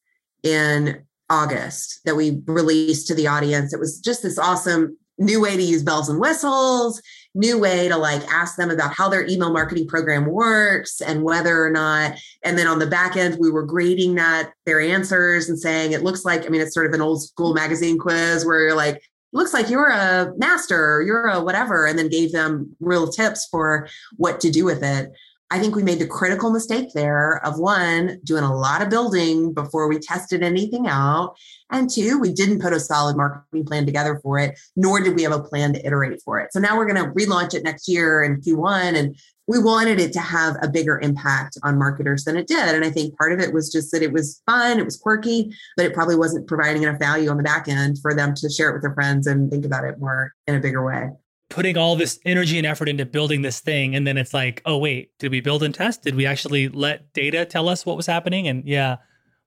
in 0.42 1.02
August 1.30 2.00
that 2.04 2.16
we 2.16 2.42
released 2.46 3.06
to 3.08 3.14
the 3.14 3.26
audience. 3.26 3.72
It 3.72 3.80
was 3.80 3.98
just 3.98 4.22
this 4.22 4.38
awesome 4.38 4.96
new 5.18 5.40
way 5.40 5.56
to 5.56 5.62
use 5.62 5.82
bells 5.82 6.08
and 6.08 6.20
whistles, 6.20 7.00
new 7.34 7.58
way 7.58 7.88
to 7.88 7.96
like 7.96 8.22
ask 8.28 8.56
them 8.56 8.70
about 8.70 8.94
how 8.94 9.08
their 9.08 9.26
email 9.26 9.52
marketing 9.52 9.86
program 9.86 10.26
works 10.26 11.00
and 11.00 11.22
whether 11.22 11.64
or 11.64 11.70
not. 11.70 12.18
And 12.44 12.58
then 12.58 12.66
on 12.66 12.78
the 12.78 12.86
back 12.86 13.16
end, 13.16 13.38
we 13.38 13.50
were 13.50 13.62
grading 13.62 14.16
that 14.16 14.52
their 14.66 14.80
answers 14.80 15.48
and 15.48 15.58
saying 15.58 15.92
it 15.92 16.02
looks 16.02 16.24
like, 16.24 16.44
I 16.44 16.48
mean, 16.48 16.60
it's 16.60 16.74
sort 16.74 16.86
of 16.86 16.92
an 16.92 17.00
old 17.00 17.22
school 17.22 17.54
magazine 17.54 17.98
quiz 17.98 18.44
where 18.44 18.60
you're 18.60 18.76
like, 18.76 19.02
looks 19.36 19.52
like 19.52 19.70
you're 19.70 19.90
a 19.90 20.32
master, 20.36 21.02
you're 21.02 21.28
a 21.28 21.40
whatever, 21.40 21.86
and 21.86 21.98
then 21.98 22.08
gave 22.08 22.32
them 22.32 22.74
real 22.80 23.08
tips 23.08 23.46
for 23.50 23.88
what 24.16 24.40
to 24.40 24.50
do 24.50 24.64
with 24.64 24.82
it. 24.82 25.12
I 25.48 25.60
think 25.60 25.76
we 25.76 25.84
made 25.84 26.00
the 26.00 26.08
critical 26.08 26.50
mistake 26.50 26.88
there 26.92 27.44
of 27.46 27.60
one, 27.60 28.18
doing 28.24 28.42
a 28.42 28.56
lot 28.56 28.82
of 28.82 28.90
building 28.90 29.54
before 29.54 29.86
we 29.86 30.00
tested 30.00 30.42
anything 30.42 30.88
out. 30.88 31.36
And 31.70 31.88
two, 31.88 32.18
we 32.18 32.32
didn't 32.32 32.60
put 32.60 32.72
a 32.72 32.80
solid 32.80 33.16
marketing 33.16 33.64
plan 33.64 33.86
together 33.86 34.18
for 34.24 34.40
it, 34.40 34.58
nor 34.74 35.00
did 35.00 35.14
we 35.14 35.22
have 35.22 35.32
a 35.32 35.42
plan 35.42 35.74
to 35.74 35.86
iterate 35.86 36.20
for 36.22 36.40
it. 36.40 36.52
So 36.52 36.58
now 36.58 36.76
we're 36.76 36.92
going 36.92 37.04
to 37.04 37.12
relaunch 37.12 37.54
it 37.54 37.62
next 37.62 37.86
year 37.86 38.24
in 38.24 38.40
Q1 38.40 38.96
and 38.96 39.16
we 39.46 39.58
wanted 39.58 40.00
it 40.00 40.12
to 40.12 40.20
have 40.20 40.56
a 40.60 40.68
bigger 40.68 40.98
impact 41.00 41.56
on 41.62 41.78
marketers 41.78 42.24
than 42.24 42.36
it 42.36 42.46
did. 42.46 42.74
And 42.74 42.84
I 42.84 42.90
think 42.90 43.16
part 43.16 43.32
of 43.32 43.40
it 43.40 43.52
was 43.52 43.70
just 43.70 43.92
that 43.92 44.02
it 44.02 44.12
was 44.12 44.42
fun, 44.46 44.78
it 44.78 44.84
was 44.84 44.96
quirky, 44.96 45.54
but 45.76 45.86
it 45.86 45.94
probably 45.94 46.16
wasn't 46.16 46.48
providing 46.48 46.82
enough 46.82 46.98
value 46.98 47.30
on 47.30 47.36
the 47.36 47.42
back 47.42 47.68
end 47.68 47.98
for 48.00 48.14
them 48.14 48.34
to 48.34 48.50
share 48.50 48.70
it 48.70 48.72
with 48.74 48.82
their 48.82 48.94
friends 48.94 49.26
and 49.26 49.50
think 49.50 49.64
about 49.64 49.84
it 49.84 49.98
more 50.00 50.32
in 50.46 50.54
a 50.54 50.60
bigger 50.60 50.84
way. 50.84 51.10
Putting 51.48 51.76
all 51.78 51.94
this 51.94 52.18
energy 52.24 52.58
and 52.58 52.66
effort 52.66 52.88
into 52.88 53.06
building 53.06 53.42
this 53.42 53.60
thing. 53.60 53.94
And 53.94 54.04
then 54.04 54.16
it's 54.18 54.34
like, 54.34 54.62
oh, 54.66 54.78
wait, 54.78 55.12
did 55.20 55.30
we 55.30 55.40
build 55.40 55.62
and 55.62 55.72
test? 55.72 56.02
Did 56.02 56.16
we 56.16 56.26
actually 56.26 56.68
let 56.68 57.12
data 57.12 57.44
tell 57.44 57.68
us 57.68 57.86
what 57.86 57.96
was 57.96 58.06
happening? 58.06 58.48
And 58.48 58.66
yeah, 58.66 58.96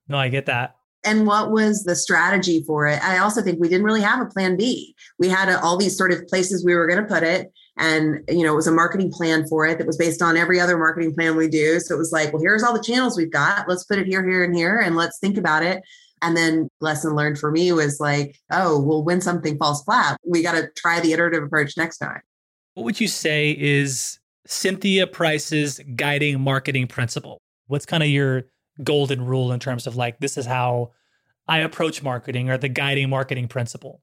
no, 0.08 0.16
I 0.16 0.28
get 0.28 0.46
that 0.46 0.76
and 1.04 1.26
what 1.26 1.50
was 1.50 1.84
the 1.84 1.96
strategy 1.96 2.62
for 2.62 2.86
it? 2.86 3.02
I 3.02 3.18
also 3.18 3.42
think 3.42 3.58
we 3.58 3.68
didn't 3.68 3.84
really 3.84 4.02
have 4.02 4.20
a 4.20 4.26
plan 4.26 4.56
b. 4.56 4.94
We 5.18 5.28
had 5.28 5.48
a, 5.48 5.60
all 5.60 5.76
these 5.76 5.96
sort 5.96 6.12
of 6.12 6.26
places 6.28 6.64
we 6.64 6.74
were 6.74 6.86
going 6.86 7.02
to 7.02 7.08
put 7.08 7.22
it 7.22 7.52
and 7.80 8.22
you 8.28 8.44
know 8.44 8.52
it 8.52 8.56
was 8.56 8.66
a 8.66 8.72
marketing 8.72 9.10
plan 9.10 9.46
for 9.48 9.66
it 9.66 9.78
that 9.78 9.86
was 9.86 9.96
based 9.96 10.22
on 10.22 10.36
every 10.36 10.60
other 10.60 10.78
marketing 10.78 11.14
plan 11.14 11.36
we 11.36 11.48
do. 11.48 11.80
So 11.80 11.94
it 11.94 11.98
was 11.98 12.12
like 12.12 12.32
well 12.32 12.42
here's 12.42 12.62
all 12.62 12.74
the 12.74 12.82
channels 12.82 13.16
we've 13.16 13.32
got. 13.32 13.68
Let's 13.68 13.84
put 13.84 13.98
it 13.98 14.06
here 14.06 14.26
here 14.28 14.44
and 14.44 14.54
here 14.54 14.78
and 14.78 14.96
let's 14.96 15.18
think 15.18 15.36
about 15.36 15.62
it. 15.62 15.82
And 16.22 16.36
then 16.36 16.68
lesson 16.80 17.14
learned 17.14 17.38
for 17.38 17.50
me 17.50 17.72
was 17.72 17.98
like 17.98 18.38
oh 18.52 18.78
well 18.80 19.02
when 19.02 19.20
something 19.20 19.58
falls 19.58 19.82
flat 19.82 20.18
we 20.24 20.42
got 20.42 20.52
to 20.52 20.68
try 20.76 21.00
the 21.00 21.12
iterative 21.12 21.42
approach 21.42 21.76
next 21.76 21.98
time. 21.98 22.20
What 22.74 22.84
would 22.84 23.00
you 23.00 23.08
say 23.08 23.56
is 23.58 24.18
cynthia 24.46 25.06
price's 25.06 25.80
guiding 25.96 26.40
marketing 26.40 26.86
principle? 26.86 27.40
What's 27.66 27.86
kind 27.86 28.02
of 28.02 28.08
your 28.08 28.44
golden 28.84 29.24
rule 29.24 29.52
in 29.52 29.60
terms 29.60 29.86
of 29.86 29.96
like 29.96 30.18
this 30.20 30.36
is 30.36 30.46
how 30.46 30.90
i 31.48 31.58
approach 31.58 32.02
marketing 32.02 32.50
or 32.50 32.58
the 32.58 32.68
guiding 32.68 33.10
marketing 33.10 33.48
principle 33.48 34.00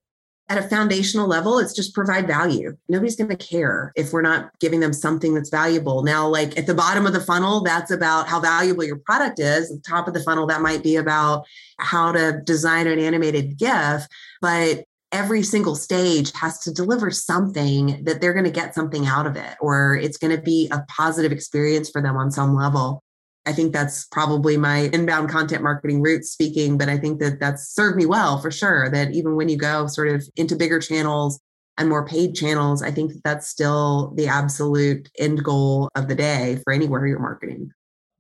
at 0.50 0.58
a 0.58 0.68
foundational 0.70 1.28
level, 1.28 1.60
it's 1.60 1.74
just 1.74 1.94
provide 1.94 2.26
value. 2.26 2.78
Nobody's 2.88 3.18
going 3.18 3.30
to 3.30 3.36
care 3.36 3.92
if 3.98 4.14
we're 4.14 4.22
not 4.22 4.50
giving 4.60 4.80
them 4.80 4.94
something 4.94 5.34
that's 5.34 5.50
valuable. 5.50 6.04
Now, 6.04 6.28
like 6.28 6.58
at 6.58 6.68
the 6.68 6.74
bottom 6.74 7.06
of 7.06 7.12
the 7.12 7.20
funnel, 7.20 7.62
that's 7.62 7.92
about 7.92 8.30
how 8.30 8.40
valuable 8.40 8.86
your 8.86 9.00
product 9.00 9.40
is. 9.40 9.70
At 9.70 9.84
the 9.84 9.90
top 9.90 10.08
of 10.08 10.14
the 10.14 10.24
funnel, 10.24 10.48
that 10.48 10.62
might 10.62 10.84
be 10.84 10.96
about 10.96 11.46
how 11.80 12.14
to 12.14 12.42
design 12.46 12.88
an 12.88 12.98
animated 12.98 13.58
GIF. 13.58 14.08
But 14.42 14.86
every 15.12 15.44
single 15.44 15.76
stage 15.76 16.32
has 16.34 16.60
to 16.60 16.72
deliver 16.72 17.12
something 17.12 18.04
that 18.06 18.22
they're 18.22 18.34
going 18.34 18.46
to 18.46 18.52
get 18.52 18.76
something 18.76 19.06
out 19.06 19.26
of 19.26 19.36
it 19.36 19.56
or 19.62 19.96
it's 19.96 20.18
going 20.18 20.36
to 20.36 20.42
be 20.42 20.70
a 20.72 20.84
positive 20.90 21.32
experience 21.32 21.90
for 21.90 22.02
them 22.02 22.18
on 22.18 22.32
some 22.32 22.56
level. 22.56 23.04
I 23.48 23.54
think 23.54 23.72
that's 23.72 24.04
probably 24.12 24.58
my 24.58 24.90
inbound 24.92 25.30
content 25.30 25.64
marketing 25.64 26.02
roots 26.02 26.30
speaking, 26.30 26.78
but 26.78 26.90
I 26.90 26.98
think 26.98 27.20
that 27.22 27.40
that's 27.40 27.70
served 27.74 27.96
me 27.96 28.06
well 28.06 28.40
for 28.40 28.52
sure. 28.52 28.90
That 28.92 29.14
even 29.14 29.38
when 29.38 29.48
you 29.48 29.58
go 29.58 29.88
sort 29.88 30.10
of 30.10 30.28
into 30.36 30.58
bigger 30.58 30.82
channels 30.82 31.40
and 31.78 31.88
more 31.88 32.06
paid 32.06 32.36
channels, 32.36 32.84
I 32.84 32.92
think 32.92 33.14
that 33.14 33.24
that's 33.24 33.48
still 33.48 34.14
the 34.18 34.28
absolute 34.28 35.10
end 35.18 35.46
goal 35.46 35.88
of 35.96 36.10
the 36.10 36.16
day 36.16 36.60
for 36.66 36.74
anywhere 36.74 37.08
you're 37.08 37.20
marketing. 37.20 37.72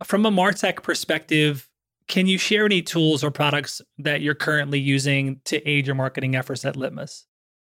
From 0.06 0.26
a 0.26 0.32
Martech 0.32 0.82
perspective, 0.82 1.68
can 2.08 2.26
you 2.26 2.38
share 2.38 2.64
any 2.64 2.82
tools 2.82 3.22
or 3.22 3.30
products 3.30 3.82
that 3.98 4.22
you're 4.22 4.34
currently 4.34 4.80
using 4.80 5.42
to 5.44 5.62
aid 5.70 5.88
your 5.88 5.96
marketing 5.96 6.38
efforts 6.38 6.64
at 6.64 6.78
Litmus? 6.78 7.26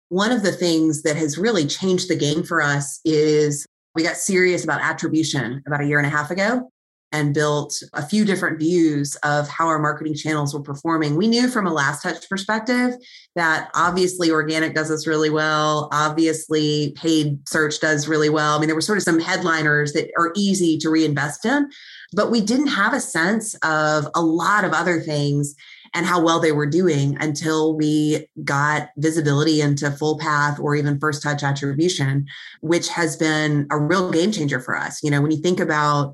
One 0.09 0.31
of 0.31 0.43
the 0.43 0.51
things 0.51 1.01
that 1.01 1.15
has 1.15 1.39
really 1.39 1.65
changed 1.65 2.07
the 2.07 2.15
game 2.15 2.43
for 2.43 2.61
us 2.61 2.99
is 3.03 3.65
we 3.95 4.03
got 4.03 4.15
serious 4.15 4.63
about 4.63 4.79
attribution 4.81 5.63
about 5.65 5.81
a 5.81 5.87
year 5.87 5.97
and 5.97 6.05
a 6.05 6.11
half 6.11 6.29
ago 6.29 6.69
and 7.11 7.33
built 7.33 7.81
a 7.93 8.05
few 8.05 8.25
different 8.25 8.59
views 8.59 9.15
of 9.23 9.47
how 9.47 9.67
our 9.67 9.79
marketing 9.79 10.13
channels 10.13 10.53
were 10.53 10.61
performing. 10.61 11.15
We 11.15 11.27
knew 11.27 11.47
from 11.47 11.65
a 11.65 11.73
last 11.73 12.03
touch 12.03 12.29
perspective 12.29 12.95
that 13.35 13.69
obviously 13.75 14.29
organic 14.29 14.75
does 14.75 14.89
this 14.89 15.07
really 15.07 15.29
well. 15.29 15.87
Obviously, 15.93 16.93
paid 16.97 17.47
search 17.47 17.79
does 17.79 18.07
really 18.07 18.29
well. 18.29 18.57
I 18.57 18.59
mean, 18.59 18.67
there 18.67 18.75
were 18.75 18.81
sort 18.81 18.97
of 18.97 19.03
some 19.03 19.19
headliners 19.19 19.93
that 19.93 20.09
are 20.17 20.33
easy 20.35 20.77
to 20.79 20.89
reinvest 20.89 21.45
in, 21.45 21.69
but 22.13 22.29
we 22.29 22.41
didn't 22.41 22.67
have 22.67 22.93
a 22.93 22.99
sense 22.99 23.55
of 23.63 24.07
a 24.13 24.21
lot 24.21 24.65
of 24.65 24.73
other 24.73 24.99
things 24.99 25.55
and 25.93 26.05
how 26.05 26.21
well 26.21 26.39
they 26.39 26.51
were 26.51 26.65
doing 26.65 27.17
until 27.21 27.75
we 27.75 28.27
got 28.43 28.89
visibility 28.97 29.61
into 29.61 29.89
full 29.91 30.19
path 30.19 30.59
or 30.59 30.75
even 30.75 30.99
first 30.99 31.23
touch 31.23 31.43
attribution, 31.43 32.25
which 32.61 32.89
has 32.89 33.15
been 33.15 33.65
a 33.71 33.77
real 33.79 34.11
game 34.11 34.31
changer 34.31 34.59
for 34.59 34.75
us. 34.75 35.01
You 35.01 35.11
know, 35.11 35.21
when 35.21 35.31
you 35.31 35.41
think 35.41 35.59
about 35.59 36.13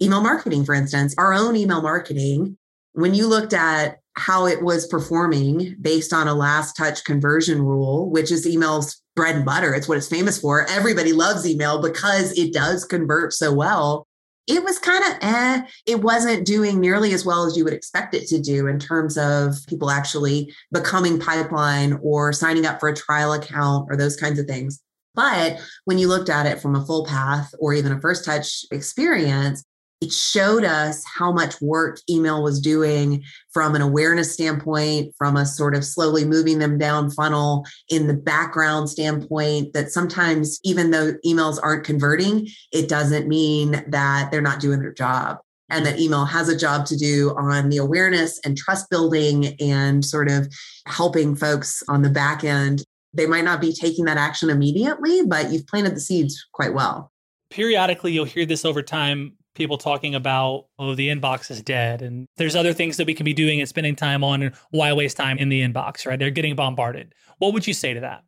email 0.00 0.20
marketing, 0.20 0.64
for 0.64 0.74
instance, 0.74 1.14
our 1.18 1.32
own 1.32 1.56
email 1.56 1.82
marketing, 1.82 2.56
when 2.92 3.14
you 3.14 3.26
looked 3.26 3.52
at 3.52 3.98
how 4.16 4.46
it 4.46 4.62
was 4.62 4.86
performing 4.86 5.76
based 5.80 6.12
on 6.12 6.28
a 6.28 6.34
last 6.34 6.76
touch 6.76 7.04
conversion 7.04 7.60
rule, 7.60 8.10
which 8.10 8.30
is 8.30 8.46
email's 8.46 9.02
bread 9.16 9.36
and 9.36 9.44
butter, 9.44 9.74
it's 9.74 9.88
what 9.88 9.98
it's 9.98 10.08
famous 10.08 10.40
for. 10.40 10.66
Everybody 10.68 11.12
loves 11.12 11.46
email 11.46 11.82
because 11.82 12.36
it 12.38 12.52
does 12.52 12.84
convert 12.84 13.32
so 13.32 13.52
well. 13.52 14.06
It 14.46 14.62
was 14.62 14.78
kind 14.78 15.02
of 15.04 15.18
eh, 15.22 15.62
it 15.86 16.02
wasn't 16.02 16.46
doing 16.46 16.78
nearly 16.78 17.14
as 17.14 17.24
well 17.24 17.46
as 17.46 17.56
you 17.56 17.64
would 17.64 17.72
expect 17.72 18.14
it 18.14 18.28
to 18.28 18.40
do 18.40 18.66
in 18.66 18.78
terms 18.78 19.16
of 19.16 19.54
people 19.68 19.90
actually 19.90 20.52
becoming 20.70 21.18
pipeline 21.18 21.98
or 22.02 22.32
signing 22.32 22.66
up 22.66 22.78
for 22.78 22.90
a 22.90 22.94
trial 22.94 23.32
account 23.32 23.86
or 23.90 23.96
those 23.96 24.16
kinds 24.16 24.38
of 24.38 24.46
things. 24.46 24.82
But 25.14 25.60
when 25.86 25.98
you 25.98 26.08
looked 26.08 26.28
at 26.28 26.46
it 26.46 26.60
from 26.60 26.74
a 26.74 26.84
full 26.84 27.06
path 27.06 27.54
or 27.58 27.72
even 27.72 27.92
a 27.92 28.00
first 28.00 28.24
touch 28.24 28.66
experience, 28.70 29.64
it 30.04 30.12
showed 30.12 30.64
us 30.64 31.02
how 31.06 31.32
much 31.32 31.58
work 31.62 31.98
email 32.10 32.42
was 32.42 32.60
doing 32.60 33.24
from 33.54 33.74
an 33.74 33.80
awareness 33.80 34.34
standpoint, 34.34 35.14
from 35.16 35.34
a 35.34 35.46
sort 35.46 35.74
of 35.74 35.82
slowly 35.82 36.26
moving 36.26 36.58
them 36.58 36.76
down 36.76 37.10
funnel 37.10 37.64
in 37.88 38.06
the 38.06 38.12
background 38.12 38.90
standpoint. 38.90 39.72
That 39.72 39.90
sometimes, 39.90 40.60
even 40.62 40.90
though 40.90 41.14
emails 41.24 41.58
aren't 41.62 41.86
converting, 41.86 42.48
it 42.70 42.86
doesn't 42.86 43.28
mean 43.28 43.82
that 43.88 44.30
they're 44.30 44.42
not 44.42 44.60
doing 44.60 44.80
their 44.80 44.92
job. 44.92 45.38
And 45.70 45.86
that 45.86 45.98
email 45.98 46.26
has 46.26 46.50
a 46.50 46.58
job 46.58 46.84
to 46.86 46.96
do 46.98 47.34
on 47.38 47.70
the 47.70 47.78
awareness 47.78 48.38
and 48.44 48.58
trust 48.58 48.90
building 48.90 49.56
and 49.58 50.04
sort 50.04 50.30
of 50.30 50.52
helping 50.86 51.34
folks 51.34 51.82
on 51.88 52.02
the 52.02 52.10
back 52.10 52.44
end. 52.44 52.84
They 53.14 53.26
might 53.26 53.44
not 53.44 53.62
be 53.62 53.72
taking 53.72 54.04
that 54.04 54.18
action 54.18 54.50
immediately, 54.50 55.22
but 55.26 55.50
you've 55.50 55.66
planted 55.66 55.96
the 55.96 56.00
seeds 56.00 56.44
quite 56.52 56.74
well 56.74 57.10
periodically 57.54 58.10
you'll 58.10 58.24
hear 58.24 58.44
this 58.44 58.64
over 58.64 58.82
time 58.82 59.32
people 59.54 59.78
talking 59.78 60.14
about, 60.14 60.66
oh, 60.78 60.94
the 60.94 61.08
inbox 61.08 61.50
is 61.50 61.62
dead. 61.62 62.02
And 62.02 62.26
there's 62.36 62.56
other 62.56 62.72
things 62.72 62.96
that 62.96 63.06
we 63.06 63.14
can 63.14 63.24
be 63.24 63.32
doing 63.32 63.60
and 63.60 63.68
spending 63.68 63.96
time 63.96 64.24
on. 64.24 64.42
And 64.42 64.54
why 64.70 64.92
waste 64.92 65.16
time 65.16 65.38
in 65.38 65.48
the 65.48 65.62
inbox, 65.62 66.06
right? 66.06 66.18
They're 66.18 66.30
getting 66.30 66.56
bombarded. 66.56 67.14
What 67.38 67.52
would 67.52 67.66
you 67.66 67.74
say 67.74 67.94
to 67.94 68.00
that? 68.00 68.22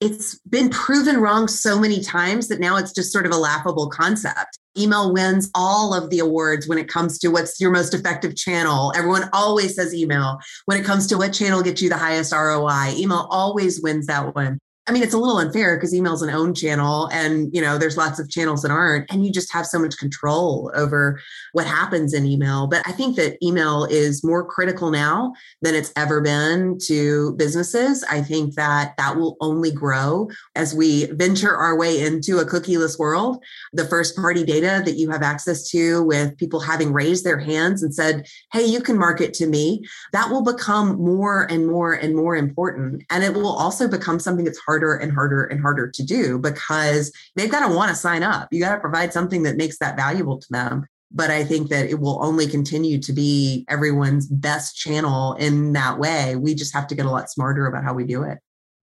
It's 0.00 0.38
been 0.40 0.68
proven 0.68 1.16
wrong 1.20 1.48
so 1.48 1.78
many 1.80 2.02
times 2.02 2.48
that 2.48 2.60
now 2.60 2.76
it's 2.76 2.92
just 2.92 3.12
sort 3.12 3.24
of 3.24 3.32
a 3.32 3.36
laughable 3.36 3.88
concept. 3.88 4.58
Email 4.76 5.10
wins 5.10 5.50
all 5.54 5.94
of 5.94 6.10
the 6.10 6.18
awards 6.18 6.68
when 6.68 6.76
it 6.76 6.86
comes 6.86 7.18
to 7.20 7.28
what's 7.28 7.58
your 7.58 7.70
most 7.70 7.94
effective 7.94 8.36
channel. 8.36 8.92
Everyone 8.94 9.30
always 9.32 9.74
says 9.74 9.94
email. 9.94 10.38
When 10.66 10.78
it 10.78 10.84
comes 10.84 11.06
to 11.06 11.16
what 11.16 11.32
channel 11.32 11.62
gets 11.62 11.80
you 11.80 11.88
the 11.88 11.96
highest 11.96 12.32
ROI, 12.32 12.92
email 12.96 13.26
always 13.30 13.80
wins 13.80 14.06
that 14.06 14.34
one. 14.34 14.58
I 14.88 14.92
mean, 14.92 15.02
it's 15.02 15.14
a 15.14 15.18
little 15.18 15.38
unfair 15.38 15.76
because 15.76 15.92
email's 15.92 16.22
an 16.22 16.30
own 16.30 16.54
channel 16.54 17.08
and, 17.12 17.52
you 17.52 17.60
know, 17.60 17.76
there's 17.76 17.96
lots 17.96 18.20
of 18.20 18.30
channels 18.30 18.62
that 18.62 18.70
aren't, 18.70 19.10
and 19.10 19.26
you 19.26 19.32
just 19.32 19.52
have 19.52 19.66
so 19.66 19.80
much 19.80 19.98
control 19.98 20.70
over 20.76 21.20
what 21.52 21.66
happens 21.66 22.14
in 22.14 22.24
email. 22.24 22.68
But 22.68 22.82
I 22.86 22.92
think 22.92 23.16
that 23.16 23.36
email 23.44 23.84
is 23.84 24.22
more 24.22 24.44
critical 24.44 24.92
now 24.92 25.32
than 25.60 25.74
it's 25.74 25.92
ever 25.96 26.20
been 26.20 26.78
to 26.84 27.32
businesses. 27.32 28.04
I 28.08 28.22
think 28.22 28.54
that 28.54 28.94
that 28.96 29.16
will 29.16 29.36
only 29.40 29.72
grow 29.72 30.30
as 30.54 30.72
we 30.72 31.06
venture 31.06 31.56
our 31.56 31.76
way 31.76 32.00
into 32.00 32.38
a 32.38 32.46
cookieless 32.46 32.96
world. 32.96 33.42
The 33.72 33.86
first 33.86 34.14
party 34.14 34.44
data 34.44 34.82
that 34.84 34.98
you 34.98 35.10
have 35.10 35.22
access 35.22 35.68
to 35.70 36.04
with 36.04 36.36
people 36.36 36.60
having 36.60 36.92
raised 36.92 37.24
their 37.24 37.40
hands 37.40 37.82
and 37.82 37.92
said, 37.92 38.24
Hey, 38.52 38.64
you 38.64 38.80
can 38.80 38.96
market 38.96 39.34
to 39.34 39.46
me, 39.46 39.84
that 40.12 40.30
will 40.30 40.44
become 40.44 40.96
more 40.96 41.50
and 41.50 41.66
more 41.66 41.92
and 41.92 42.14
more 42.14 42.36
important. 42.36 43.02
And 43.10 43.24
it 43.24 43.34
will 43.34 43.48
also 43.48 43.88
become 43.88 44.20
something 44.20 44.44
that's 44.44 44.58
hard 44.58 44.75
harder 44.76 44.94
and 44.96 45.12
harder 45.12 45.44
and 45.44 45.60
harder 45.60 45.90
to 45.90 46.02
do 46.02 46.38
because 46.38 47.10
they've 47.34 47.50
got 47.50 47.66
to 47.66 47.74
want 47.74 47.88
to 47.88 47.94
sign 47.94 48.22
up. 48.22 48.48
You 48.52 48.60
got 48.60 48.74
to 48.74 48.80
provide 48.80 49.12
something 49.12 49.42
that 49.44 49.56
makes 49.56 49.78
that 49.78 49.96
valuable 49.96 50.38
to 50.38 50.46
them. 50.50 50.86
But 51.10 51.30
I 51.30 51.44
think 51.44 51.68
that 51.70 51.88
it 51.88 52.00
will 52.00 52.22
only 52.22 52.46
continue 52.46 53.00
to 53.00 53.12
be 53.12 53.64
everyone's 53.68 54.26
best 54.26 54.76
channel 54.76 55.34
in 55.34 55.72
that 55.72 55.98
way. 55.98 56.36
We 56.36 56.54
just 56.54 56.74
have 56.74 56.86
to 56.88 56.94
get 56.94 57.06
a 57.06 57.10
lot 57.10 57.30
smarter 57.30 57.66
about 57.66 57.84
how 57.84 57.94
we 57.94 58.04
do 58.04 58.22
it. 58.22 58.38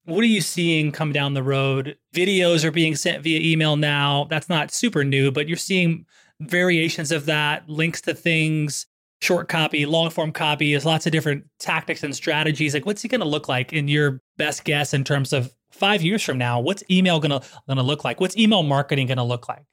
What 0.05 0.23
are 0.23 0.27
you 0.27 0.41
seeing 0.41 0.91
come 0.91 1.11
down 1.11 1.33
the 1.33 1.43
road? 1.43 1.95
Videos 2.15 2.63
are 2.63 2.71
being 2.71 2.95
sent 2.95 3.23
via 3.23 3.39
email 3.39 3.75
now. 3.75 4.25
That's 4.29 4.49
not 4.49 4.71
super 4.71 5.03
new, 5.03 5.31
but 5.31 5.47
you're 5.47 5.57
seeing 5.57 6.05
variations 6.39 7.11
of 7.11 7.25
that, 7.27 7.69
links 7.69 8.01
to 8.01 8.13
things, 8.13 8.87
short 9.23 9.47
copy, 9.47 9.85
long 9.85 10.09
form 10.09 10.31
copy, 10.31 10.71
there's 10.71 10.85
lots 10.85 11.05
of 11.05 11.11
different 11.11 11.45
tactics 11.57 12.03
and 12.03 12.15
strategies. 12.15 12.73
Like, 12.73 12.85
what's 12.85 13.03
it 13.03 13.07
going 13.07 13.21
to 13.21 13.27
look 13.27 13.47
like 13.47 13.73
in 13.73 13.87
your 13.87 14.21
best 14.37 14.65
guess 14.65 14.93
in 14.93 15.03
terms 15.03 15.33
of 15.33 15.53
five 15.83 16.01
years 16.01 16.23
from 16.23 16.37
now, 16.37 16.61
what's 16.61 16.81
email 16.89 17.19
gonna 17.19 17.41
gonna 17.67 17.83
look 17.83 18.05
like? 18.05 18.21
What's 18.21 18.37
email 18.37 18.63
marketing 18.63 19.07
gonna 19.07 19.25
look 19.25 19.49
like? 19.49 19.63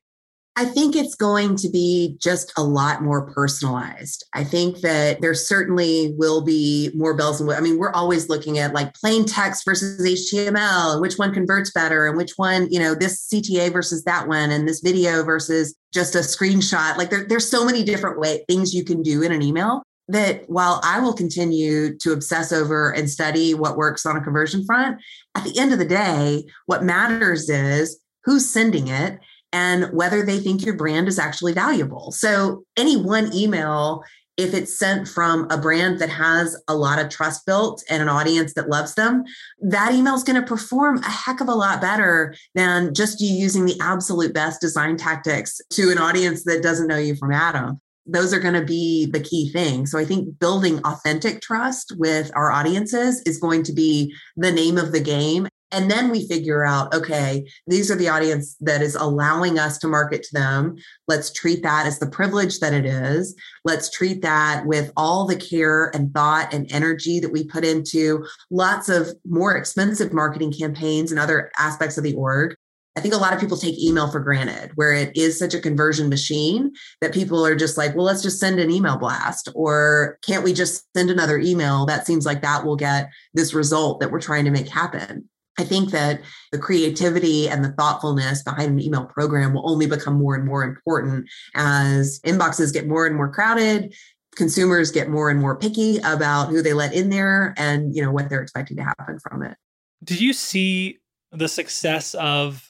I 0.56 0.64
think 0.64 0.96
it's 0.96 1.14
going 1.14 1.54
to 1.56 1.70
be 1.70 2.16
just 2.20 2.52
a 2.58 2.64
lot 2.64 3.02
more 3.02 3.32
personalized. 3.32 4.26
I 4.34 4.42
think 4.42 4.80
that 4.80 5.20
there 5.20 5.34
certainly 5.34 6.12
will 6.18 6.42
be 6.44 6.90
more 6.94 7.16
bells 7.16 7.40
and 7.40 7.46
whistles. 7.46 7.64
I 7.64 7.70
mean, 7.70 7.78
we're 7.78 7.92
always 7.92 8.28
looking 8.28 8.58
at 8.58 8.74
like 8.74 8.92
plain 8.94 9.24
text 9.24 9.64
versus 9.64 10.04
HTML 10.04 11.00
which 11.00 11.14
one 11.14 11.32
converts 11.32 11.70
better 11.70 12.08
and 12.08 12.16
which 12.16 12.32
one, 12.34 12.66
you 12.72 12.80
know, 12.80 12.96
this 12.96 13.28
CTA 13.32 13.72
versus 13.72 14.02
that 14.02 14.26
one 14.26 14.50
and 14.50 14.68
this 14.68 14.80
video 14.80 15.22
versus 15.22 15.76
just 15.94 16.16
a 16.16 16.18
screenshot. 16.18 16.96
Like 16.96 17.10
there, 17.10 17.24
there's 17.24 17.48
so 17.48 17.64
many 17.64 17.84
different 17.84 18.18
way 18.18 18.44
things 18.48 18.74
you 18.74 18.84
can 18.84 19.00
do 19.00 19.22
in 19.22 19.30
an 19.30 19.42
email 19.42 19.84
that 20.10 20.48
while 20.48 20.80
I 20.82 21.00
will 21.00 21.12
continue 21.12 21.96
to 21.98 22.12
obsess 22.12 22.52
over 22.52 22.90
and 22.90 23.08
study 23.08 23.54
what 23.54 23.76
works 23.76 24.04
on 24.04 24.16
a 24.16 24.20
conversion 24.20 24.64
front, 24.64 25.00
at 25.34 25.44
the 25.44 25.58
end 25.58 25.72
of 25.72 25.78
the 25.78 25.84
day, 25.84 26.44
what 26.66 26.84
matters 26.84 27.48
is 27.48 28.00
who's 28.24 28.48
sending 28.48 28.88
it 28.88 29.18
and 29.52 29.92
whether 29.92 30.24
they 30.24 30.38
think 30.38 30.64
your 30.64 30.76
brand 30.76 31.08
is 31.08 31.18
actually 31.18 31.52
valuable. 31.52 32.12
So, 32.12 32.64
any 32.76 32.96
one 32.96 33.34
email, 33.34 34.04
if 34.36 34.54
it's 34.54 34.78
sent 34.78 35.08
from 35.08 35.50
a 35.50 35.58
brand 35.58 35.98
that 35.98 36.08
has 36.08 36.56
a 36.68 36.74
lot 36.74 36.98
of 36.98 37.08
trust 37.08 37.46
built 37.46 37.82
and 37.90 38.02
an 38.02 38.08
audience 38.08 38.54
that 38.54 38.68
loves 38.68 38.94
them, 38.94 39.24
that 39.60 39.92
email 39.92 40.14
is 40.14 40.24
going 40.24 40.40
to 40.40 40.46
perform 40.46 40.98
a 40.98 41.10
heck 41.10 41.40
of 41.40 41.48
a 41.48 41.54
lot 41.54 41.80
better 41.80 42.34
than 42.54 42.94
just 42.94 43.20
you 43.20 43.32
using 43.32 43.64
the 43.64 43.78
absolute 43.80 44.32
best 44.32 44.60
design 44.60 44.96
tactics 44.96 45.60
to 45.70 45.90
an 45.90 45.98
audience 45.98 46.44
that 46.44 46.62
doesn't 46.62 46.86
know 46.86 46.96
you 46.96 47.16
from 47.16 47.32
Adam 47.32 47.80
those 48.12 48.34
are 48.34 48.40
going 48.40 48.54
to 48.54 48.64
be 48.64 49.06
the 49.06 49.20
key 49.20 49.50
thing. 49.50 49.86
So 49.86 49.98
I 49.98 50.04
think 50.04 50.38
building 50.38 50.80
authentic 50.84 51.40
trust 51.40 51.94
with 51.96 52.30
our 52.34 52.50
audiences 52.50 53.22
is 53.26 53.38
going 53.38 53.62
to 53.64 53.72
be 53.72 54.14
the 54.36 54.52
name 54.52 54.78
of 54.78 54.92
the 54.92 55.00
game. 55.00 55.48
And 55.72 55.88
then 55.88 56.10
we 56.10 56.26
figure 56.26 56.66
out, 56.66 56.92
okay, 56.92 57.46
these 57.68 57.92
are 57.92 57.94
the 57.94 58.08
audience 58.08 58.56
that 58.60 58.82
is 58.82 58.96
allowing 58.96 59.56
us 59.56 59.78
to 59.78 59.86
market 59.86 60.24
to 60.24 60.32
them. 60.32 60.74
Let's 61.06 61.32
treat 61.32 61.62
that 61.62 61.86
as 61.86 62.00
the 62.00 62.10
privilege 62.10 62.58
that 62.58 62.74
it 62.74 62.84
is. 62.84 63.36
Let's 63.64 63.88
treat 63.88 64.20
that 64.22 64.66
with 64.66 64.90
all 64.96 65.26
the 65.26 65.36
care 65.36 65.94
and 65.94 66.12
thought 66.12 66.52
and 66.52 66.70
energy 66.72 67.20
that 67.20 67.30
we 67.30 67.44
put 67.44 67.64
into 67.64 68.26
lots 68.50 68.88
of 68.88 69.10
more 69.24 69.56
expensive 69.56 70.12
marketing 70.12 70.52
campaigns 70.52 71.12
and 71.12 71.20
other 71.20 71.52
aspects 71.56 71.96
of 71.96 72.02
the 72.02 72.14
org 72.14 72.56
I 72.96 73.00
think 73.00 73.14
a 73.14 73.18
lot 73.18 73.32
of 73.32 73.40
people 73.40 73.56
take 73.56 73.78
email 73.78 74.10
for 74.10 74.20
granted, 74.20 74.72
where 74.74 74.92
it 74.92 75.16
is 75.16 75.38
such 75.38 75.54
a 75.54 75.60
conversion 75.60 76.08
machine 76.08 76.72
that 77.00 77.14
people 77.14 77.44
are 77.46 77.54
just 77.54 77.78
like, 77.78 77.94
well, 77.94 78.04
let's 78.04 78.22
just 78.22 78.40
send 78.40 78.58
an 78.58 78.70
email 78.70 78.98
blast. 78.98 79.48
Or 79.54 80.18
can't 80.22 80.42
we 80.42 80.52
just 80.52 80.84
send 80.94 81.08
another 81.08 81.38
email? 81.38 81.86
That 81.86 82.06
seems 82.06 82.26
like 82.26 82.42
that 82.42 82.64
will 82.64 82.76
get 82.76 83.08
this 83.32 83.54
result 83.54 84.00
that 84.00 84.10
we're 84.10 84.20
trying 84.20 84.44
to 84.44 84.50
make 84.50 84.68
happen. 84.68 85.28
I 85.58 85.64
think 85.64 85.90
that 85.90 86.20
the 86.52 86.58
creativity 86.58 87.48
and 87.48 87.64
the 87.64 87.72
thoughtfulness 87.72 88.42
behind 88.42 88.72
an 88.72 88.80
email 88.80 89.04
program 89.04 89.52
will 89.52 89.70
only 89.70 89.86
become 89.86 90.14
more 90.14 90.34
and 90.34 90.46
more 90.46 90.64
important 90.64 91.28
as 91.54 92.18
inboxes 92.20 92.72
get 92.72 92.88
more 92.88 93.06
and 93.06 93.14
more 93.14 93.30
crowded 93.30 93.94
consumers 94.36 94.92
get 94.92 95.10
more 95.10 95.28
and 95.28 95.40
more 95.40 95.56
picky 95.56 95.98
about 95.98 96.48
who 96.48 96.62
they 96.62 96.72
let 96.72 96.94
in 96.94 97.10
there 97.10 97.52
and 97.58 97.94
you 97.94 98.00
know 98.00 98.12
what 98.12 98.30
they're 98.30 98.40
expecting 98.40 98.76
to 98.76 98.82
happen 98.82 99.18
from 99.18 99.42
it 99.42 99.56
do 100.04 100.14
you 100.14 100.32
see 100.32 100.98
the 101.32 101.48
success 101.48 102.14
of 102.14 102.69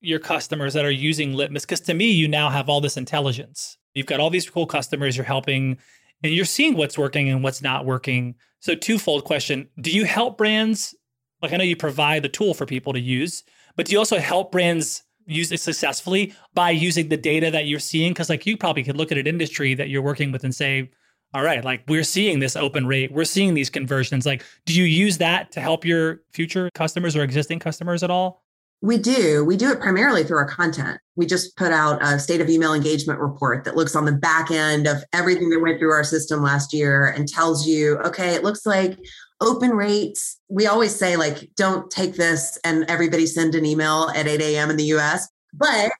your 0.00 0.18
customers 0.18 0.74
that 0.74 0.84
are 0.84 0.90
using 0.90 1.32
litmus 1.32 1.64
because 1.64 1.80
to 1.80 1.94
me 1.94 2.10
you 2.10 2.28
now 2.28 2.48
have 2.48 2.68
all 2.68 2.80
this 2.80 2.96
intelligence 2.96 3.76
you've 3.94 4.06
got 4.06 4.20
all 4.20 4.30
these 4.30 4.48
cool 4.48 4.66
customers 4.66 5.16
you're 5.16 5.24
helping 5.24 5.76
and 6.22 6.32
you're 6.32 6.44
seeing 6.44 6.76
what's 6.76 6.98
working 6.98 7.28
and 7.28 7.42
what's 7.42 7.62
not 7.62 7.84
working 7.84 8.34
so 8.60 8.74
twofold 8.74 9.24
question 9.24 9.68
do 9.80 9.90
you 9.90 10.04
help 10.04 10.38
brands 10.38 10.94
like 11.42 11.52
i 11.52 11.56
know 11.56 11.64
you 11.64 11.76
provide 11.76 12.22
the 12.22 12.28
tool 12.28 12.54
for 12.54 12.66
people 12.66 12.92
to 12.92 13.00
use 13.00 13.42
but 13.76 13.86
do 13.86 13.92
you 13.92 13.98
also 13.98 14.18
help 14.18 14.52
brands 14.52 15.04
use 15.28 15.52
it 15.52 15.60
successfully 15.60 16.34
by 16.54 16.70
using 16.70 17.08
the 17.08 17.16
data 17.16 17.50
that 17.50 17.66
you're 17.66 17.78
seeing? 17.78 18.10
Because 18.10 18.28
like 18.28 18.46
you 18.46 18.56
probably 18.56 18.82
could 18.82 18.96
look 18.96 19.12
at 19.12 19.18
an 19.18 19.26
industry 19.26 19.74
that 19.74 19.88
you're 19.88 20.02
working 20.02 20.32
with 20.32 20.42
and 20.42 20.54
say, 20.54 20.90
all 21.34 21.42
right, 21.42 21.64
like 21.64 21.84
we're 21.86 22.04
seeing 22.04 22.40
this 22.40 22.56
open 22.56 22.86
rate, 22.86 23.12
we're 23.12 23.24
seeing 23.24 23.54
these 23.54 23.68
conversions. 23.68 24.24
Like, 24.24 24.44
do 24.64 24.72
you 24.74 24.84
use 24.84 25.18
that 25.18 25.52
to 25.52 25.60
help 25.60 25.84
your 25.84 26.22
future 26.32 26.70
customers 26.74 27.14
or 27.14 27.22
existing 27.22 27.58
customers 27.58 28.02
at 28.02 28.10
all? 28.10 28.42
We 28.80 28.96
do. 28.96 29.44
We 29.44 29.56
do 29.56 29.72
it 29.72 29.80
primarily 29.80 30.22
through 30.22 30.38
our 30.38 30.48
content. 30.48 31.00
We 31.16 31.26
just 31.26 31.56
put 31.56 31.72
out 31.72 32.00
a 32.00 32.18
state 32.18 32.40
of 32.40 32.48
email 32.48 32.74
engagement 32.74 33.18
report 33.18 33.64
that 33.64 33.76
looks 33.76 33.96
on 33.96 34.04
the 34.04 34.12
back 34.12 34.52
end 34.52 34.86
of 34.86 35.02
everything 35.12 35.50
that 35.50 35.60
went 35.60 35.80
through 35.80 35.90
our 35.90 36.04
system 36.04 36.42
last 36.42 36.72
year 36.72 37.08
and 37.08 37.26
tells 37.26 37.66
you, 37.66 37.98
okay, 37.98 38.34
it 38.34 38.44
looks 38.44 38.64
like 38.64 38.96
open 39.40 39.70
rates. 39.70 40.40
We 40.48 40.66
always 40.66 40.94
say, 40.94 41.16
like, 41.16 41.50
don't 41.56 41.90
take 41.90 42.14
this 42.14 42.58
and 42.64 42.84
everybody 42.88 43.26
send 43.26 43.56
an 43.56 43.66
email 43.66 44.10
at 44.14 44.28
8 44.28 44.40
a.m. 44.40 44.70
in 44.70 44.76
the 44.76 44.92
US, 44.94 45.28
but 45.52 45.90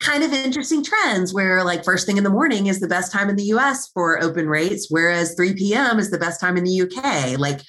kind 0.00 0.22
of 0.22 0.32
interesting 0.32 0.84
trends 0.84 1.34
where, 1.34 1.64
like, 1.64 1.84
first 1.84 2.06
thing 2.06 2.18
in 2.18 2.24
the 2.24 2.30
morning 2.30 2.68
is 2.68 2.78
the 2.78 2.86
best 2.86 3.10
time 3.10 3.28
in 3.28 3.34
the 3.34 3.44
US 3.54 3.88
for 3.88 4.22
open 4.22 4.48
rates, 4.48 4.86
whereas 4.90 5.34
3 5.34 5.54
p.m. 5.54 5.98
is 5.98 6.10
the 6.10 6.18
best 6.18 6.40
time 6.40 6.56
in 6.56 6.62
the 6.62 6.82
UK. 6.82 7.36
Like, 7.36 7.62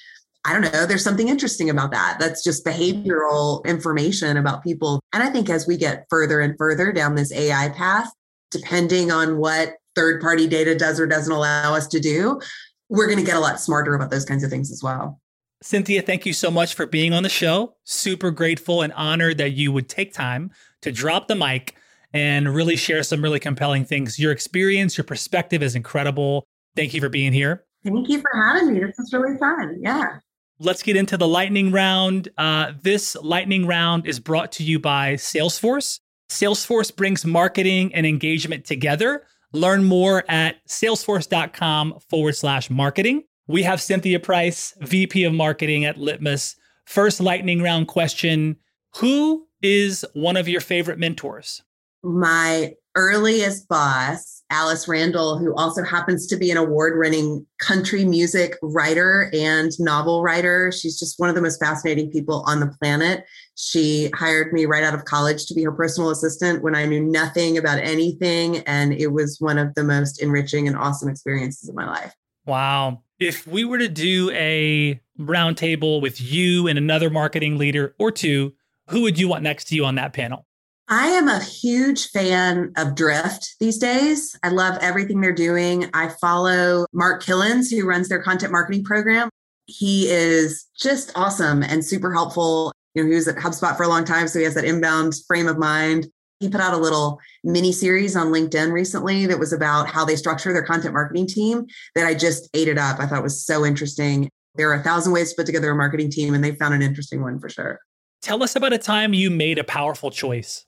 I 0.44 0.52
don't 0.54 0.72
know, 0.72 0.86
there's 0.86 1.04
something 1.04 1.28
interesting 1.28 1.68
about 1.68 1.90
that. 1.90 2.16
That's 2.18 2.42
just 2.42 2.64
behavioral 2.64 3.64
information 3.66 4.36
about 4.36 4.62
people. 4.62 5.00
And 5.12 5.22
I 5.22 5.28
think 5.28 5.50
as 5.50 5.66
we 5.66 5.76
get 5.76 6.06
further 6.08 6.40
and 6.40 6.56
further 6.56 6.92
down 6.92 7.14
this 7.14 7.32
AI 7.32 7.68
path, 7.70 8.10
depending 8.50 9.10
on 9.10 9.36
what 9.38 9.74
third 9.94 10.20
party 10.20 10.46
data 10.46 10.74
does 10.74 10.98
or 10.98 11.06
doesn't 11.06 11.32
allow 11.32 11.74
us 11.74 11.86
to 11.88 12.00
do, 12.00 12.40
we're 12.88 13.06
going 13.06 13.18
to 13.18 13.24
get 13.24 13.36
a 13.36 13.40
lot 13.40 13.60
smarter 13.60 13.94
about 13.94 14.10
those 14.10 14.24
kinds 14.24 14.42
of 14.42 14.50
things 14.50 14.70
as 14.70 14.82
well. 14.82 15.20
Cynthia, 15.62 16.00
thank 16.00 16.24
you 16.24 16.32
so 16.32 16.50
much 16.50 16.74
for 16.74 16.86
being 16.86 17.12
on 17.12 17.22
the 17.22 17.28
show. 17.28 17.76
Super 17.84 18.30
grateful 18.30 18.80
and 18.80 18.94
honored 18.94 19.36
that 19.38 19.50
you 19.50 19.72
would 19.72 19.90
take 19.90 20.14
time 20.14 20.50
to 20.80 20.90
drop 20.90 21.28
the 21.28 21.34
mic 21.34 21.76
and 22.14 22.54
really 22.54 22.76
share 22.76 23.02
some 23.02 23.22
really 23.22 23.38
compelling 23.38 23.84
things. 23.84 24.18
Your 24.18 24.32
experience, 24.32 24.96
your 24.96 25.04
perspective 25.04 25.62
is 25.62 25.74
incredible. 25.74 26.46
Thank 26.76 26.94
you 26.94 27.00
for 27.00 27.10
being 27.10 27.32
here. 27.32 27.66
Thank 27.84 28.08
you 28.08 28.20
for 28.20 28.30
having 28.34 28.72
me. 28.72 28.80
This 28.80 28.96
was 28.98 29.12
really 29.12 29.36
fun. 29.38 29.78
Yeah. 29.80 30.18
Let's 30.60 30.82
get 30.82 30.94
into 30.94 31.16
the 31.16 31.26
lightning 31.26 31.72
round. 31.72 32.28
Uh, 32.38 32.72
this 32.80 33.16
lightning 33.16 33.66
round 33.66 34.06
is 34.06 34.20
brought 34.20 34.52
to 34.52 34.62
you 34.62 34.78
by 34.78 35.14
Salesforce. 35.14 35.98
Salesforce 36.28 36.94
brings 36.94 37.24
marketing 37.24 37.92
and 37.94 38.06
engagement 38.06 38.64
together 38.64 39.24
Learn 39.52 39.84
more 39.84 40.24
at 40.28 40.64
salesforce.com 40.66 41.98
forward 42.08 42.36
slash 42.36 42.70
marketing. 42.70 43.24
We 43.48 43.64
have 43.64 43.80
Cynthia 43.80 44.20
Price, 44.20 44.74
VP 44.80 45.24
of 45.24 45.32
Marketing 45.32 45.84
at 45.84 45.98
Litmus. 45.98 46.54
First 46.84 47.20
lightning 47.20 47.60
round 47.60 47.88
question 47.88 48.56
Who 48.96 49.48
is 49.60 50.04
one 50.12 50.36
of 50.36 50.48
your 50.48 50.60
favorite 50.60 50.98
mentors? 50.98 51.62
My 52.02 52.74
earliest 52.94 53.68
boss, 53.68 54.39
Alice 54.50 54.88
Randall, 54.88 55.38
who 55.38 55.54
also 55.54 55.84
happens 55.84 56.26
to 56.26 56.36
be 56.36 56.50
an 56.50 56.56
award 56.56 56.98
winning 56.98 57.46
country 57.58 58.04
music 58.04 58.56
writer 58.62 59.30
and 59.32 59.70
novel 59.78 60.22
writer. 60.22 60.72
She's 60.72 60.98
just 60.98 61.18
one 61.18 61.28
of 61.28 61.34
the 61.34 61.40
most 61.40 61.60
fascinating 61.60 62.10
people 62.10 62.42
on 62.46 62.60
the 62.60 62.66
planet. 62.66 63.24
She 63.54 64.10
hired 64.14 64.52
me 64.52 64.66
right 64.66 64.82
out 64.82 64.94
of 64.94 65.04
college 65.04 65.46
to 65.46 65.54
be 65.54 65.62
her 65.62 65.72
personal 65.72 66.10
assistant 66.10 66.62
when 66.62 66.74
I 66.74 66.84
knew 66.84 67.00
nothing 67.00 67.56
about 67.56 67.78
anything. 67.78 68.58
And 68.58 68.92
it 68.92 69.12
was 69.12 69.36
one 69.40 69.58
of 69.58 69.74
the 69.74 69.84
most 69.84 70.20
enriching 70.20 70.66
and 70.66 70.76
awesome 70.76 71.08
experiences 71.08 71.68
of 71.68 71.74
my 71.74 71.86
life. 71.86 72.12
Wow. 72.44 73.02
If 73.18 73.46
we 73.46 73.64
were 73.64 73.78
to 73.78 73.88
do 73.88 74.30
a 74.32 75.00
roundtable 75.18 76.00
with 76.00 76.20
you 76.20 76.66
and 76.66 76.78
another 76.78 77.10
marketing 77.10 77.58
leader 77.58 77.94
or 77.98 78.10
two, 78.10 78.54
who 78.88 79.02
would 79.02 79.18
you 79.18 79.28
want 79.28 79.44
next 79.44 79.66
to 79.66 79.76
you 79.76 79.84
on 79.84 79.94
that 79.96 80.12
panel? 80.12 80.46
I 80.92 81.06
am 81.06 81.28
a 81.28 81.38
huge 81.38 82.08
fan 82.08 82.72
of 82.76 82.96
Drift 82.96 83.54
these 83.60 83.78
days. 83.78 84.36
I 84.42 84.48
love 84.48 84.76
everything 84.80 85.20
they're 85.20 85.32
doing. 85.32 85.88
I 85.94 86.08
follow 86.20 86.84
Mark 86.92 87.22
Kilens, 87.22 87.70
who 87.70 87.86
runs 87.86 88.08
their 88.08 88.20
content 88.20 88.50
marketing 88.50 88.82
program. 88.82 89.30
He 89.66 90.08
is 90.08 90.66
just 90.76 91.12
awesome 91.14 91.62
and 91.62 91.84
super 91.84 92.12
helpful. 92.12 92.72
You 92.96 93.04
know, 93.04 93.08
he 93.08 93.14
was 93.14 93.28
at 93.28 93.36
HubSpot 93.36 93.76
for 93.76 93.84
a 93.84 93.88
long 93.88 94.04
time, 94.04 94.26
so 94.26 94.40
he 94.40 94.44
has 94.44 94.54
that 94.54 94.64
inbound 94.64 95.14
frame 95.28 95.46
of 95.46 95.58
mind. 95.58 96.08
He 96.40 96.48
put 96.48 96.60
out 96.60 96.74
a 96.74 96.78
little 96.78 97.20
mini 97.44 97.70
series 97.70 98.16
on 98.16 98.32
LinkedIn 98.32 98.72
recently 98.72 99.26
that 99.26 99.38
was 99.38 99.52
about 99.52 99.86
how 99.86 100.04
they 100.04 100.16
structure 100.16 100.52
their 100.52 100.64
content 100.64 100.94
marketing 100.94 101.28
team 101.28 101.66
that 101.94 102.04
I 102.04 102.14
just 102.14 102.50
ate 102.52 102.66
it 102.66 102.78
up. 102.78 102.98
I 102.98 103.06
thought 103.06 103.20
it 103.20 103.22
was 103.22 103.46
so 103.46 103.64
interesting. 103.64 104.28
There 104.56 104.68
are 104.70 104.80
a 104.80 104.82
thousand 104.82 105.12
ways 105.12 105.30
to 105.30 105.36
put 105.36 105.46
together 105.46 105.70
a 105.70 105.76
marketing 105.76 106.10
team, 106.10 106.34
and 106.34 106.42
they 106.42 106.56
found 106.56 106.74
an 106.74 106.82
interesting 106.82 107.22
one 107.22 107.38
for 107.38 107.48
sure. 107.48 107.78
Tell 108.22 108.42
us 108.42 108.56
about 108.56 108.72
a 108.72 108.78
time 108.78 109.14
you 109.14 109.30
made 109.30 109.56
a 109.56 109.64
powerful 109.64 110.10
choice. 110.10 110.66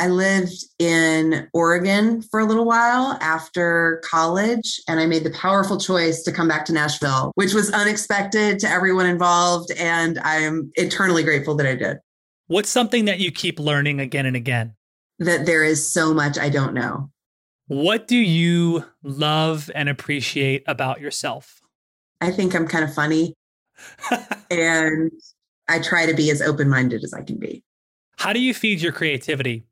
I 0.00 0.06
lived 0.06 0.64
in 0.78 1.46
Oregon 1.52 2.22
for 2.22 2.40
a 2.40 2.46
little 2.46 2.64
while 2.64 3.18
after 3.20 4.00
college, 4.02 4.80
and 4.88 4.98
I 4.98 5.04
made 5.04 5.24
the 5.24 5.30
powerful 5.30 5.76
choice 5.76 6.22
to 6.22 6.32
come 6.32 6.48
back 6.48 6.64
to 6.64 6.72
Nashville, 6.72 7.32
which 7.34 7.52
was 7.52 7.70
unexpected 7.70 8.58
to 8.60 8.66
everyone 8.66 9.04
involved. 9.04 9.70
And 9.72 10.18
I 10.20 10.36
am 10.36 10.72
eternally 10.76 11.22
grateful 11.22 11.54
that 11.56 11.66
I 11.66 11.74
did. 11.74 11.98
What's 12.46 12.70
something 12.70 13.04
that 13.04 13.18
you 13.18 13.30
keep 13.30 13.60
learning 13.60 14.00
again 14.00 14.24
and 14.24 14.36
again? 14.36 14.74
That 15.18 15.44
there 15.44 15.62
is 15.62 15.92
so 15.92 16.14
much 16.14 16.38
I 16.38 16.48
don't 16.48 16.72
know. 16.72 17.10
What 17.66 18.08
do 18.08 18.16
you 18.16 18.86
love 19.02 19.70
and 19.74 19.90
appreciate 19.90 20.64
about 20.66 21.02
yourself? 21.02 21.60
I 22.22 22.30
think 22.30 22.54
I'm 22.54 22.66
kind 22.66 22.84
of 22.84 22.94
funny. 22.94 23.34
and 24.50 25.12
I 25.68 25.78
try 25.78 26.06
to 26.06 26.14
be 26.14 26.30
as 26.30 26.40
open 26.40 26.70
minded 26.70 27.04
as 27.04 27.12
I 27.12 27.20
can 27.20 27.38
be. 27.38 27.62
How 28.16 28.32
do 28.32 28.40
you 28.40 28.54
feed 28.54 28.80
your 28.80 28.92
creativity? 28.92 29.66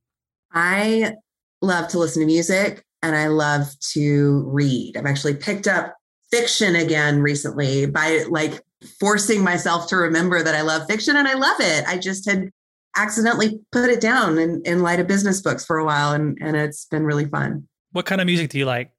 I 0.52 1.14
love 1.62 1.88
to 1.88 1.98
listen 1.98 2.20
to 2.20 2.26
music 2.26 2.84
and 3.02 3.14
I 3.16 3.28
love 3.28 3.68
to 3.92 4.44
read. 4.46 4.96
I've 4.96 5.06
actually 5.06 5.34
picked 5.34 5.66
up 5.66 5.94
fiction 6.30 6.76
again 6.76 7.20
recently 7.20 7.86
by 7.86 8.24
like 8.28 8.62
forcing 9.00 9.42
myself 9.42 9.88
to 9.88 9.96
remember 9.96 10.42
that 10.42 10.54
I 10.54 10.62
love 10.62 10.86
fiction 10.86 11.16
and 11.16 11.26
I 11.26 11.34
love 11.34 11.56
it. 11.60 11.84
I 11.86 11.98
just 11.98 12.28
had 12.28 12.50
accidentally 12.96 13.60
put 13.72 13.90
it 13.90 14.00
down 14.00 14.38
in, 14.38 14.62
in 14.64 14.82
light 14.82 15.00
of 15.00 15.06
business 15.06 15.40
books 15.40 15.64
for 15.64 15.78
a 15.78 15.84
while 15.84 16.12
and, 16.12 16.36
and 16.40 16.56
it's 16.56 16.86
been 16.86 17.04
really 17.04 17.26
fun. 17.26 17.68
What 17.92 18.06
kind 18.06 18.20
of 18.20 18.26
music 18.26 18.50
do 18.50 18.58
you 18.58 18.66
like? 18.66 18.90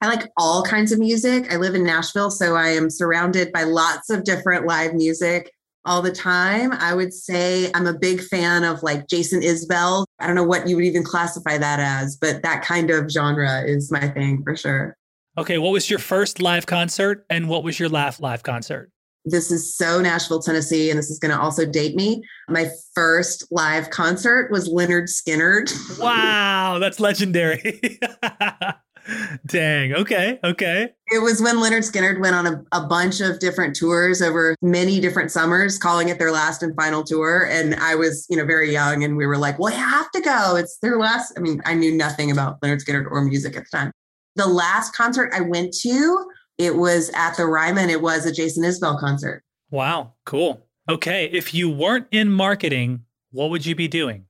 I 0.00 0.08
like 0.08 0.30
all 0.36 0.62
kinds 0.62 0.92
of 0.92 0.98
music. 0.98 1.50
I 1.50 1.56
live 1.56 1.74
in 1.74 1.82
Nashville, 1.82 2.30
so 2.30 2.56
I 2.56 2.68
am 2.68 2.90
surrounded 2.90 3.52
by 3.52 3.62
lots 3.62 4.10
of 4.10 4.24
different 4.24 4.66
live 4.66 4.92
music 4.92 5.50
all 5.84 6.02
the 6.02 6.12
time. 6.12 6.72
I 6.72 6.94
would 6.94 7.12
say 7.12 7.70
I'm 7.74 7.86
a 7.86 7.92
big 7.92 8.20
fan 8.22 8.64
of 8.64 8.82
like 8.82 9.08
Jason 9.08 9.40
Isbell. 9.40 10.06
I 10.18 10.26
don't 10.26 10.36
know 10.36 10.44
what 10.44 10.68
you 10.68 10.76
would 10.76 10.84
even 10.84 11.04
classify 11.04 11.58
that 11.58 11.80
as, 11.80 12.16
but 12.16 12.42
that 12.42 12.62
kind 12.62 12.90
of 12.90 13.10
genre 13.10 13.62
is 13.62 13.90
my 13.90 14.08
thing 14.08 14.42
for 14.42 14.56
sure. 14.56 14.96
Okay, 15.36 15.58
what 15.58 15.72
was 15.72 15.90
your 15.90 15.98
first 15.98 16.40
live 16.40 16.66
concert 16.66 17.26
and 17.28 17.48
what 17.48 17.64
was 17.64 17.78
your 17.78 17.88
last 17.88 18.20
live 18.20 18.42
concert? 18.42 18.90
This 19.26 19.50
is 19.50 19.74
so 19.74 20.00
Nashville, 20.00 20.40
Tennessee, 20.40 20.90
and 20.90 20.98
this 20.98 21.10
is 21.10 21.18
going 21.18 21.34
to 21.34 21.40
also 21.40 21.64
date 21.64 21.96
me. 21.96 22.22
My 22.48 22.70
first 22.94 23.46
live 23.50 23.88
concert 23.88 24.50
was 24.52 24.68
Lynyrd 24.68 25.08
Skynyrd. 25.08 25.98
wow, 25.98 26.78
that's 26.78 27.00
legendary. 27.00 27.98
Dang. 29.46 29.92
Okay. 29.92 30.38
Okay. 30.42 30.88
It 31.08 31.22
was 31.22 31.40
when 31.42 31.56
Lynyrd 31.56 31.90
Skynyrd 31.90 32.20
went 32.20 32.34
on 32.34 32.46
a, 32.46 32.64
a 32.72 32.86
bunch 32.86 33.20
of 33.20 33.38
different 33.38 33.76
tours 33.76 34.22
over 34.22 34.56
many 34.62 35.00
different 35.00 35.30
summers, 35.30 35.78
calling 35.78 36.08
it 36.08 36.18
their 36.18 36.32
last 36.32 36.62
and 36.62 36.74
final 36.74 37.04
tour. 37.04 37.46
And 37.50 37.74
I 37.76 37.94
was, 37.94 38.26
you 38.30 38.36
know, 38.36 38.44
very 38.44 38.72
young 38.72 39.04
and 39.04 39.16
we 39.16 39.26
were 39.26 39.36
like, 39.36 39.58
well, 39.58 39.72
you 39.72 39.78
have 39.78 40.10
to 40.12 40.20
go. 40.20 40.56
It's 40.56 40.78
their 40.78 40.98
last. 40.98 41.34
I 41.36 41.40
mean, 41.40 41.60
I 41.64 41.74
knew 41.74 41.94
nothing 41.94 42.30
about 42.30 42.60
Lynyrd 42.60 42.84
Skynyrd 42.84 43.10
or 43.10 43.22
music 43.24 43.56
at 43.56 43.64
the 43.70 43.76
time. 43.76 43.92
The 44.36 44.46
last 44.46 44.94
concert 44.94 45.32
I 45.34 45.42
went 45.42 45.74
to, 45.82 46.30
it 46.58 46.76
was 46.76 47.10
at 47.14 47.36
the 47.36 47.46
Ryman. 47.46 47.90
It 47.90 48.02
was 48.02 48.26
a 48.26 48.32
Jason 48.32 48.64
Isbell 48.64 48.98
concert. 48.98 49.42
Wow. 49.70 50.14
Cool. 50.24 50.66
Okay. 50.88 51.26
If 51.32 51.52
you 51.52 51.70
weren't 51.70 52.06
in 52.10 52.30
marketing, 52.30 53.04
what 53.30 53.50
would 53.50 53.66
you 53.66 53.74
be 53.74 53.88
doing? 53.88 54.26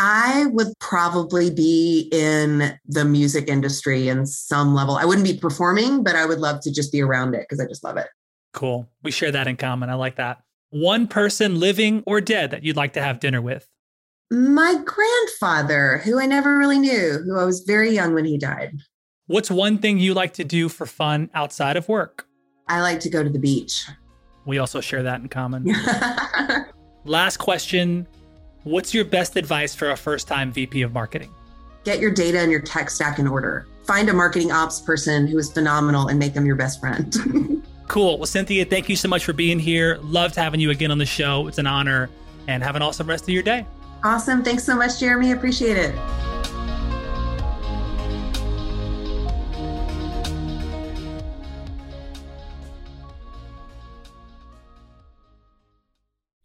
I 0.00 0.46
would 0.52 0.68
probably 0.78 1.50
be 1.50 2.08
in 2.12 2.78
the 2.86 3.04
music 3.04 3.48
industry 3.48 4.08
in 4.08 4.26
some 4.26 4.72
level. 4.72 4.94
I 4.94 5.04
wouldn't 5.04 5.26
be 5.26 5.36
performing, 5.36 6.04
but 6.04 6.14
I 6.14 6.24
would 6.24 6.38
love 6.38 6.60
to 6.60 6.72
just 6.72 6.92
be 6.92 7.02
around 7.02 7.34
it 7.34 7.40
because 7.40 7.58
I 7.58 7.66
just 7.66 7.82
love 7.82 7.96
it. 7.96 8.06
Cool. 8.52 8.88
We 9.02 9.10
share 9.10 9.32
that 9.32 9.48
in 9.48 9.56
common. 9.56 9.90
I 9.90 9.94
like 9.94 10.14
that. 10.14 10.40
One 10.70 11.08
person 11.08 11.58
living 11.58 12.04
or 12.06 12.20
dead 12.20 12.52
that 12.52 12.62
you'd 12.62 12.76
like 12.76 12.92
to 12.92 13.02
have 13.02 13.18
dinner 13.18 13.42
with? 13.42 13.66
My 14.30 14.80
grandfather, 14.84 15.98
who 16.04 16.20
I 16.20 16.26
never 16.26 16.56
really 16.56 16.78
knew, 16.78 17.20
who 17.24 17.36
I 17.36 17.44
was 17.44 17.62
very 17.62 17.90
young 17.90 18.14
when 18.14 18.24
he 18.24 18.38
died. 18.38 18.78
What's 19.26 19.50
one 19.50 19.78
thing 19.78 19.98
you 19.98 20.14
like 20.14 20.34
to 20.34 20.44
do 20.44 20.68
for 20.68 20.86
fun 20.86 21.28
outside 21.34 21.76
of 21.76 21.88
work? 21.88 22.24
I 22.68 22.82
like 22.82 23.00
to 23.00 23.10
go 23.10 23.24
to 23.24 23.30
the 23.30 23.40
beach. 23.40 23.84
We 24.46 24.58
also 24.58 24.80
share 24.80 25.02
that 25.02 25.20
in 25.20 25.28
common. 25.28 25.74
Last 27.04 27.38
question 27.38 28.06
What's 28.68 28.92
your 28.92 29.06
best 29.06 29.36
advice 29.36 29.74
for 29.74 29.92
a 29.92 29.96
first 29.96 30.28
time 30.28 30.52
VP 30.52 30.82
of 30.82 30.92
marketing? 30.92 31.34
Get 31.84 32.00
your 32.00 32.10
data 32.10 32.38
and 32.38 32.50
your 32.50 32.60
tech 32.60 32.90
stack 32.90 33.18
in 33.18 33.26
order. 33.26 33.66
Find 33.84 34.10
a 34.10 34.12
marketing 34.12 34.52
ops 34.52 34.78
person 34.78 35.26
who 35.26 35.38
is 35.38 35.50
phenomenal 35.50 36.08
and 36.08 36.18
make 36.18 36.34
them 36.34 36.44
your 36.44 36.54
best 36.54 36.78
friend. 36.78 37.64
cool. 37.88 38.18
Well, 38.18 38.26
Cynthia, 38.26 38.66
thank 38.66 38.90
you 38.90 38.96
so 38.96 39.08
much 39.08 39.24
for 39.24 39.32
being 39.32 39.58
here. 39.58 39.98
Loved 40.02 40.34
having 40.34 40.60
you 40.60 40.68
again 40.68 40.90
on 40.90 40.98
the 40.98 41.06
show. 41.06 41.46
It's 41.46 41.56
an 41.56 41.66
honor. 41.66 42.10
And 42.46 42.62
have 42.62 42.76
an 42.76 42.82
awesome 42.82 43.06
rest 43.06 43.24
of 43.24 43.30
your 43.30 43.42
day. 43.42 43.64
Awesome. 44.04 44.44
Thanks 44.44 44.64
so 44.64 44.76
much, 44.76 45.00
Jeremy. 45.00 45.32
Appreciate 45.32 45.78
it. 45.78 45.94